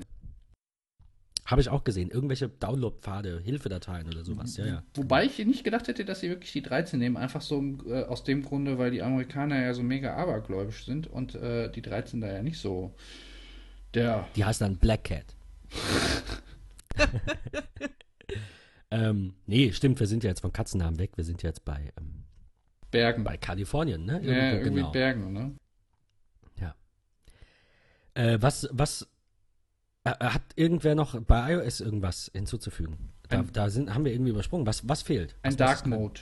[1.50, 2.12] Habe ich auch gesehen.
[2.12, 4.56] Irgendwelche Download-Pfade, Hilfedateien oder sowas.
[4.58, 4.84] Ja, ja.
[4.94, 7.18] Wobei ich nicht gedacht hätte, dass sie wirklich die 13 nehmen.
[7.18, 11.34] Einfach so äh, aus dem Grunde, weil die Amerikaner ja so mega abergläubisch sind und
[11.34, 12.94] äh, die 13 da ja nicht so
[13.96, 14.28] der.
[14.36, 15.36] Die heißt dann Black Cat.
[18.92, 21.14] ähm, nee, stimmt, wir sind ja jetzt vom Katzennamen weg.
[21.16, 22.26] Wir sind jetzt bei ähm,
[22.92, 23.24] Bergen.
[23.24, 24.20] Bei Kalifornien, ne?
[24.20, 24.92] Irgendwo, ja, irgendwie genau.
[24.92, 25.56] Bergen, ne?
[26.60, 26.76] Ja.
[28.14, 29.08] Äh, was, was
[30.20, 33.10] hat irgendwer noch bei iOS irgendwas hinzuzufügen?
[33.28, 34.66] Da, ein, da sind, haben wir irgendwie übersprungen.
[34.66, 35.36] Was, was fehlt?
[35.44, 36.22] Ein Dark Mode.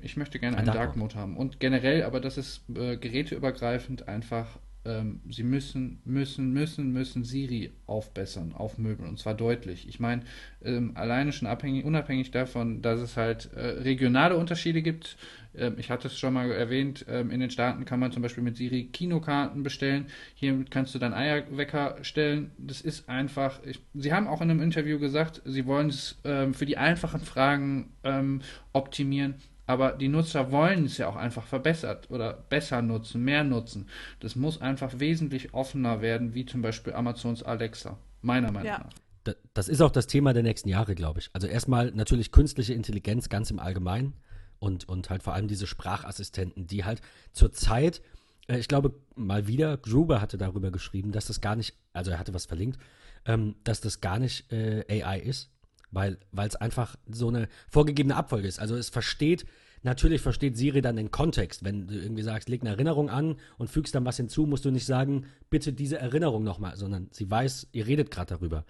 [0.00, 1.36] Ich möchte gerne ein einen Dark, Dark Mode haben.
[1.36, 7.72] Und generell, aber das ist äh, geräteübergreifend einfach ähm, sie müssen, müssen, müssen, müssen Siri
[7.86, 9.88] aufbessern, aufmöbeln und zwar deutlich.
[9.88, 10.22] Ich meine,
[10.64, 15.16] ähm, alleine schon abhängig, unabhängig davon, dass es halt äh, regionale Unterschiede gibt.
[15.56, 18.44] Ähm, ich hatte es schon mal erwähnt, ähm, in den Staaten kann man zum Beispiel
[18.44, 20.06] mit Siri Kinokarten bestellen.
[20.34, 22.52] Hier kannst du dann Eierwecker stellen.
[22.58, 23.60] Das ist einfach.
[23.64, 27.20] Ich, sie haben auch in einem Interview gesagt, sie wollen es ähm, für die einfachen
[27.20, 28.40] Fragen ähm,
[28.72, 29.34] optimieren
[29.66, 33.88] aber die Nutzer wollen es ja auch einfach verbessert oder besser nutzen, mehr nutzen.
[34.20, 38.78] Das muss einfach wesentlich offener werden, wie zum Beispiel Amazons Alexa, meiner Meinung ja.
[38.78, 39.34] nach.
[39.54, 41.30] Das ist auch das Thema der nächsten Jahre, glaube ich.
[41.32, 44.14] Also erstmal natürlich künstliche Intelligenz ganz im Allgemeinen
[44.60, 47.00] und, und halt vor allem diese Sprachassistenten, die halt
[47.32, 48.02] zurzeit,
[48.46, 52.20] äh, ich glaube mal wieder, Gruber hatte darüber geschrieben, dass das gar nicht, also er
[52.20, 52.78] hatte was verlinkt,
[53.24, 55.50] ähm, dass das gar nicht äh, AI ist,
[55.90, 58.58] weil es einfach so eine vorgegebene Abfolge ist.
[58.58, 59.46] Also es versteht,
[59.82, 61.64] natürlich versteht Siri dann den Kontext.
[61.64, 64.70] Wenn du irgendwie sagst, leg eine Erinnerung an und fügst dann was hinzu, musst du
[64.70, 68.64] nicht sagen, bitte diese Erinnerung nochmal, sondern sie weiß, ihr redet gerade darüber.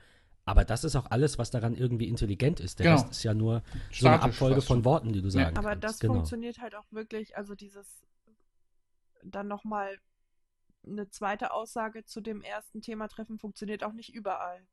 [0.45, 2.79] Aber das ist auch alles, was daran irgendwie intelligent ist.
[2.79, 2.99] Der genau.
[2.99, 5.59] Rest ist ja nur Statisch so eine Abfolge von Worten, die du sagen ja.
[5.59, 5.85] Aber kannst.
[5.85, 6.15] das genau.
[6.15, 8.07] funktioniert halt auch wirklich, also dieses
[9.25, 9.99] dann nochmal
[10.87, 14.65] eine zweite Aussage zu dem ersten Thema treffen, funktioniert auch nicht überall.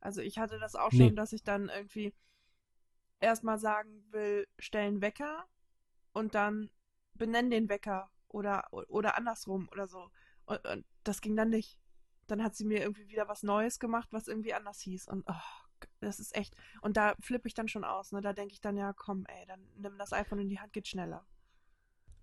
[0.00, 1.12] Also ich hatte das auch schon, nee.
[1.12, 2.14] dass ich dann irgendwie
[3.20, 5.46] erstmal sagen will, stellen Wecker
[6.12, 6.70] und dann
[7.14, 10.10] benennen den Wecker oder, oder andersrum oder so.
[10.46, 11.78] Und, und das ging dann nicht.
[12.26, 15.08] dann hat sie mir irgendwie wieder was Neues gemacht, was irgendwie anders hieß.
[15.08, 16.56] Und oh, das ist echt.
[16.80, 18.12] Und da flippe ich dann schon aus.
[18.12, 18.20] Ne?
[18.20, 20.88] Da denke ich dann, ja, komm, ey, dann nimm das iPhone in die Hand, geht
[20.88, 21.26] schneller.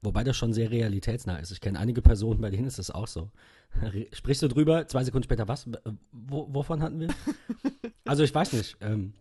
[0.02, 1.52] Wobei das schon sehr realitätsnah ist.
[1.52, 3.32] Ich kenne einige Personen, bei denen ist das auch so.
[4.14, 5.68] Sprichst du drüber, zwei Sekunden später, was?
[6.12, 7.10] Wo, wovon hatten wir?
[8.06, 8.78] also ich weiß nicht.
[8.82, 9.14] Ähm,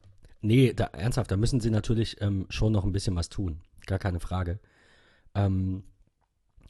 [0.43, 3.61] nee, da, ernsthaft, da müssen sie natürlich ähm, schon noch ein bisschen was tun.
[3.87, 4.59] Gar keine Frage.
[5.35, 5.83] Ähm,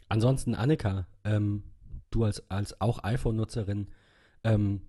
[0.09, 1.65] ansonsten, Annika, ähm,
[2.11, 3.89] du als, als auch iPhone-Nutzerin,
[4.45, 4.83] ähm,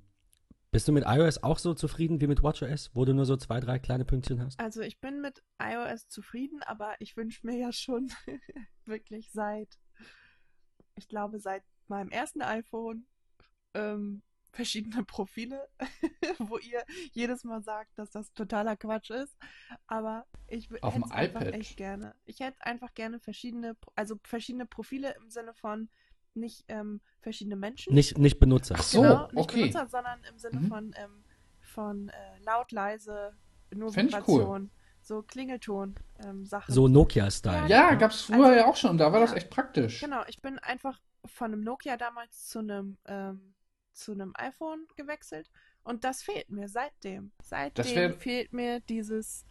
[0.72, 3.59] bist du mit iOS auch so zufrieden wie mit WatchOS, wo du nur so zwei,
[3.59, 4.59] drei kleine Pünktchen hast?
[4.59, 8.11] Also ich bin mit iOS zufrieden, aber ich wünsche mir ja schon
[8.86, 9.80] wirklich seit,
[10.95, 13.07] ich glaube, seit meinem ersten iPhone
[13.74, 15.70] ähm, verschiedene Profile,
[16.39, 19.38] wo ihr jedes Mal sagt, dass das totaler Quatsch ist.
[19.86, 22.15] Aber ich hätte es einfach echt gerne.
[22.26, 25.89] Ich hätte einfach gerne verschiedene, also verschiedene Profile im Sinne von
[26.38, 27.93] nicht ähm, verschiedene Menschen.
[27.93, 28.75] Nicht, nicht Benutzer.
[28.77, 29.61] Ach so, genau, nicht okay.
[29.61, 30.67] Benutzer, sondern im Sinne mhm.
[30.67, 31.23] von, ähm,
[31.59, 32.13] von äh,
[32.45, 33.33] laut, leise,
[33.73, 34.63] nur Fänd Vibration.
[34.63, 34.69] Cool.
[35.01, 36.71] So Klingelton-Sachen.
[36.71, 37.69] Ähm, so Nokia-Style.
[37.69, 38.97] Ja, ja gab es früher also, ja auch schon.
[38.97, 40.01] Da war ja, das echt praktisch.
[40.01, 43.53] Genau, ich bin einfach von einem Nokia damals zu einem, ähm,
[43.93, 45.49] zu einem iPhone gewechselt.
[45.83, 47.31] Und das fehlt mir seitdem.
[47.41, 49.45] Seitdem fehlt mir dieses,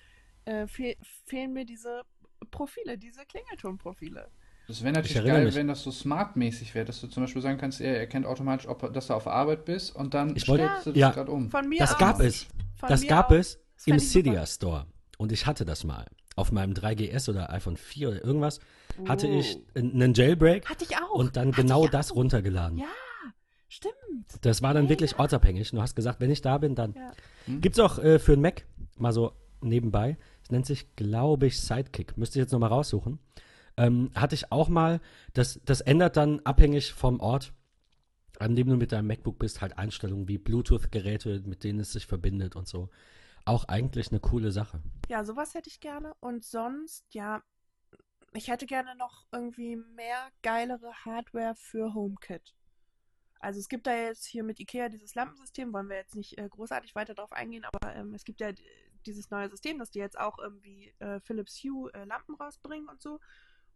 [0.44, 2.02] äh, fehl, fehlen mir diese
[2.50, 4.30] Profile, diese Klingelton-Profile.
[4.68, 5.54] Das wäre natürlich geil, mich.
[5.54, 8.92] wenn das so smart-mäßig wäre, dass du zum Beispiel sagen kannst, er erkennt automatisch, ob,
[8.92, 11.50] dass du auf Arbeit bist und dann ich wollte, du das ja, gerade um.
[11.50, 11.98] Von mir das aus.
[11.98, 12.46] gab es.
[12.74, 13.36] Von das gab aus.
[13.36, 14.86] es das im Cydia Store.
[15.18, 16.06] Und ich hatte das mal.
[16.34, 18.60] Auf meinem 3GS oder iPhone 4 oder irgendwas
[18.98, 19.08] oh.
[19.08, 19.78] hatte ich oh.
[19.78, 20.68] einen Jailbreak.
[20.68, 21.14] Hatte ich auch.
[21.14, 22.16] Und dann hatte genau das auch.
[22.16, 22.78] runtergeladen.
[22.78, 22.86] Ja,
[23.68, 23.94] stimmt.
[24.42, 24.90] Das war dann ja.
[24.90, 25.70] wirklich ortsabhängig.
[25.70, 26.92] Du hast gesagt, wenn ich da bin, dann.
[26.92, 27.12] Ja.
[27.46, 27.60] Hm.
[27.60, 28.66] Gibt es auch äh, für einen Mac,
[28.98, 30.18] mal so nebenbei.
[30.42, 32.16] Es nennt sich, glaube ich, Sidekick.
[32.18, 33.18] Müsste ich jetzt nochmal raussuchen.
[33.76, 35.00] Ähm, hatte ich auch mal,
[35.34, 37.52] das, das ändert dann abhängig vom Ort,
[38.38, 42.06] an dem du mit deinem MacBook bist, halt Einstellungen wie Bluetooth-Geräte, mit denen es sich
[42.06, 42.88] verbindet und so.
[43.44, 44.82] Auch eigentlich eine coole Sache.
[45.08, 46.14] Ja, sowas hätte ich gerne.
[46.20, 47.42] Und sonst, ja,
[48.32, 52.54] ich hätte gerne noch irgendwie mehr geilere Hardware für HomeKit.
[53.40, 56.48] Also es gibt da jetzt hier mit IKEA dieses Lampensystem, wollen wir jetzt nicht äh,
[56.48, 58.50] großartig weiter drauf eingehen, aber ähm, es gibt ja
[59.04, 63.00] dieses neue System, dass die jetzt auch irgendwie äh, Philips Hue äh, Lampen rausbringen und
[63.00, 63.20] so.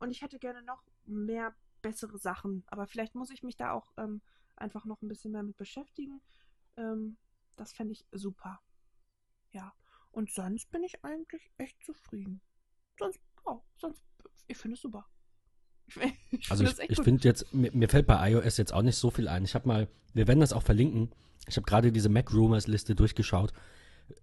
[0.00, 2.64] Und ich hätte gerne noch mehr bessere Sachen.
[2.66, 4.22] Aber vielleicht muss ich mich da auch ähm,
[4.56, 6.20] einfach noch ein bisschen mehr mit beschäftigen.
[6.76, 7.16] Ähm,
[7.56, 8.60] das fände ich super.
[9.52, 9.72] Ja.
[10.10, 12.40] Und sonst bin ich eigentlich echt zufrieden.
[12.98, 14.02] Sonst, oh, sonst,
[14.48, 15.06] ich finde es super.
[16.30, 19.10] Ich, also ich, ich finde jetzt, mir, mir, fällt bei iOS jetzt auch nicht so
[19.10, 19.44] viel ein.
[19.44, 21.10] Ich habe mal, wir werden das auch verlinken.
[21.46, 23.52] Ich habe gerade diese Mac Rumors Liste durchgeschaut.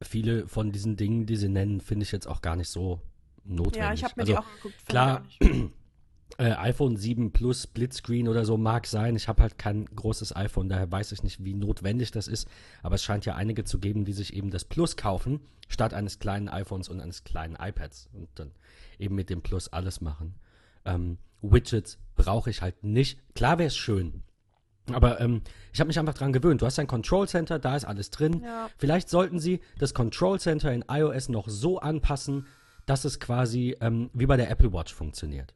[0.01, 3.01] Viele von diesen Dingen, die sie nennen, finde ich jetzt auch gar nicht so
[3.49, 3.79] notwendig.
[3.79, 4.87] Ja, ich habe mir also, die auch geguckt.
[4.87, 5.23] Klar,
[6.37, 9.15] äh, iPhone 7 Plus Splitscreen oder so mag sein.
[9.15, 12.47] Ich habe halt kein großes iPhone, daher weiß ich nicht, wie notwendig das ist.
[12.83, 16.19] Aber es scheint ja einige zu geben, die sich eben das Plus kaufen, statt eines
[16.19, 18.09] kleinen iPhones und eines kleinen iPads.
[18.13, 18.51] Und dann
[18.99, 20.35] eben mit dem Plus alles machen.
[20.85, 23.19] Ähm, Widgets brauche ich halt nicht.
[23.35, 24.23] Klar wäre es schön,
[24.93, 25.41] aber ähm,
[25.73, 26.61] ich habe mich einfach dran gewöhnt.
[26.61, 28.41] Du hast ein Control Center, da ist alles drin.
[28.43, 28.69] Ja.
[28.77, 32.45] Vielleicht sollten sie das Control Center in iOS noch so anpassen,
[32.87, 35.53] dass es quasi ähm, wie bei der Apple Watch funktioniert.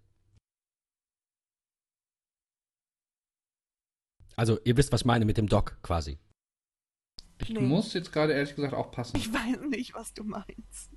[4.36, 6.18] Also, ihr wisst, was ich meine mit dem Dock quasi.
[7.40, 7.60] Ich nee.
[7.60, 9.18] muss jetzt gerade ehrlich gesagt auch passen.
[9.18, 10.92] Ich weiß nicht, was du meinst.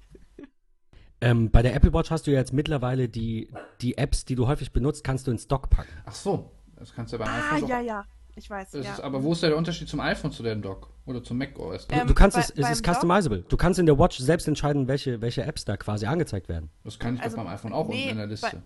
[1.20, 3.48] Ähm, bei der Apple Watch hast du ja jetzt mittlerweile die,
[3.80, 5.92] die Apps, die du häufig benutzt, kannst du ins Dock packen.
[6.04, 7.64] Ach so, das kannst du ah, iPhone.
[7.64, 8.06] Ah, ja, ja.
[8.36, 8.80] Ich weiß, ja.
[8.80, 10.90] Ist, aber wo ist der Unterschied zum iPhone zu dem Dock?
[11.06, 11.86] Oder zum Mac OS?
[11.90, 13.40] Ähm, du kannst bei, es, es ist customizable.
[13.40, 13.48] Dock?
[13.48, 16.70] Du kannst in der Watch selbst entscheiden, welche, welche Apps da quasi angezeigt werden.
[16.82, 18.62] Das kann ich also, beim iPhone auch nee, in der Liste.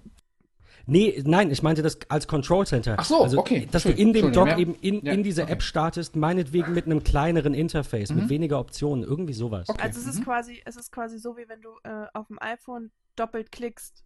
[0.90, 2.96] Nee, nein, ich meinte das als Control Center.
[2.98, 3.68] Ach so, also, okay.
[3.70, 5.52] Dass du in dem Dock eben in, ja, in diese okay.
[5.52, 8.20] App startest, meinetwegen mit einem kleineren Interface, mhm.
[8.20, 9.68] mit weniger Optionen, irgendwie sowas.
[9.68, 9.82] Okay.
[9.82, 10.24] Also es ist mhm.
[10.24, 14.04] quasi, es ist quasi so, wie wenn du äh, auf dem iPhone doppelt klickst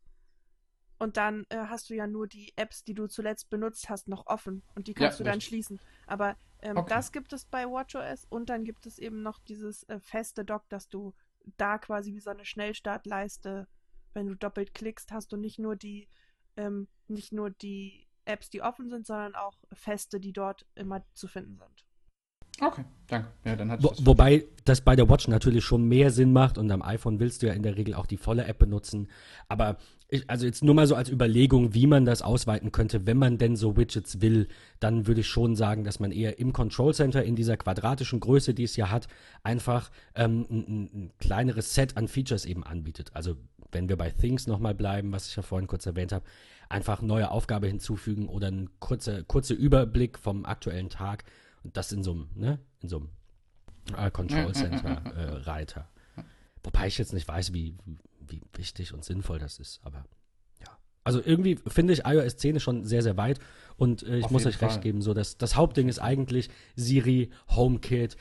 [1.03, 4.29] und dann äh, hast du ja nur die Apps, die du zuletzt benutzt hast, noch
[4.29, 5.81] offen und die kannst ja, du dann schließen.
[6.07, 6.91] Aber ähm, okay.
[6.91, 10.69] das gibt es bei WatchOS und dann gibt es eben noch dieses äh, feste Dock,
[10.69, 11.13] dass du
[11.57, 13.67] da quasi wie so eine Schnellstartleiste,
[14.15, 16.09] wenn du doppelt klickst, hast du nicht nur die
[16.57, 21.27] ähm, nicht nur die Apps, die offen sind, sondern auch feste, die dort immer zu
[21.27, 21.85] finden sind.
[22.61, 23.29] Okay, danke.
[23.45, 26.71] Ja, dann Wo, das wobei das bei der Watch natürlich schon mehr Sinn macht und
[26.71, 29.09] am iPhone willst du ja in der Regel auch die volle App benutzen.
[29.49, 29.79] Aber
[30.09, 33.39] ich, also jetzt nur mal so als Überlegung, wie man das ausweiten könnte, wenn man
[33.39, 34.49] denn so Widgets will,
[34.79, 38.53] dann würde ich schon sagen, dass man eher im Control Center in dieser quadratischen Größe,
[38.53, 39.09] die es ja hat,
[39.43, 43.11] einfach ähm, ein, ein kleineres Set an Features eben anbietet.
[43.15, 43.37] Also
[43.73, 46.27] wenn wir bei Things nochmal bleiben, was ich ja vorhin kurz erwähnt habe,
[46.69, 51.25] einfach neue Aufgabe hinzufügen oder ein kurzer, kurzer Überblick vom aktuellen Tag
[51.65, 53.09] Und das in so einem, ne, in so einem
[53.97, 55.89] äh, Control Center äh, Reiter.
[56.63, 57.77] Wobei ich jetzt nicht weiß, wie,
[58.21, 60.05] wie wichtig und sinnvoll das ist, aber
[60.61, 60.79] ja.
[61.05, 63.41] Also irgendwie finde ich iOS 10 ist schon sehr, sehr weit
[63.77, 64.81] und äh, ich Auf muss euch recht Fall.
[64.81, 68.17] geben, so dass das Hauptding ist eigentlich Siri, HomeKit,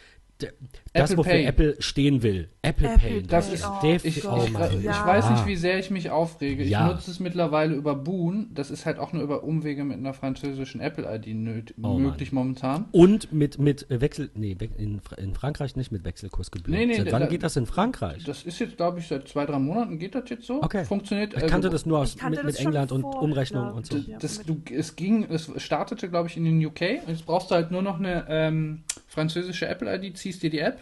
[0.93, 1.45] das, Apple wofür Pay.
[1.45, 2.49] Apple stehen will.
[2.61, 3.23] Apple, Apple Pay.
[3.23, 5.05] Das Pay, ist, oh def- ich, oh ich, ich Ja.
[5.07, 6.63] weiß nicht, wie sehr ich mich aufrege.
[6.63, 6.87] Ja.
[6.87, 8.49] Ich nutze es mittlerweile über Boon.
[8.53, 11.27] Das ist halt auch nur über Umwege mit einer französischen Apple-ID
[11.81, 12.85] Oh möglich momentan.
[12.91, 16.79] Und mit, mit äh, Wechsel, nee, in, in Frankreich nicht mit Wechselkursgebühren.
[16.79, 18.23] Nee, nee, Seit wann da- geht das in Frankreich?
[18.23, 20.61] Das ist jetzt, glaube ich, seit zwei, drei Monaten geht das jetzt so.
[20.61, 20.85] Okay.
[20.85, 21.33] Funktioniert.
[21.33, 23.85] ich kannte also, das nur aus, mit, mit das England und vor, Umrechnung glaub und
[23.85, 23.97] so.
[24.19, 26.81] Das, du, es ging, es startete, glaube ich, in den UK.
[27.07, 30.79] Jetzt brauchst du halt nur noch eine ähm, französische Apple-ID, ziehst dir die App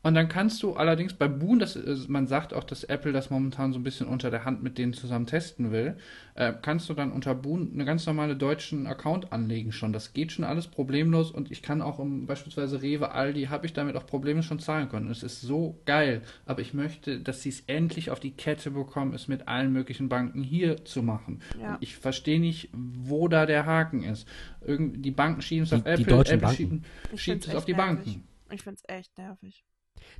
[0.00, 3.30] und dann kannst du allerdings bei Boon, das, äh, man sagt auch, dass Apple das
[3.30, 5.96] momentan so ein bisschen unter der Hand mit denen zusammen testen will,
[6.36, 9.92] äh, kannst du dann unter Boon eine ganz normale deutschen Account anlegen schon.
[9.92, 13.72] Das geht schon alles problemlos und ich kann auch um beispielsweise Rewe, Aldi, habe ich
[13.72, 15.10] damit auch problemlos schon zahlen können.
[15.10, 19.14] Es ist so geil, aber ich möchte, dass sie es endlich auf die Kette bekommen,
[19.14, 21.42] es mit allen möglichen Banken hier zu machen.
[21.60, 21.74] Ja.
[21.74, 24.28] Und ich verstehe nicht, wo da der Haken ist.
[24.64, 26.84] Irgend, die Banken schieben es auf Die- die Apple, deutschen Apple Banken.
[27.16, 27.96] schiebt find's es auf die nervig.
[28.04, 28.27] Banken.
[28.50, 29.64] Ich finde es echt nervig.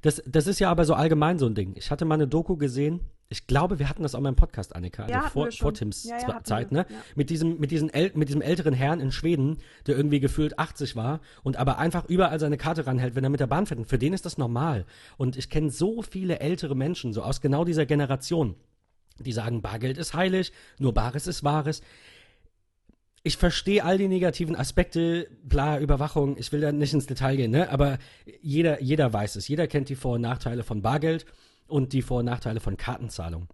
[0.02, 1.74] Das, das ist ja aber so allgemein so ein Ding.
[1.76, 3.00] Ich hatte mal eine Doku gesehen.
[3.30, 6.04] Ich glaube, wir hatten das auch mal im Podcast, Annika, also Ja, vor, vor Tims
[6.04, 6.86] Ja, ja, Zeit, wir, ne?
[7.14, 11.20] Mit diesem, mit, diesem mit diesem älteren Herrn in Schweden, der irgendwie gefühlt 80 war
[11.42, 13.78] und aber einfach überall seine Karte ranhält, wenn er mit der Bahn fährt.
[13.78, 14.86] Und für den ist das normal.
[15.18, 18.54] Und ich kenne so viele ältere Menschen, so aus genau dieser Generation,
[19.18, 21.82] die sagen, Bargeld ist heilig, nur Bares ist Wahres.
[23.22, 27.50] Ich verstehe all die negativen Aspekte, bla, Überwachung, ich will da nicht ins Detail gehen,
[27.50, 27.70] ne?
[27.70, 27.98] Aber
[28.40, 29.48] jeder, jeder weiß es.
[29.48, 31.26] Jeder kennt die Vor- und Nachteile von Bargeld
[31.66, 33.48] und die Vor- und Nachteile von Kartenzahlung.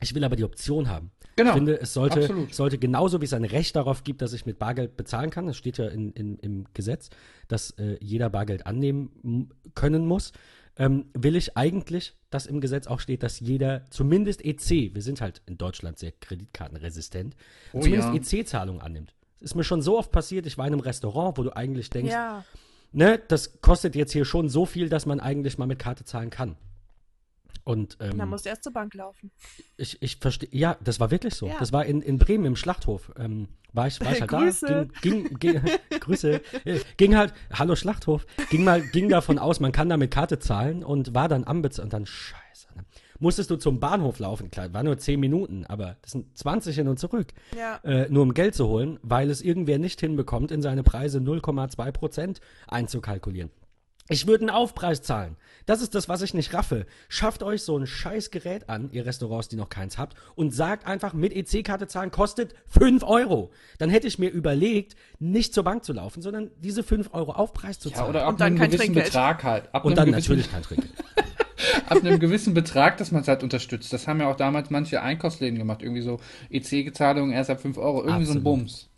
[0.00, 1.10] Ich will aber die Option haben.
[1.36, 2.54] Genau, Ich finde, es sollte, absolut.
[2.54, 5.56] sollte genauso wie es ein Recht darauf gibt, dass ich mit Bargeld bezahlen kann, das
[5.56, 7.10] steht ja in, in, im Gesetz,
[7.46, 10.32] dass äh, jeder Bargeld annehmen können muss,
[10.76, 15.20] ähm, will ich eigentlich, dass im Gesetz auch steht, dass jeder zumindest EC, wir sind
[15.20, 17.34] halt in Deutschland sehr kreditkartenresistent,
[17.72, 18.40] Oh zumindest ja.
[18.40, 19.14] EC-Zahlungen annimmt.
[19.40, 21.90] Das ist mir schon so oft passiert, ich war in einem Restaurant, wo du eigentlich
[21.90, 22.44] denkst, Ja,
[22.92, 26.30] ne, das kostet jetzt hier schon so viel, dass man eigentlich mal mit Karte zahlen
[26.30, 26.56] kann.
[27.64, 29.30] Und ähm, dann musst du erst zur Bank laufen.
[29.76, 31.48] ich, ich verstehe, ja, das war wirklich so.
[31.48, 31.58] Ja.
[31.58, 33.12] Das war in, in Bremen im Schlachthof.
[33.18, 34.66] Ähm, war ich, war ich halt Grüße.
[34.66, 34.84] da.
[35.02, 35.60] Ging, ging, ging,
[36.00, 36.40] Grüße.
[36.96, 40.82] Ging halt, hallo Schlachthof, ging mal, ging davon aus, man kann da mit Karte zahlen
[40.82, 42.68] und war dann am Bez und dann scheiße.
[42.74, 42.84] Ne?
[43.18, 46.88] Musstest du zum Bahnhof laufen, klar, war nur 10 Minuten, aber das sind 20 hin
[46.88, 47.28] und zurück.
[47.56, 47.76] Ja.
[47.84, 51.92] Äh, nur um Geld zu holen, weil es irgendwer nicht hinbekommt, in seine Preise 0,2
[51.92, 53.50] Prozent einzukalkulieren.
[54.10, 55.36] Ich würde einen Aufpreis zahlen.
[55.66, 56.86] Das ist das, was ich nicht raffe.
[57.10, 60.86] Schafft euch so ein scheiß Gerät an, ihr Restaurants, die noch keins habt, und sagt
[60.86, 63.50] einfach, mit EC-Karte zahlen kostet 5 Euro.
[63.76, 67.78] Dann hätte ich mir überlegt, nicht zur Bank zu laufen, sondern diese 5 Euro Aufpreis
[67.78, 68.10] zu Ja, zahlen.
[68.10, 69.06] oder ab Und dann einem kein gewissen Trinkgeld.
[69.06, 69.74] Betrag halt.
[69.74, 70.92] Ab und dann natürlich kein Trinkgeld.
[71.88, 73.92] Ab einem gewissen Betrag, dass man es halt unterstützt.
[73.92, 75.82] Das haben ja auch damals manche Einkaufsläden gemacht.
[75.82, 78.04] Irgendwie so EC-Zahlungen erst ab 5 Euro.
[78.04, 78.44] Irgendwie so ein Absolut.
[78.44, 78.88] Bums.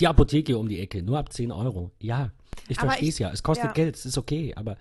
[0.00, 1.92] Die Apotheke um die Ecke, nur ab 10 Euro.
[2.00, 2.30] Ja,
[2.68, 3.30] ich verstehe es ich- ja.
[3.30, 3.72] Es kostet ja.
[3.72, 4.76] Geld, es ist okay, aber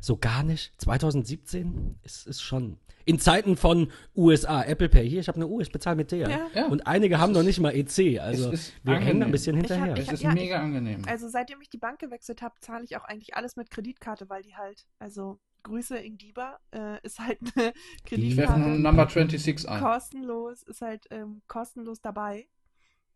[0.00, 0.72] so gar nicht.
[0.80, 2.78] 2017 ist es schon.
[3.04, 6.28] In Zeiten von USA, Apple Pay, hier, ich habe eine Uhr, ich bezahle mit der.
[6.28, 6.46] Ja.
[6.54, 6.66] Ja.
[6.66, 9.22] Und einige haben noch nicht mal EC, also ist wir hängen angenehm.
[9.22, 9.94] ein bisschen hinterher.
[9.94, 11.02] Ich Es hab- ist ja, mega angenehm.
[11.06, 14.42] Also seitdem ich die Bank gewechselt habe, zahle ich auch eigentlich alles mit Kreditkarte, weil
[14.42, 17.72] die halt, also Grüße in Diba, äh, ist halt eine
[18.10, 18.60] ich werfe Kreditkarte.
[18.60, 19.80] nur Number 26 ein.
[19.82, 22.46] kostenlos, ist halt ähm, kostenlos dabei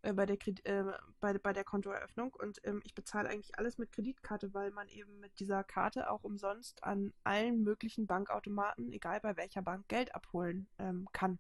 [0.03, 0.85] äh, bei, der Kredit, äh,
[1.21, 5.21] bei, bei der Kontoeröffnung und ähm, ich bezahle eigentlich alles mit Kreditkarte, weil man eben
[5.21, 10.69] mit dieser Karte auch umsonst an allen möglichen Bankautomaten, egal bei welcher Bank, Geld abholen
[10.79, 11.39] ähm, kann.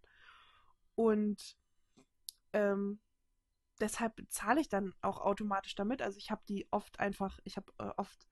[0.94, 1.56] Und
[2.52, 3.00] ähm,
[3.80, 6.00] deshalb bezahle ich dann auch automatisch damit.
[6.00, 8.26] Also ich habe die oft einfach, ich habe äh, oft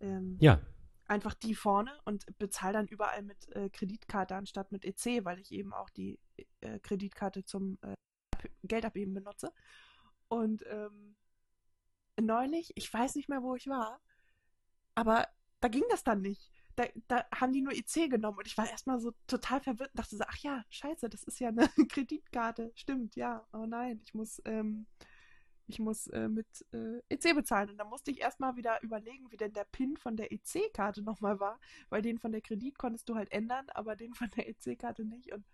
[0.00, 0.60] ähm, Ja,
[1.08, 5.52] einfach die vorne und bezahle dann überall mit äh, Kreditkarte anstatt mit EC, weil ich
[5.52, 6.18] eben auch die
[6.60, 7.78] äh, Kreditkarte zum
[8.46, 9.52] äh, Ab- Geldabheben benutze.
[10.28, 11.16] Und ähm,
[12.20, 14.00] neulich, ich weiß nicht mehr, wo ich war,
[14.94, 15.28] aber
[15.60, 16.50] da ging das dann nicht.
[16.76, 19.98] Da, da haben die nur EC genommen und ich war erstmal so total verwirrt und
[20.00, 22.72] dachte so, ach ja, scheiße, das ist ja eine Kreditkarte.
[22.74, 23.46] Stimmt, ja.
[23.52, 24.86] Oh nein, ich muss, ähm,
[25.68, 27.70] ich muss äh, mit äh, EC bezahlen.
[27.70, 31.40] Und dann musste ich erstmal wieder überlegen, wie denn der PIN von der EC-Karte nochmal
[31.40, 35.04] war, weil den von der Kredit konntest du halt ändern, aber den von der EC-Karte
[35.04, 35.32] nicht.
[35.32, 35.44] Und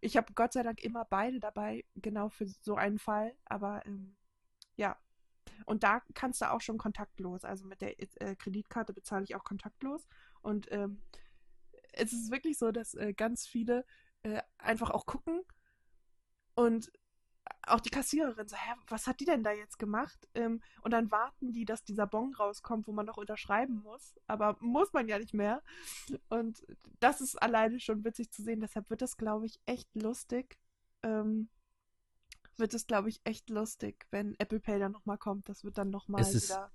[0.00, 3.34] ich habe Gott sei Dank immer beide dabei, genau für so einen Fall.
[3.44, 4.16] Aber ähm,
[4.76, 4.96] ja.
[5.64, 7.44] Und da kannst du auch schon kontaktlos.
[7.44, 10.06] Also mit der äh, Kreditkarte bezahle ich auch kontaktlos.
[10.42, 11.02] Und ähm,
[11.92, 13.84] es ist wirklich so, dass äh, ganz viele
[14.22, 15.40] äh, einfach auch gucken
[16.54, 16.90] und
[17.66, 20.28] auch die Kassiererin so, hä, was hat die denn da jetzt gemacht?
[20.34, 24.14] Ähm, und dann warten die, dass dieser Bon rauskommt, wo man noch unterschreiben muss.
[24.26, 25.62] Aber muss man ja nicht mehr.
[26.28, 26.64] Und
[27.00, 28.60] das ist alleine schon witzig zu sehen.
[28.60, 30.58] Deshalb wird das, glaube ich, echt lustig.
[31.02, 31.48] Ähm,
[32.56, 35.48] wird es, glaube ich, echt lustig, wenn Apple Pay dann nochmal kommt.
[35.48, 36.70] Das wird dann nochmal wieder.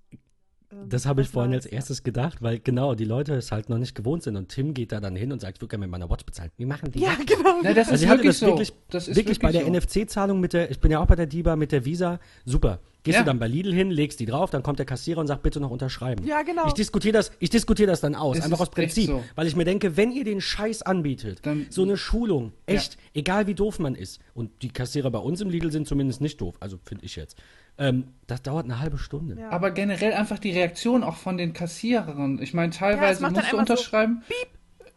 [0.72, 3.78] Ähm, das habe ich vorhin als erstes gedacht, weil genau die Leute es halt noch
[3.78, 5.90] nicht gewohnt sind und Tim geht da dann hin und sagt, ich würde gerne mit
[5.90, 6.50] meiner Watch bezahlen.
[6.56, 7.26] Wie machen die Ja, das?
[7.36, 7.56] genau.
[7.62, 8.46] Na, das also ist wirklich so.
[8.46, 9.70] Wirklich, das ist wirklich, bei der so.
[9.70, 12.80] NFC-Zahlung mit der, ich bin ja auch bei der DIBA mit der Visa, super.
[13.04, 13.22] Gehst Ja.
[13.22, 15.58] du dann bei Lidl hin, legst die drauf, dann kommt der Kassierer und sagt, bitte
[15.58, 16.24] noch unterschreiben.
[16.24, 16.68] Ja, genau.
[16.68, 19.24] Ich diskutiere das, ich diskutiere das dann aus, Es einfach aus Prinzip, so.
[19.34, 23.48] weil ich mir denke, wenn ihr den Scheiß anbietet, Dann- so eine Schulung, echt, egal
[23.48, 26.54] wie doof man ist, und die Kassierer bei uns im Lidl sind zumindest nicht doof,
[26.60, 27.36] also finde ich jetzt,
[27.82, 29.36] ähm, das dauert eine halbe Stunde.
[29.38, 29.50] Ja.
[29.50, 32.40] Aber generell einfach die Reaktion auch von den Kassiererinnen.
[32.42, 34.22] Ich meine, Ja, teilweise dann musst du einmal so unterschreiben.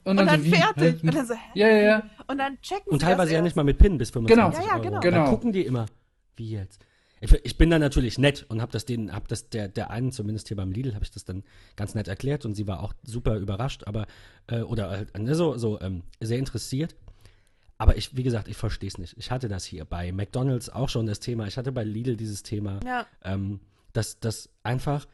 [0.04, 0.52] und, und dann so, wie?
[0.52, 1.02] fertig.
[1.02, 1.08] Hä?
[1.08, 1.40] Und dann so, hä?
[1.56, 2.04] Ja, ja, ja.
[2.28, 3.44] Und dann checken Und sie teilweise das ja erst.
[3.44, 4.84] nicht mal mit PIN bis 25 Ja, ja, Euro.
[4.84, 5.00] genau.
[5.02, 5.30] Da Genau.
[5.30, 5.86] gucken die immer,
[6.36, 6.80] wie jetzt.
[7.22, 10.12] Ich, ich bin dann natürlich nett und habe das denen, habe das der, der einen,
[10.12, 11.44] zumindest hier beim Lidl, habe ich das dann
[11.76, 14.06] ganz nett erklärt und sie war auch super überrascht, aber,
[14.48, 16.96] äh, oder halt, ne, so, so ähm, sehr interessiert.
[17.78, 19.16] Aber ich, wie gesagt, ich verstehe es nicht.
[19.18, 21.46] Ich hatte das hier bei McDonalds auch schon das Thema.
[21.48, 23.06] Ich hatte bei Lidl dieses Thema, Ja.
[23.24, 23.60] ähm,
[23.92, 25.06] dass das einfach,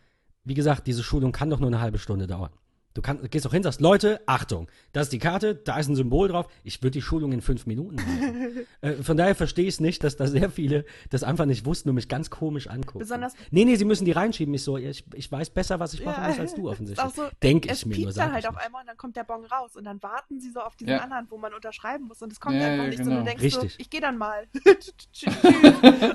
[0.44, 2.52] wie gesagt, diese Schulung kann doch nur eine halbe Stunde dauern.
[2.94, 5.96] Du kann, gehst doch hin, sagst, Leute, Achtung, das ist die Karte, da ist ein
[5.96, 6.48] Symbol drauf.
[6.64, 8.66] Ich würde die Schulung in fünf Minuten machen.
[8.82, 11.88] äh, von daher verstehe ich es nicht, dass da sehr viele das einfach nicht wussten
[11.90, 13.00] und mich ganz komisch angucken.
[13.00, 14.54] Besonders- nee, nee, sie müssen die reinschieben.
[14.54, 16.30] Ich so, ich, ich weiß besser, was ich machen Ja.
[16.30, 17.08] muss als du offensichtlich.
[17.08, 19.16] auch so, Denke es ich mir nur, dann sag halt auf einmal und dann kommt
[19.16, 20.98] der Bon raus und dann warten sie so auf diesen Ja.
[21.00, 23.04] anderen, wo man unterschreiben muss und es kommt Ja, einfach ja, nicht so.
[23.06, 23.20] genau.
[23.20, 23.72] Du denkst Richtig.
[23.74, 24.48] so, ich gehe dann mal.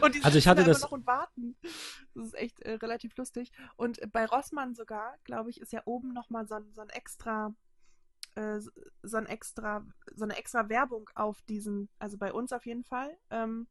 [0.03, 1.55] Und die Also ich hatte da das- noch und warten.
[2.17, 3.53] Das ist echt äh, relativ lustig.
[3.77, 7.55] Und bei Rossmann sogar, glaube ich, ist ja oben nochmal so so ein extra
[8.37, 8.61] äh,
[9.03, 13.17] so ein extra, so eine extra Werbung auf diesen, also bei uns auf jeden Fall,
[13.31, 13.67] ähm,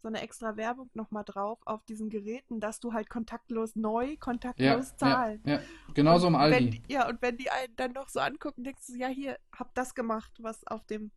[0.00, 4.16] so eine extra Werbung nochmal drauf auf diesen Geräten, dass du halt kontaktlos neu, Ja,
[4.16, 5.42] kontaktlos ja, zahlen.
[5.44, 5.60] ja.
[5.94, 6.82] Genauso im Aldi.
[6.82, 9.74] Wenn, ja, und wenn die einen dann noch so angucken, denkst du, ja, hier, hab
[9.74, 11.10] das gemacht, was auf dem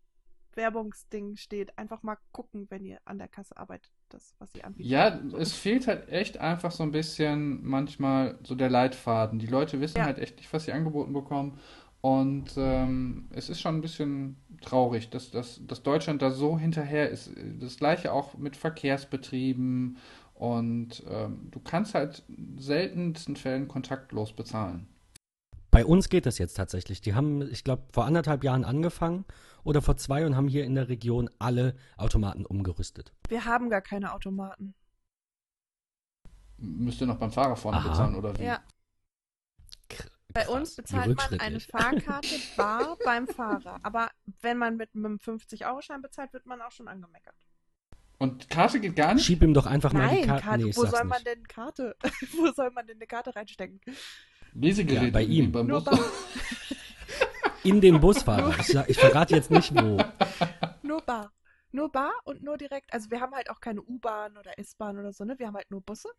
[0.59, 1.77] Werbungsding steht.
[1.77, 4.89] Einfach mal gucken, wenn ihr an der Kasse arbeitet, das, was sie anbieten.
[4.89, 9.39] Ja, es fehlt halt echt einfach so ein bisschen manchmal so der Leitfaden.
[9.39, 10.05] Die Leute wissen Ja.
[10.05, 11.57] halt echt nicht, was sie angeboten bekommen.
[12.01, 17.09] Und ähm, es ist schon ein bisschen traurig, dass, dass, dass Deutschland da so hinterher
[17.09, 17.31] ist.
[17.59, 19.97] Das gleiche auch mit Verkehrsbetrieben.
[20.33, 22.23] Und ähm, du kannst halt
[22.57, 24.87] seltensten Fällen kontaktlos bezahlen.
[25.71, 27.01] Bei uns geht das jetzt tatsächlich.
[27.01, 29.25] Die haben, ich glaube, vor anderthalb Jahren angefangen
[29.63, 33.13] oder vor zwei und haben hier in der Region alle Automaten umgerüstet.
[33.27, 34.73] Wir haben gar keine Automaten.
[36.57, 37.89] Müsst ihr noch beim Fahrer vorne Aha.
[37.89, 38.43] bezahlen oder wie?
[38.43, 38.61] Ja,
[39.89, 41.59] Kr- bei krass, uns bezahlt man eine.
[41.59, 43.79] Fahrkarte bar beim Fahrer.
[43.83, 44.09] Aber
[44.41, 47.35] wenn man mit einem 50-Euro-Schein bezahlt, wird man auch schon angemeckert.
[48.17, 49.25] Und Karte geht gar nicht?
[49.25, 50.43] Schieb ihm doch einfach mal die Nein, Karte.
[50.43, 51.27] Karte, Nee, ich wo sag's soll man nicht.
[51.27, 51.95] denn Karte?
[52.37, 53.79] wo soll man denn eine Karte reinstecken?
[54.53, 55.51] Lesegeräte Ja, bei ihm.
[55.51, 55.83] beim Bus.
[57.63, 58.57] In den Busfahrer.
[58.59, 59.97] Ich, sag- ich verrate jetzt nicht wo.
[60.81, 61.33] Nur bar.
[61.71, 62.91] Nur bar und nur direkt.
[62.93, 65.37] Also wir haben halt auch keine U-Bahn oder S-Bahn oder so, ne?
[65.37, 66.09] Wir haben halt nur Busse.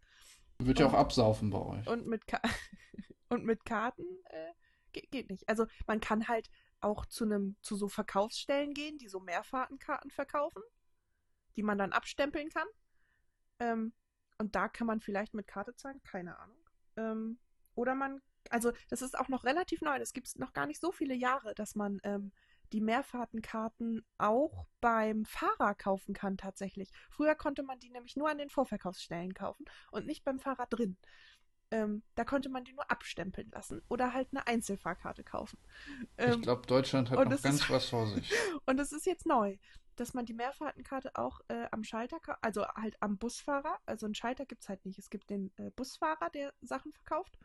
[0.58, 1.86] Wird ja auch absaufen bei euch.
[1.86, 2.40] Und mit, Ka
[3.30, 4.52] und mit Karten äh,
[4.92, 5.48] geht, geht nicht.
[5.48, 6.50] Also man kann halt
[6.80, 10.62] auch zu einem, zu so Verkaufsstellen gehen, die so Mehrfahrtenkarten verkaufen,
[11.56, 12.66] die man dann abstempeln kann.
[13.58, 13.92] Ähm,
[14.38, 16.56] und da kann man vielleicht mit Karte zahlen, keine Ahnung.
[16.96, 17.38] Ähm,
[17.80, 18.20] oder man,
[18.50, 21.14] also das ist auch noch relativ neu, das gibt es noch gar nicht so viele
[21.14, 22.32] Jahre, dass man ähm,
[22.72, 26.90] die Mehrfahrtenkarten auch beim Fahrer kaufen kann tatsächlich.
[27.10, 30.96] Früher konnte man die nämlich nur an den Vorverkaufsstellen kaufen und nicht beim Fahrer drin.
[31.72, 35.58] Ähm, da konnte man die nur abstempeln lassen oder halt eine Einzelfahrkarte kaufen.
[36.24, 38.30] Ich Ähm, glaube, Deutschland hat noch ganz ist- was vor sich.
[38.66, 39.56] und es ist jetzt neu,
[39.96, 44.46] dass man die Mehrfahrtenkarte auch äh, am Schalter, also halt am Busfahrer, also einen Schalter
[44.46, 44.98] gibt es halt nicht.
[44.98, 47.38] Es gibt den äh, Busfahrer, der Sachen verkauft,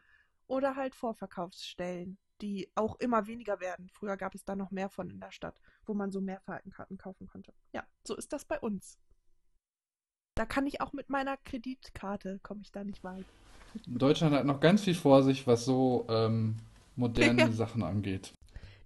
[0.47, 3.89] oder halt Vorverkaufsstellen, die auch immer weniger werden.
[3.89, 7.27] Früher gab es da noch mehr von in der Stadt, wo man so Mehrfahrtenkarten kaufen
[7.27, 7.53] konnte.
[7.73, 8.97] Ja, so ist das bei uns.
[10.35, 13.25] Da kann ich auch mit meiner Kreditkarte, komme ich da nicht weit.
[13.87, 16.57] Deutschland hat noch ganz viel vor sich, was so ähm,
[16.95, 17.51] moderne Ja.
[17.51, 18.33] Sachen angeht.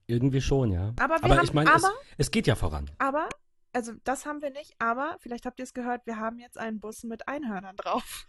[0.08, 0.94] Irgendwie schon, ja.
[1.00, 2.90] Aber wir aber haben, ich meine, es, aber, es geht ja voran.
[2.98, 3.30] aber,
[3.74, 6.80] also das haben wir nicht, aber vielleicht habt ihr es gehört, wir haben jetzt einen
[6.80, 8.26] Bus mit Einhörnern drauf.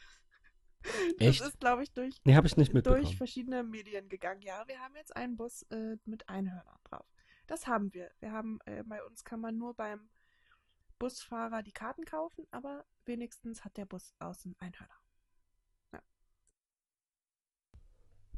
[1.18, 1.40] Das Echt?
[1.42, 4.40] ist, glaube ich, durch, Nee, ich nicht durch verschiedene Medien gegangen.
[4.42, 7.06] Ja, wir haben jetzt einen Bus äh, mit Einhörnern drauf.
[7.46, 8.10] Das haben wir.
[8.20, 10.08] Wir haben, äh, bei uns kann man nur beim
[10.98, 14.94] Busfahrer die Karten kaufen, aber wenigstens hat der Bus außen Einhörner.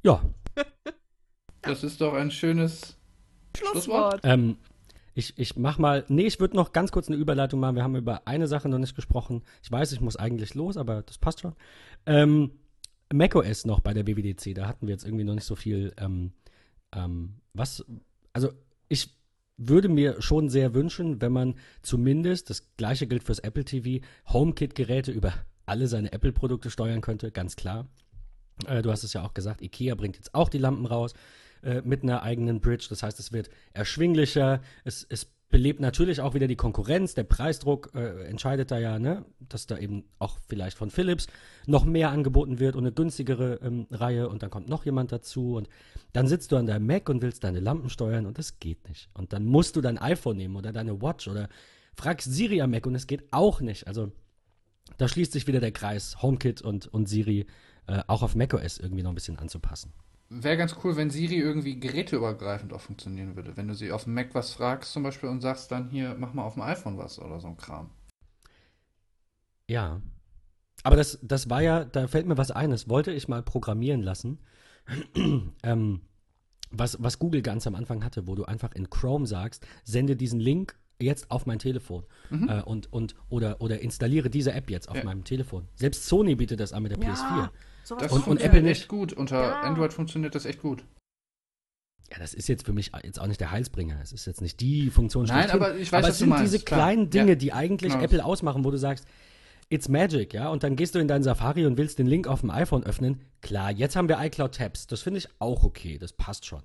[0.05, 0.21] Ja,
[1.63, 2.97] Das ist doch ein schönes
[3.57, 3.75] Schlusswort.
[3.85, 4.21] Schlusswort.
[4.25, 4.59] ähm,
[5.15, 7.77] Ich, ich mach mal, nee, ich würde noch ganz kurz eine Überleitung machen.
[7.77, 9.43] Wir haben über eine Sache noch nicht gesprochen.
[9.63, 11.55] Ich weiß, ich muss eigentlich los, aber das passt schon.
[12.07, 12.53] Ähm,
[13.13, 16.33] macOS noch bei der WWDC, da hatten wir jetzt irgendwie noch nicht so viel, ähm,
[16.95, 17.85] ähm, was,
[18.33, 18.53] also
[18.89, 19.11] ich
[19.57, 25.13] würde mir schon sehr wünschen, wenn man zumindest, das gleiche gilt fürs Apple TV, HomeKit-Geräte
[25.13, 25.35] über
[25.67, 27.87] alle seine Apple-Produkte steuern könnte, ganz klar.
[28.67, 31.15] Äh, du hast es ja auch gesagt, IKEA bringt jetzt auch die Lampen raus
[31.63, 32.87] äh, mit einer eigenen Bridge.
[32.89, 34.61] Das heißt, es wird erschwinglicher.
[34.85, 37.15] Es, es belebt natürlich auch wieder die Konkurrenz.
[37.15, 41.29] Der Preisdruck äh, entscheidet da ja, ne, dass da eben auch vielleicht von Philips
[41.67, 45.57] noch mehr angeboten wird und eine günstigere ähm, Reihe und dann kommt noch jemand dazu
[45.57, 45.69] und
[46.13, 49.11] dann sitzt du an deinem Mac und willst deine Lampen steuern und das geht nicht.
[49.15, 51.49] Und dann musst du dein iPhone nehmen oder deine Watch oder
[51.95, 53.87] fragst Siri am Mac und es geht auch nicht.
[53.87, 54.11] Also
[54.97, 57.47] da schließt sich wieder der Kreis, HomeKit und, und Siri
[57.87, 59.93] äh, auch auf macOS irgendwie noch ein bisschen anzupassen.
[60.35, 63.55] Wäre ganz cool, wenn Siri irgendwie geräteübergreifend auch funktionieren würde.
[63.57, 66.33] Wenn du sie auf dem Mac was fragst zum Beispiel und sagst dann hier, mach
[66.33, 67.91] mal auf dem iPhone was oder so ein Kram.
[69.69, 70.01] Ja.
[70.85, 74.03] Aber das, das war ja, da fällt mir was ein, das wollte ich mal programmieren
[74.03, 74.39] lassen.
[75.63, 76.01] ähm,
[76.71, 80.41] was, was Google ganz am Anfang hatte, wo du einfach in Chrome sagst, sende diesen
[80.41, 82.49] Link jetzt auf mein Telefon mhm.
[82.49, 85.05] äh, und, und oder, oder installiere diese App jetzt auf ja.
[85.05, 85.69] meinem Telefon.
[85.75, 87.13] Selbst Sony bietet das an mit der ja.
[87.13, 87.51] PS4.
[87.89, 88.83] Das und, und Apple nicht.
[88.83, 89.13] echt gut.
[89.13, 89.61] Unter ja.
[89.61, 90.85] Android funktioniert das echt gut.
[92.11, 93.99] Ja, das ist jetzt für mich jetzt auch nicht der Heilsbringer.
[94.03, 95.25] Es ist jetzt nicht die Funktion.
[95.25, 97.35] Nein, aber ich weiß, aber es sind diese kleinen Dinge, ja.
[97.37, 98.05] die eigentlich genau.
[98.05, 99.07] Apple ausmachen, wo du sagst,
[99.71, 102.41] it's magic, ja, und dann gehst du in deinen Safari und willst den Link auf
[102.41, 103.23] dem iPhone öffnen.
[103.41, 104.87] Klar, jetzt haben wir iCloud Tabs.
[104.87, 105.97] Das finde ich auch okay.
[105.99, 106.63] Das passt schon.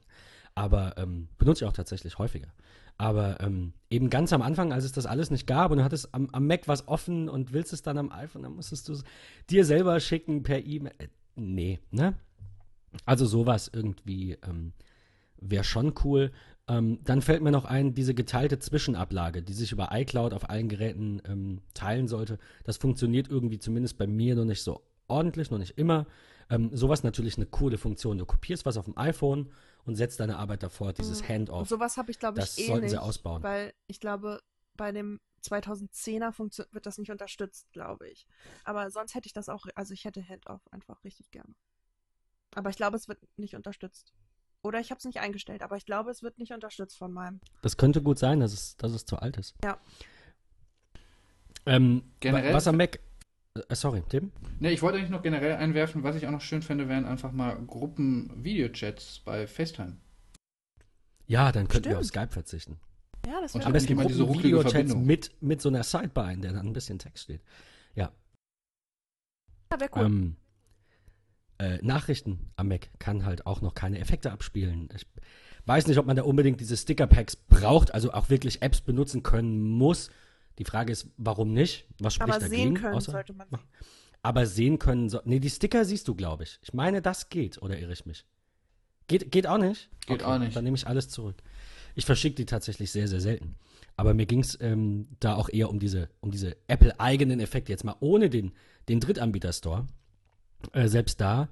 [0.54, 2.50] Aber ähm, benutze ich auch tatsächlich häufiger.
[2.98, 6.14] Aber ähm, eben ganz am Anfang, als es das alles nicht gab und du hattest
[6.14, 9.04] am, am Mac was offen und willst es dann am iPhone, dann musstest du es
[9.50, 10.94] dir selber schicken per E-Mail.
[10.98, 12.16] Äh, nee, ne?
[13.06, 14.74] Also sowas irgendwie ähm,
[15.40, 16.32] wäre schon cool.
[16.68, 20.68] Ähm, dann fällt mir noch ein, diese geteilte Zwischenablage, die sich über iCloud auf allen
[20.68, 22.40] Geräten ähm, teilen sollte.
[22.64, 26.08] Das funktioniert irgendwie zumindest bei mir noch nicht so ordentlich, noch nicht immer.
[26.50, 28.18] Ähm, sowas natürlich eine coole Funktion.
[28.18, 29.50] Du kopierst was auf dem iPhone
[29.88, 31.30] und setzt deine Arbeit davor, dieses mhm.
[31.30, 31.60] Handoff.
[31.60, 33.42] Und sowas habe ich, glaube ich, das eh sollten nicht, sie ausbauen.
[33.42, 34.42] Weil ich glaube,
[34.76, 36.38] bei dem 2010er
[36.72, 38.28] wird das nicht unterstützt, glaube ich.
[38.66, 41.56] Aber sonst hätte ich das auch, also ich hätte Handoff einfach richtig gerne.
[42.54, 44.14] Aber ich glaube, es wird nicht unterstützt.
[44.62, 47.40] Oder ich habe es nicht eingestellt, aber ich glaube, es wird nicht unterstützt von meinem.
[47.62, 49.56] Das könnte gut sein, dass es, dass es zu alt ist.
[49.64, 49.80] Ja.
[51.66, 53.00] Ähm, Generell, was am Mac
[53.72, 54.32] sorry, Tim?
[54.60, 57.32] Ne, ich wollte eigentlich noch generell einwerfen, was ich auch noch schön fände, wären einfach
[57.32, 59.98] mal Gruppen-Videochats bei FaceTime.
[61.26, 62.80] Ja, dann könnten wir auf Skype verzichten.
[63.26, 66.54] Ja, das wäre Am besten immer diese Videochats mit, mit so einer Sidebar, in der
[66.54, 67.42] dann ein bisschen Text steht.
[67.94, 68.12] Ja.
[69.72, 70.06] Ja, wäre cool.
[70.06, 70.36] Ähm,
[71.60, 74.90] äh, Nachrichten am Mac kann halt auch noch keine Effekte abspielen.
[74.96, 75.06] Ich
[75.66, 79.60] weiß nicht, ob man da unbedingt diese Sticker-Packs braucht, also auch wirklich Apps benutzen können
[79.60, 80.10] muss
[80.58, 81.86] die Frage ist, warum nicht?
[82.00, 82.56] Was spricht Aber dagegen?
[82.56, 83.48] sehen können außer, sollte man.
[84.24, 86.60] Aber sehen können, so, nee, die Sticker siehst du, glaube ich.
[86.62, 88.26] Ich meine, das geht, oder irre ich mich?
[89.08, 89.90] Geht, geht auch nicht?
[90.08, 90.56] Geht okay, auch nicht.
[90.56, 91.36] Dann nehme ich alles zurück.
[91.96, 93.56] Ich verschicke die tatsächlich sehr, sehr selten.
[93.96, 97.84] Aber mir ging es ähm, da auch eher um diese, um diese Apple-eigenen Effekte, jetzt
[97.84, 98.52] mal ohne den,
[98.90, 99.88] den Drittanbieter-Store.
[100.74, 101.50] Äh, selbst da,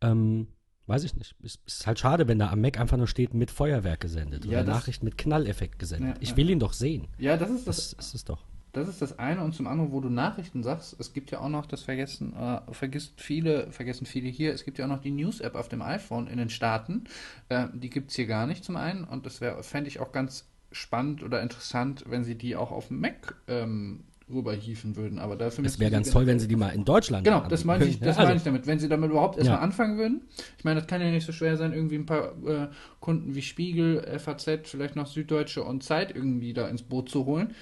[0.00, 0.48] ähm,
[0.88, 1.36] weiß ich nicht.
[1.42, 4.60] Ist, ist halt schade, wenn da am Mac einfach nur steht, mit Feuerwerk gesendet ja,
[4.60, 6.16] oder Nachricht mit Knalleffekt gesendet.
[6.16, 7.06] Ja, ich will ihn doch sehen.
[7.18, 7.94] Ja, das ist das.
[7.96, 8.44] Das ist es doch.
[8.72, 11.48] Das ist das eine und zum anderen, wo du Nachrichten sagst, es gibt ja auch
[11.48, 15.10] noch, das vergessen, äh, vergisst viele, vergessen viele hier, es gibt ja auch noch die
[15.10, 17.04] News-App auf dem iPhone in den Staaten.
[17.48, 20.46] Äh, die gibt es hier gar nicht zum einen und das fände ich auch ganz
[20.70, 25.18] spannend oder interessant, wenn sie die auch auf dem Mac ähm, rüberhieven würden.
[25.18, 27.84] Aber dafür Es wäre ganz toll, wenn sie die mal in Deutschland Genau, das meine
[27.84, 28.34] ich, das ja, also.
[28.34, 28.66] ich damit.
[28.66, 29.62] Wenn sie damit überhaupt erstmal ja.
[29.62, 30.22] anfangen würden.
[30.58, 32.68] Ich meine, das kann ja nicht so schwer sein, irgendwie ein paar äh,
[33.00, 37.54] Kunden wie Spiegel, FAZ, vielleicht noch Süddeutsche und Zeit irgendwie da ins Boot zu holen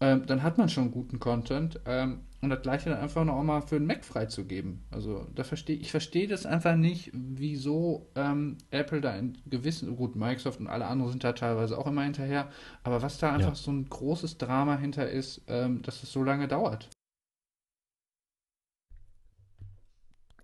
[0.00, 1.78] ähm, dann hat man schon guten Content.
[1.84, 4.82] Ähm, und das gleiche dann einfach noch mal für den Mac freizugeben.
[4.90, 10.16] Also da verstehe ich verstehe das einfach nicht, wieso ähm, Apple da in gewissen, gut,
[10.16, 12.48] Microsoft und alle anderen sind da teilweise auch immer hinterher,
[12.82, 13.54] aber was da einfach ja.
[13.54, 16.88] so ein großes Drama hinter ist, ähm, dass es so lange dauert.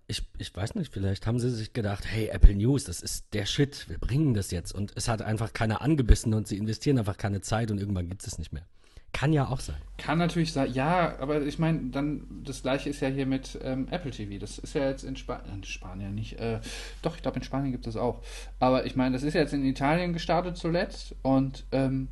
[0.09, 3.45] Ich, ich weiß nicht, vielleicht haben sie sich gedacht, hey, Apple News, das ist der
[3.45, 4.73] Shit, wir bringen das jetzt.
[4.73, 8.21] Und es hat einfach keiner angebissen und sie investieren einfach keine Zeit und irgendwann gibt
[8.21, 8.65] es es nicht mehr.
[9.13, 9.77] Kann ja auch sein.
[9.97, 13.87] Kann natürlich sein, ja, aber ich meine, dann das gleiche ist ja hier mit ähm,
[13.89, 14.37] Apple TV.
[14.37, 16.39] Das ist ja jetzt in, Spa in Spanien nicht.
[16.39, 16.59] Äh,
[17.01, 18.21] doch, ich glaube, in Spanien gibt es auch.
[18.59, 22.09] Aber ich meine, das ist ja jetzt in Italien gestartet zuletzt und ähm,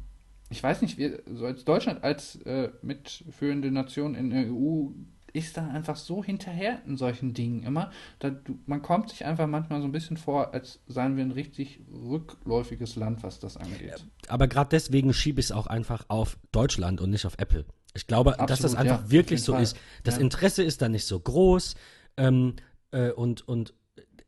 [0.50, 4.90] ich weiß nicht, wir, so als Deutschland als äh, mitführende Nation in der EU
[5.36, 7.92] ist da einfach so hinterher in solchen Dingen immer.
[8.20, 11.32] Da, du, man kommt sich einfach manchmal so ein bisschen vor, als seien wir ein
[11.32, 14.06] richtig rückläufiges Land, was das angeht.
[14.30, 17.66] Aber gerade deswegen schiebe ich es auch einfach auf Deutschland und nicht auf Apple.
[17.94, 19.74] Ich glaube, Absolut, dass das einfach ja, wirklich so jeden ist.
[19.74, 19.82] Fall.
[20.04, 20.22] Das Ja.
[20.22, 21.76] Interesse ist da nicht so groß
[22.18, 22.56] ähm,
[22.92, 23.74] äh, und, und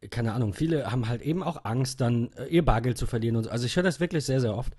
[0.01, 3.37] äh, keine Ahnung, viele haben halt eben auch Angst, dann äh, ihr Bargeld zu verlieren
[3.37, 3.49] und so.
[3.49, 4.73] Also ich höre das wirklich sehr, sehr oft.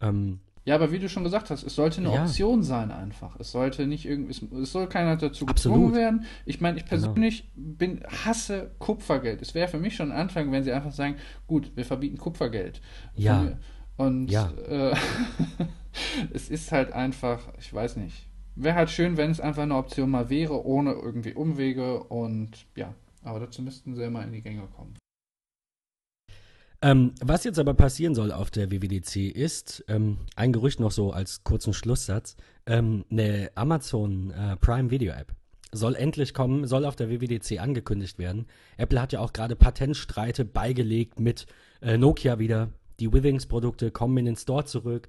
[0.00, 2.22] Ähm, Ja, aber wie du schon gesagt hast, es sollte eine Ja.
[2.22, 3.34] Option sein einfach.
[3.40, 6.24] Es sollte nicht irgendwie, es, es soll keiner dazu gezwungen werden.
[6.46, 7.02] Ich meine, ich Genau.
[7.06, 9.42] persönlich bin, hasse Kupfergeld.
[9.42, 11.16] Es wäre für mich schon ein Anfang, wenn sie einfach sagen,
[11.48, 12.80] gut, wir verbieten Kupfergeld.
[13.16, 13.58] Ja.
[13.96, 14.52] Und Ja.
[14.68, 14.94] äh,
[16.32, 18.28] es ist halt einfach, ich weiß nicht.
[18.54, 22.94] Wäre halt schön, wenn es einfach eine Option mal wäre, ohne irgendwie Umwege und ja.
[23.24, 24.94] Aber dazu müssten sie immer in die Gänge kommen.
[26.82, 31.12] Ähm, was jetzt aber passieren soll auf der WWDC ist, ähm, ein Gerücht noch so
[31.12, 35.32] als kurzen Schlusssatz, ähm, eine Amazon äh, Prime Video App
[35.72, 38.46] soll endlich kommen, soll auf der WWDC angekündigt werden.
[38.76, 41.46] Apple hat ja auch gerade Patentstreite beigelegt mit
[41.80, 42.68] äh, Nokia wieder.
[43.00, 45.08] Die Withings-Produkte kommen in den Store zurück.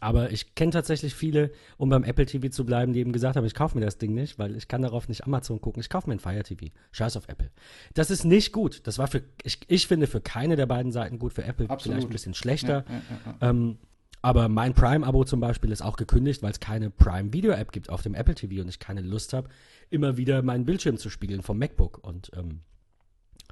[0.00, 3.44] Aber ich kenne tatsächlich viele, um beim Apple TV zu bleiben, die eben gesagt haben,
[3.44, 5.80] ich kaufe mir das Ding nicht, weil ich kann darauf nicht Amazon gucken.
[5.80, 6.66] Ich kaufe mir ein Fire TV.
[6.92, 7.50] Scheiß auf Apple.
[7.94, 8.86] Das ist nicht gut.
[8.86, 11.32] Das war für, ich, ich finde, für keine der beiden Seiten gut.
[11.32, 11.94] Für Apple Absolut.
[11.94, 12.84] vielleicht ein bisschen schlechter.
[12.86, 13.50] Ja, ja, ja, ja.
[13.50, 13.78] Ähm,
[14.22, 18.14] aber mein Prime-Abo zum Beispiel ist auch gekündigt, weil es keine Prime-Video-App gibt auf dem
[18.14, 19.48] Apple TV und ich keine Lust habe,
[19.88, 22.04] immer wieder meinen Bildschirm zu spiegeln vom MacBook.
[22.06, 22.60] Und ähm,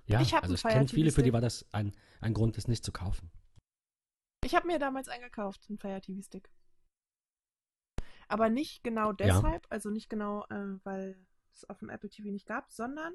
[0.07, 2.85] ja, Ich also ich kenne viele, für die war das ein, ein Grund, es nicht
[2.85, 3.31] zu kaufen.
[4.45, 6.51] Ich habe mir damals eingekauft, einen Fire TV Stick.
[8.29, 9.15] Aber nicht genau Ja.
[9.15, 11.19] deshalb, also nicht genau, äh, weil
[11.55, 13.15] es auf dem Apple TV nicht gab, sondern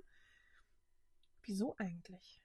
[1.43, 2.41] wieso eigentlich?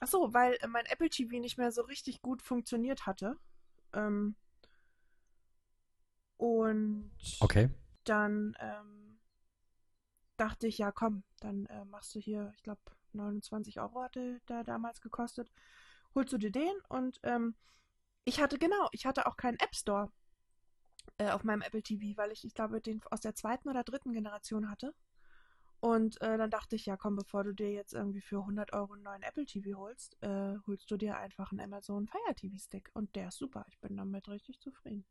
[0.00, 3.36] Ach so, weil äh, mein Apple TV nicht mehr so richtig gut funktioniert hatte.
[3.92, 4.36] Ähm,
[6.36, 7.10] und
[7.40, 7.68] Okay.
[8.04, 9.18] dann ähm,
[10.36, 12.80] dachte ich, ja komm, dann äh, machst du hier, ich glaube
[13.12, 15.50] 29 Euro hatte der damals gekostet,
[16.14, 17.54] holst du dir den und ähm,
[18.24, 20.10] ich hatte genau, ich hatte auch keinen App Store
[21.18, 24.12] äh, auf meinem Apple TV, weil ich, ich glaube, den aus der zweiten oder dritten
[24.12, 24.94] Generation hatte.
[25.80, 28.94] Und äh, dann dachte ich, ja komm, bevor du dir jetzt irgendwie für 100 Euro
[28.94, 32.90] einen neuen Apple TV holst, äh, holst du dir einfach einen Amazon Fire TV Stick.
[32.94, 35.04] Und der ist super, ich bin damit richtig zufrieden.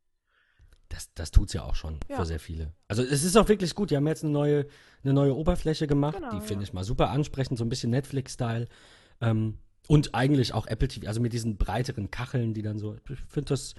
[0.89, 2.17] Das, das tut's ja auch schon Ja.
[2.17, 2.73] für sehr viele.
[2.87, 3.91] Also es ist auch wirklich gut.
[3.91, 4.67] Die haben jetzt eine neue,
[5.03, 6.15] eine neue Oberfläche gemacht.
[6.15, 6.69] Genau, die finde ja.
[6.69, 8.67] ich mal super ansprechend, so ein bisschen Netflix-Style.
[9.21, 12.95] Ähm, und eigentlich auch Apple TV, also mit diesen breiteren Kacheln, die dann so.
[12.95, 13.75] Ich finde das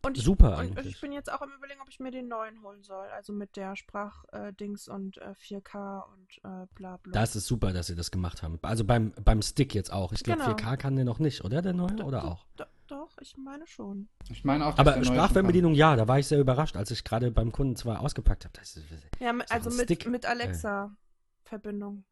[0.00, 0.86] Und ich, super und eigentlich.
[0.94, 3.08] ich bin jetzt auch am überlegen, ob ich mir den neuen holen soll.
[3.08, 7.12] Also mit der Sprachdings und äh, 4K und äh, bla bla.
[7.12, 8.58] Das ist super, dass sie das gemacht haben.
[8.62, 10.12] Also beim, beim Stick jetzt auch.
[10.12, 10.54] Ich glaube, Genau.
[10.54, 11.62] 4K kann der noch nicht, oder?
[11.62, 11.96] Der neue?
[11.96, 12.46] Do- Oder do- auch?
[12.56, 14.08] do- Doch, ich meine schon.
[14.30, 17.50] Ich meine auch, Aber Sprachfernbedienung, ja, da war ich sehr überrascht, als ich gerade beim
[17.52, 18.54] Kunden zwar ausgepackt habe.
[19.18, 20.28] Ja, also mit, Stick, mit äh.
[20.28, 22.04] Alexa-Verbindung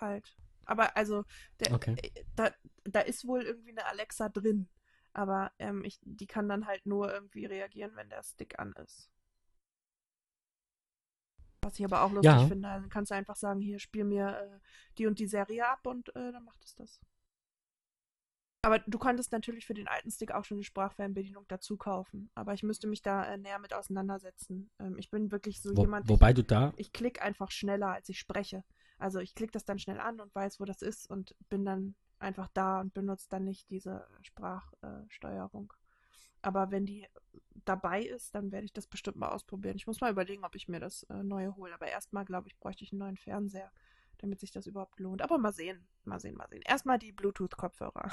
[0.00, 0.34] halt.
[0.68, 1.24] Aber also,
[1.60, 1.96] der, Okay.
[2.02, 2.50] äh, da,
[2.84, 4.68] da ist wohl irgendwie eine Alexa drin.
[5.12, 9.10] Aber ähm, ich, die kann dann halt nur irgendwie reagieren, wenn der Stick an ist.
[11.62, 12.46] Was ich aber auch lustig Ja.
[12.48, 12.68] finde.
[12.68, 14.60] Also kannst du einfach sagen, hier, spiel mir äh,
[14.98, 17.00] die und die Serie ab und äh, dann macht es das.
[18.62, 22.30] Aber du konntest natürlich für den alten Stick auch schon eine Sprachfernbedienung dazu kaufen.
[22.34, 24.70] Aber ich müsste mich da äh, näher mit auseinandersetzen.
[24.80, 27.88] Ähm, ich bin wirklich so Wo, jemand, ich- wobei du da, ich klicke einfach schneller,
[27.88, 28.64] als ich spreche.
[28.98, 31.94] Also ich klicke das dann schnell an und weiß, wo das ist und bin dann
[32.18, 35.72] einfach da und benutze dann nicht diese Sprachsteuerung.
[36.42, 37.06] Aber wenn die
[37.64, 39.76] dabei ist, dann werde ich das bestimmt mal ausprobieren.
[39.76, 41.74] Ich muss mal überlegen, ob ich mir das äh, neue hole.
[41.74, 43.70] Aber erstmal, glaube ich, bräuchte ich einen neuen Fernseher,
[44.18, 45.22] damit sich das überhaupt lohnt.
[45.22, 46.62] Aber mal sehen, mal sehen, mal sehen.
[46.66, 48.10] Erstmal die Bluetooth-Kopfhörer.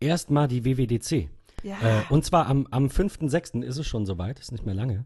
[0.00, 1.28] erstmal die WWDC.
[1.62, 1.80] Ja.
[1.80, 3.62] Äh, und zwar am, am 5.6.
[3.62, 5.04] ist es schon soweit, ist nicht mehr lange.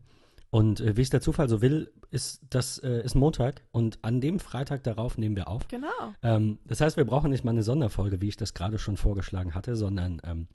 [0.52, 4.20] Und äh, wie es der Zufall so will, ist das äh, ist Montag und an
[4.20, 5.66] dem Freitag darauf nehmen wir auf.
[5.66, 5.88] genau.
[6.22, 9.54] Ähm, das heißt, wir brauchen nicht mal eine Sonderfolge, wie ich das gerade schon vorgeschlagen
[9.54, 10.48] hatte, sondern ähm,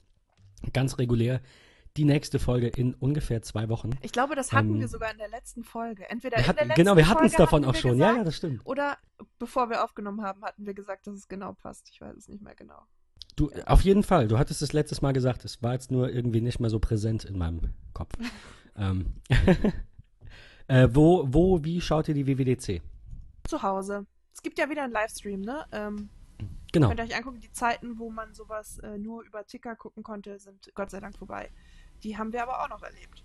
[0.72, 1.40] ganz regulär
[1.96, 3.90] die nächste Folge in ungefähr zwei Wochen.
[4.02, 6.08] Ich glaube, das hatten Ähm, wir sogar in der letzten Folge.
[6.08, 7.92] Entweder in der letzten genau, wir hatten es davon hatten auch schon.
[7.94, 8.60] Gesagt, ja, ja, das stimmt.
[8.64, 8.98] Oder
[9.40, 11.90] bevor wir aufgenommen haben, hatten wir gesagt, dass es genau passt.
[11.92, 12.82] Ich weiß es nicht mehr genau.
[13.34, 14.28] Du, auf jeden Fall.
[14.28, 15.44] Du hattest es letztes Mal gesagt.
[15.44, 18.12] Es war jetzt nur irgendwie nicht mehr so präsent in meinem Kopf.
[18.76, 19.14] ähm,
[20.68, 22.80] äh, wo, wo, wie schaut ihr die WWDC?
[23.44, 24.06] Zu Hause.
[24.32, 25.66] Es gibt ja wieder einen Livestream, ne?
[25.72, 26.08] Ähm,
[26.70, 26.88] Genau.
[26.88, 30.38] Könnt ihr euch angucken, die Zeiten, wo man sowas äh, nur über Ticker gucken konnte,
[30.38, 31.48] sind Gott sei Dank vorbei.
[32.02, 33.24] Die haben wir aber auch noch erlebt.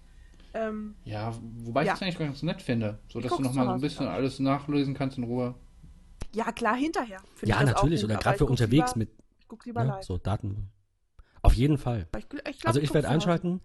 [0.54, 1.88] Ähm, Ja, wobei Ja.
[1.94, 4.40] ich das eigentlich ganz nett finde, so Ich dass du nochmal so ein bisschen alles
[4.40, 5.56] nachlesen kannst in Ruhe.
[6.34, 7.20] ja, klar, hinterher.
[7.36, 8.00] find Ja, natürlich.
[8.02, 9.10] gut, Oder gerade für unterwegs lieber, mit
[9.42, 10.06] Ich guck lieber ne, live.
[10.06, 10.70] so Daten.
[11.42, 12.08] Auf jeden Fall.
[12.18, 12.30] Ich, ich
[12.62, 13.60] glaub, Also ich werde einschalten.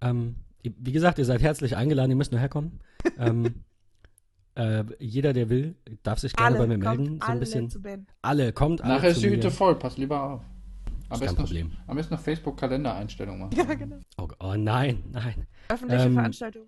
[0.00, 0.34] Ähm,
[0.64, 2.80] wie gesagt, ihr seid herzlich eingeladen, ihr müsst nur herkommen.
[3.18, 3.64] ähm,
[4.54, 7.18] äh, jeder, der will, darf sich gerne Alle, bei mir kommt melden.
[7.20, 7.70] So alle ein bisschen.
[7.70, 8.06] zu Ben.
[8.22, 9.30] Alle, kommt alle Nachher ist die.
[9.30, 10.42] Hütte voll, pass lieber auf.
[11.10, 11.72] Am Ist kein besten, noch, Problem.
[11.86, 13.52] am besten noch Facebook-Kalendereinstellung machen.
[13.56, 13.98] Ja, genau.
[14.16, 15.46] Oh, oh nein, nein.
[15.68, 16.66] Öffentliche Ähm, Veranstaltung.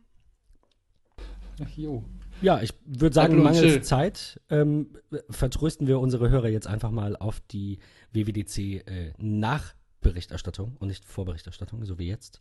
[1.64, 2.04] Ach, jo.
[2.42, 3.82] Ja, ich würde sagen, mangels Chill.
[3.82, 4.90] Zeit ähm,
[5.30, 7.78] vertrösten wir unsere Hörer jetzt einfach mal auf die
[8.12, 12.40] WWDC äh, Nachberichterstattung und nicht Vorberichterstattung, so wie jetzt.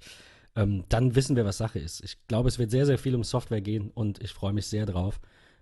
[0.56, 2.03] Ähm, dann wissen wir, was Sache ist.
[2.03, 4.86] Ich glaube, es wird sehr, sehr viel um Software gehen und ich freue mich sehr
[4.86, 5.19] drauf.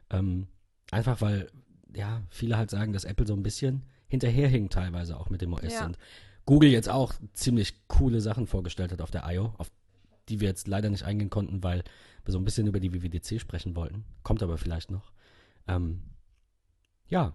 [0.10, 0.48] Ähm,
[0.92, 1.50] einfach weil,
[1.96, 5.74] ja, viele halt sagen, dass Apple so ein bisschen hinterherhinkt teilweise auch mit dem OS
[5.74, 5.86] Ja.
[5.86, 5.98] und
[6.46, 9.72] Google jetzt auch ziemlich coole Sachen vorgestellt hat auf der I.O., auf
[10.30, 11.84] die wir jetzt leider nicht eingehen konnten, weil
[12.24, 14.06] wir so ein bisschen über die WWDC sprechen wollten.
[14.24, 15.12] Kommt aber vielleicht noch.
[15.68, 16.04] Ähm,
[17.08, 17.34] ja,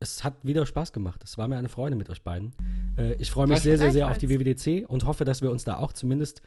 [0.00, 1.22] es hat wieder Spaß gemacht.
[1.24, 2.52] Es war mir eine Freude mit euch beiden.
[2.96, 5.64] Äh, ich freue mich sehr, sehr, sehr auf die WWDC und hoffe, dass wir uns
[5.64, 6.42] da auch zumindest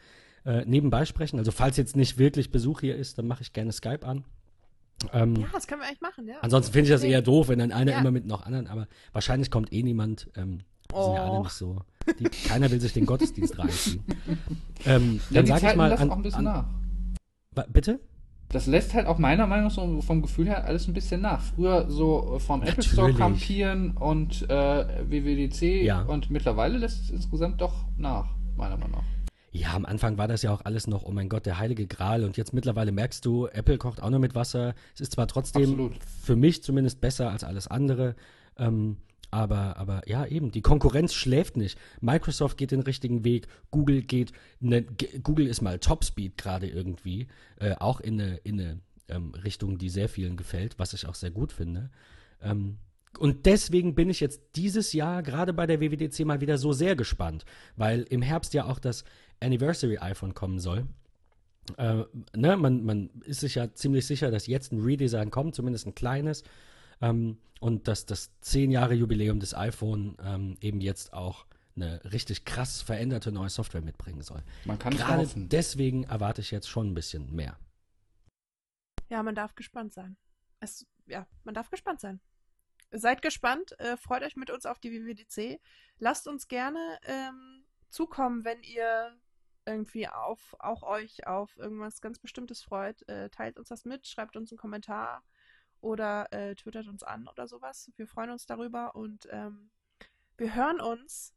[0.45, 1.37] äh, nebenbei sprechen.
[1.37, 4.23] Also falls jetzt nicht wirklich Besuch hier ist, dann mache ich gerne Skype an.
[5.13, 6.35] Ähm, Ja, das können wir eigentlich machen, ja.
[6.41, 7.99] Ansonsten finde ich das eher doof, wenn dann einer Ja.
[7.99, 10.29] immer mit noch anderen, aber wahrscheinlich kommt eh niemand.
[10.35, 10.59] Ähm,
[10.95, 11.43] die sind ja alle Oh.
[11.43, 11.77] nicht so.
[12.19, 14.03] Die, keiner will sich den Gottesdienst reinziehen.
[14.85, 16.65] Ähm, Ja, dann sage ich mal an, auch ein bisschen an,
[17.55, 17.65] nach.
[17.69, 17.99] Bitte?
[18.51, 21.41] Das lässt halt auch meiner Meinung nach so vom Gefühl her alles ein bisschen nach.
[21.41, 23.17] Früher so vom Apple Store Natürlich.
[23.17, 26.01] kampieren und äh, WWDC Ja.
[26.01, 28.25] und mittlerweile lässt es insgesamt doch nach,
[28.57, 29.03] meiner Meinung nach.
[29.53, 32.23] Ja, am Anfang war das ja auch alles noch, oh mein Gott, der heilige Gral.
[32.23, 34.75] Und jetzt mittlerweile merkst du, Apple kocht auch noch mit Wasser.
[34.95, 35.93] Es ist zwar trotzdem Absolut.
[36.21, 38.15] für mich zumindest besser als alles andere.
[38.57, 38.97] Ähm,
[39.31, 41.79] aber, aber ja, eben, die Konkurrenz schläft nicht.
[42.01, 44.83] Microsoft geht den richtigen Weg, Google geht, ne,
[45.23, 47.27] Google ist mal Topspeed gerade irgendwie,
[47.59, 51.15] äh, auch in eine, in eine ähm, Richtung, die sehr vielen gefällt, was ich auch
[51.15, 51.89] sehr gut finde.
[52.41, 52.77] Ähm,
[53.19, 56.95] und deswegen bin ich jetzt dieses Jahr gerade bei der WWDC mal wieder so sehr
[56.95, 57.45] gespannt,
[57.75, 59.03] weil im Herbst ja auch das
[59.41, 60.87] Anniversary iPhone kommen soll.
[61.77, 62.03] Äh,
[62.35, 65.95] ne, man, man ist sich ja ziemlich sicher, dass jetzt ein Redesign kommt, zumindest ein
[65.95, 66.43] kleines.
[67.01, 71.45] Ähm, und dass das 10 Jahre Jubiläum des iPhone ähm, eben jetzt auch
[71.75, 74.43] eine richtig krass veränderte neue Software mitbringen soll.
[74.65, 77.57] Man kann es Gerade deswegen erwarte ich jetzt schon ein bisschen mehr.
[79.09, 80.17] Ja, man darf gespannt sein.
[80.59, 82.19] Es, ja, man darf gespannt sein.
[82.91, 85.61] Seid gespannt, äh, freut euch mit uns auf die WWDC.
[85.97, 89.17] Lasst uns gerne ähm, zukommen, wenn ihr
[89.65, 93.07] irgendwie auf auch euch auf irgendwas ganz Bestimmtes freut.
[93.07, 95.23] Äh, teilt uns das mit, schreibt uns einen Kommentar
[95.81, 97.91] oder äh, twittert uns an oder sowas.
[97.95, 99.71] Wir freuen uns darüber und ähm,
[100.37, 101.33] wir hören uns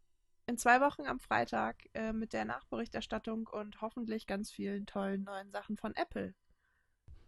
[0.47, 5.51] in zwei Wochen am Freitag äh, mit der Nachberichterstattung und hoffentlich ganz vielen tollen neuen
[5.51, 6.35] Sachen von Apple.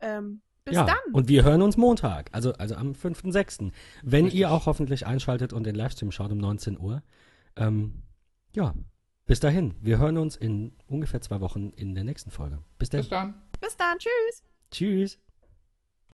[0.01, 1.13] Ähm, bis ja, dann.
[1.13, 3.73] und wir hören uns Montag, also, also am 5.6.
[4.03, 4.41] Wenn Richtig.
[4.41, 7.03] ihr auch hoffentlich einschaltet und den Livestream schaut um 19 Uhr.
[7.55, 8.03] Ähm,
[8.53, 8.75] ja,
[9.27, 9.75] bis dahin.
[9.81, 12.63] Wir hören uns in ungefähr zwei Wochen in der nächsten Folge.
[12.79, 13.01] Bis dann.
[13.01, 13.35] Bis dann.
[13.61, 13.99] Bis dann.
[13.99, 14.43] Tschüss.
[14.71, 15.19] Tschüss.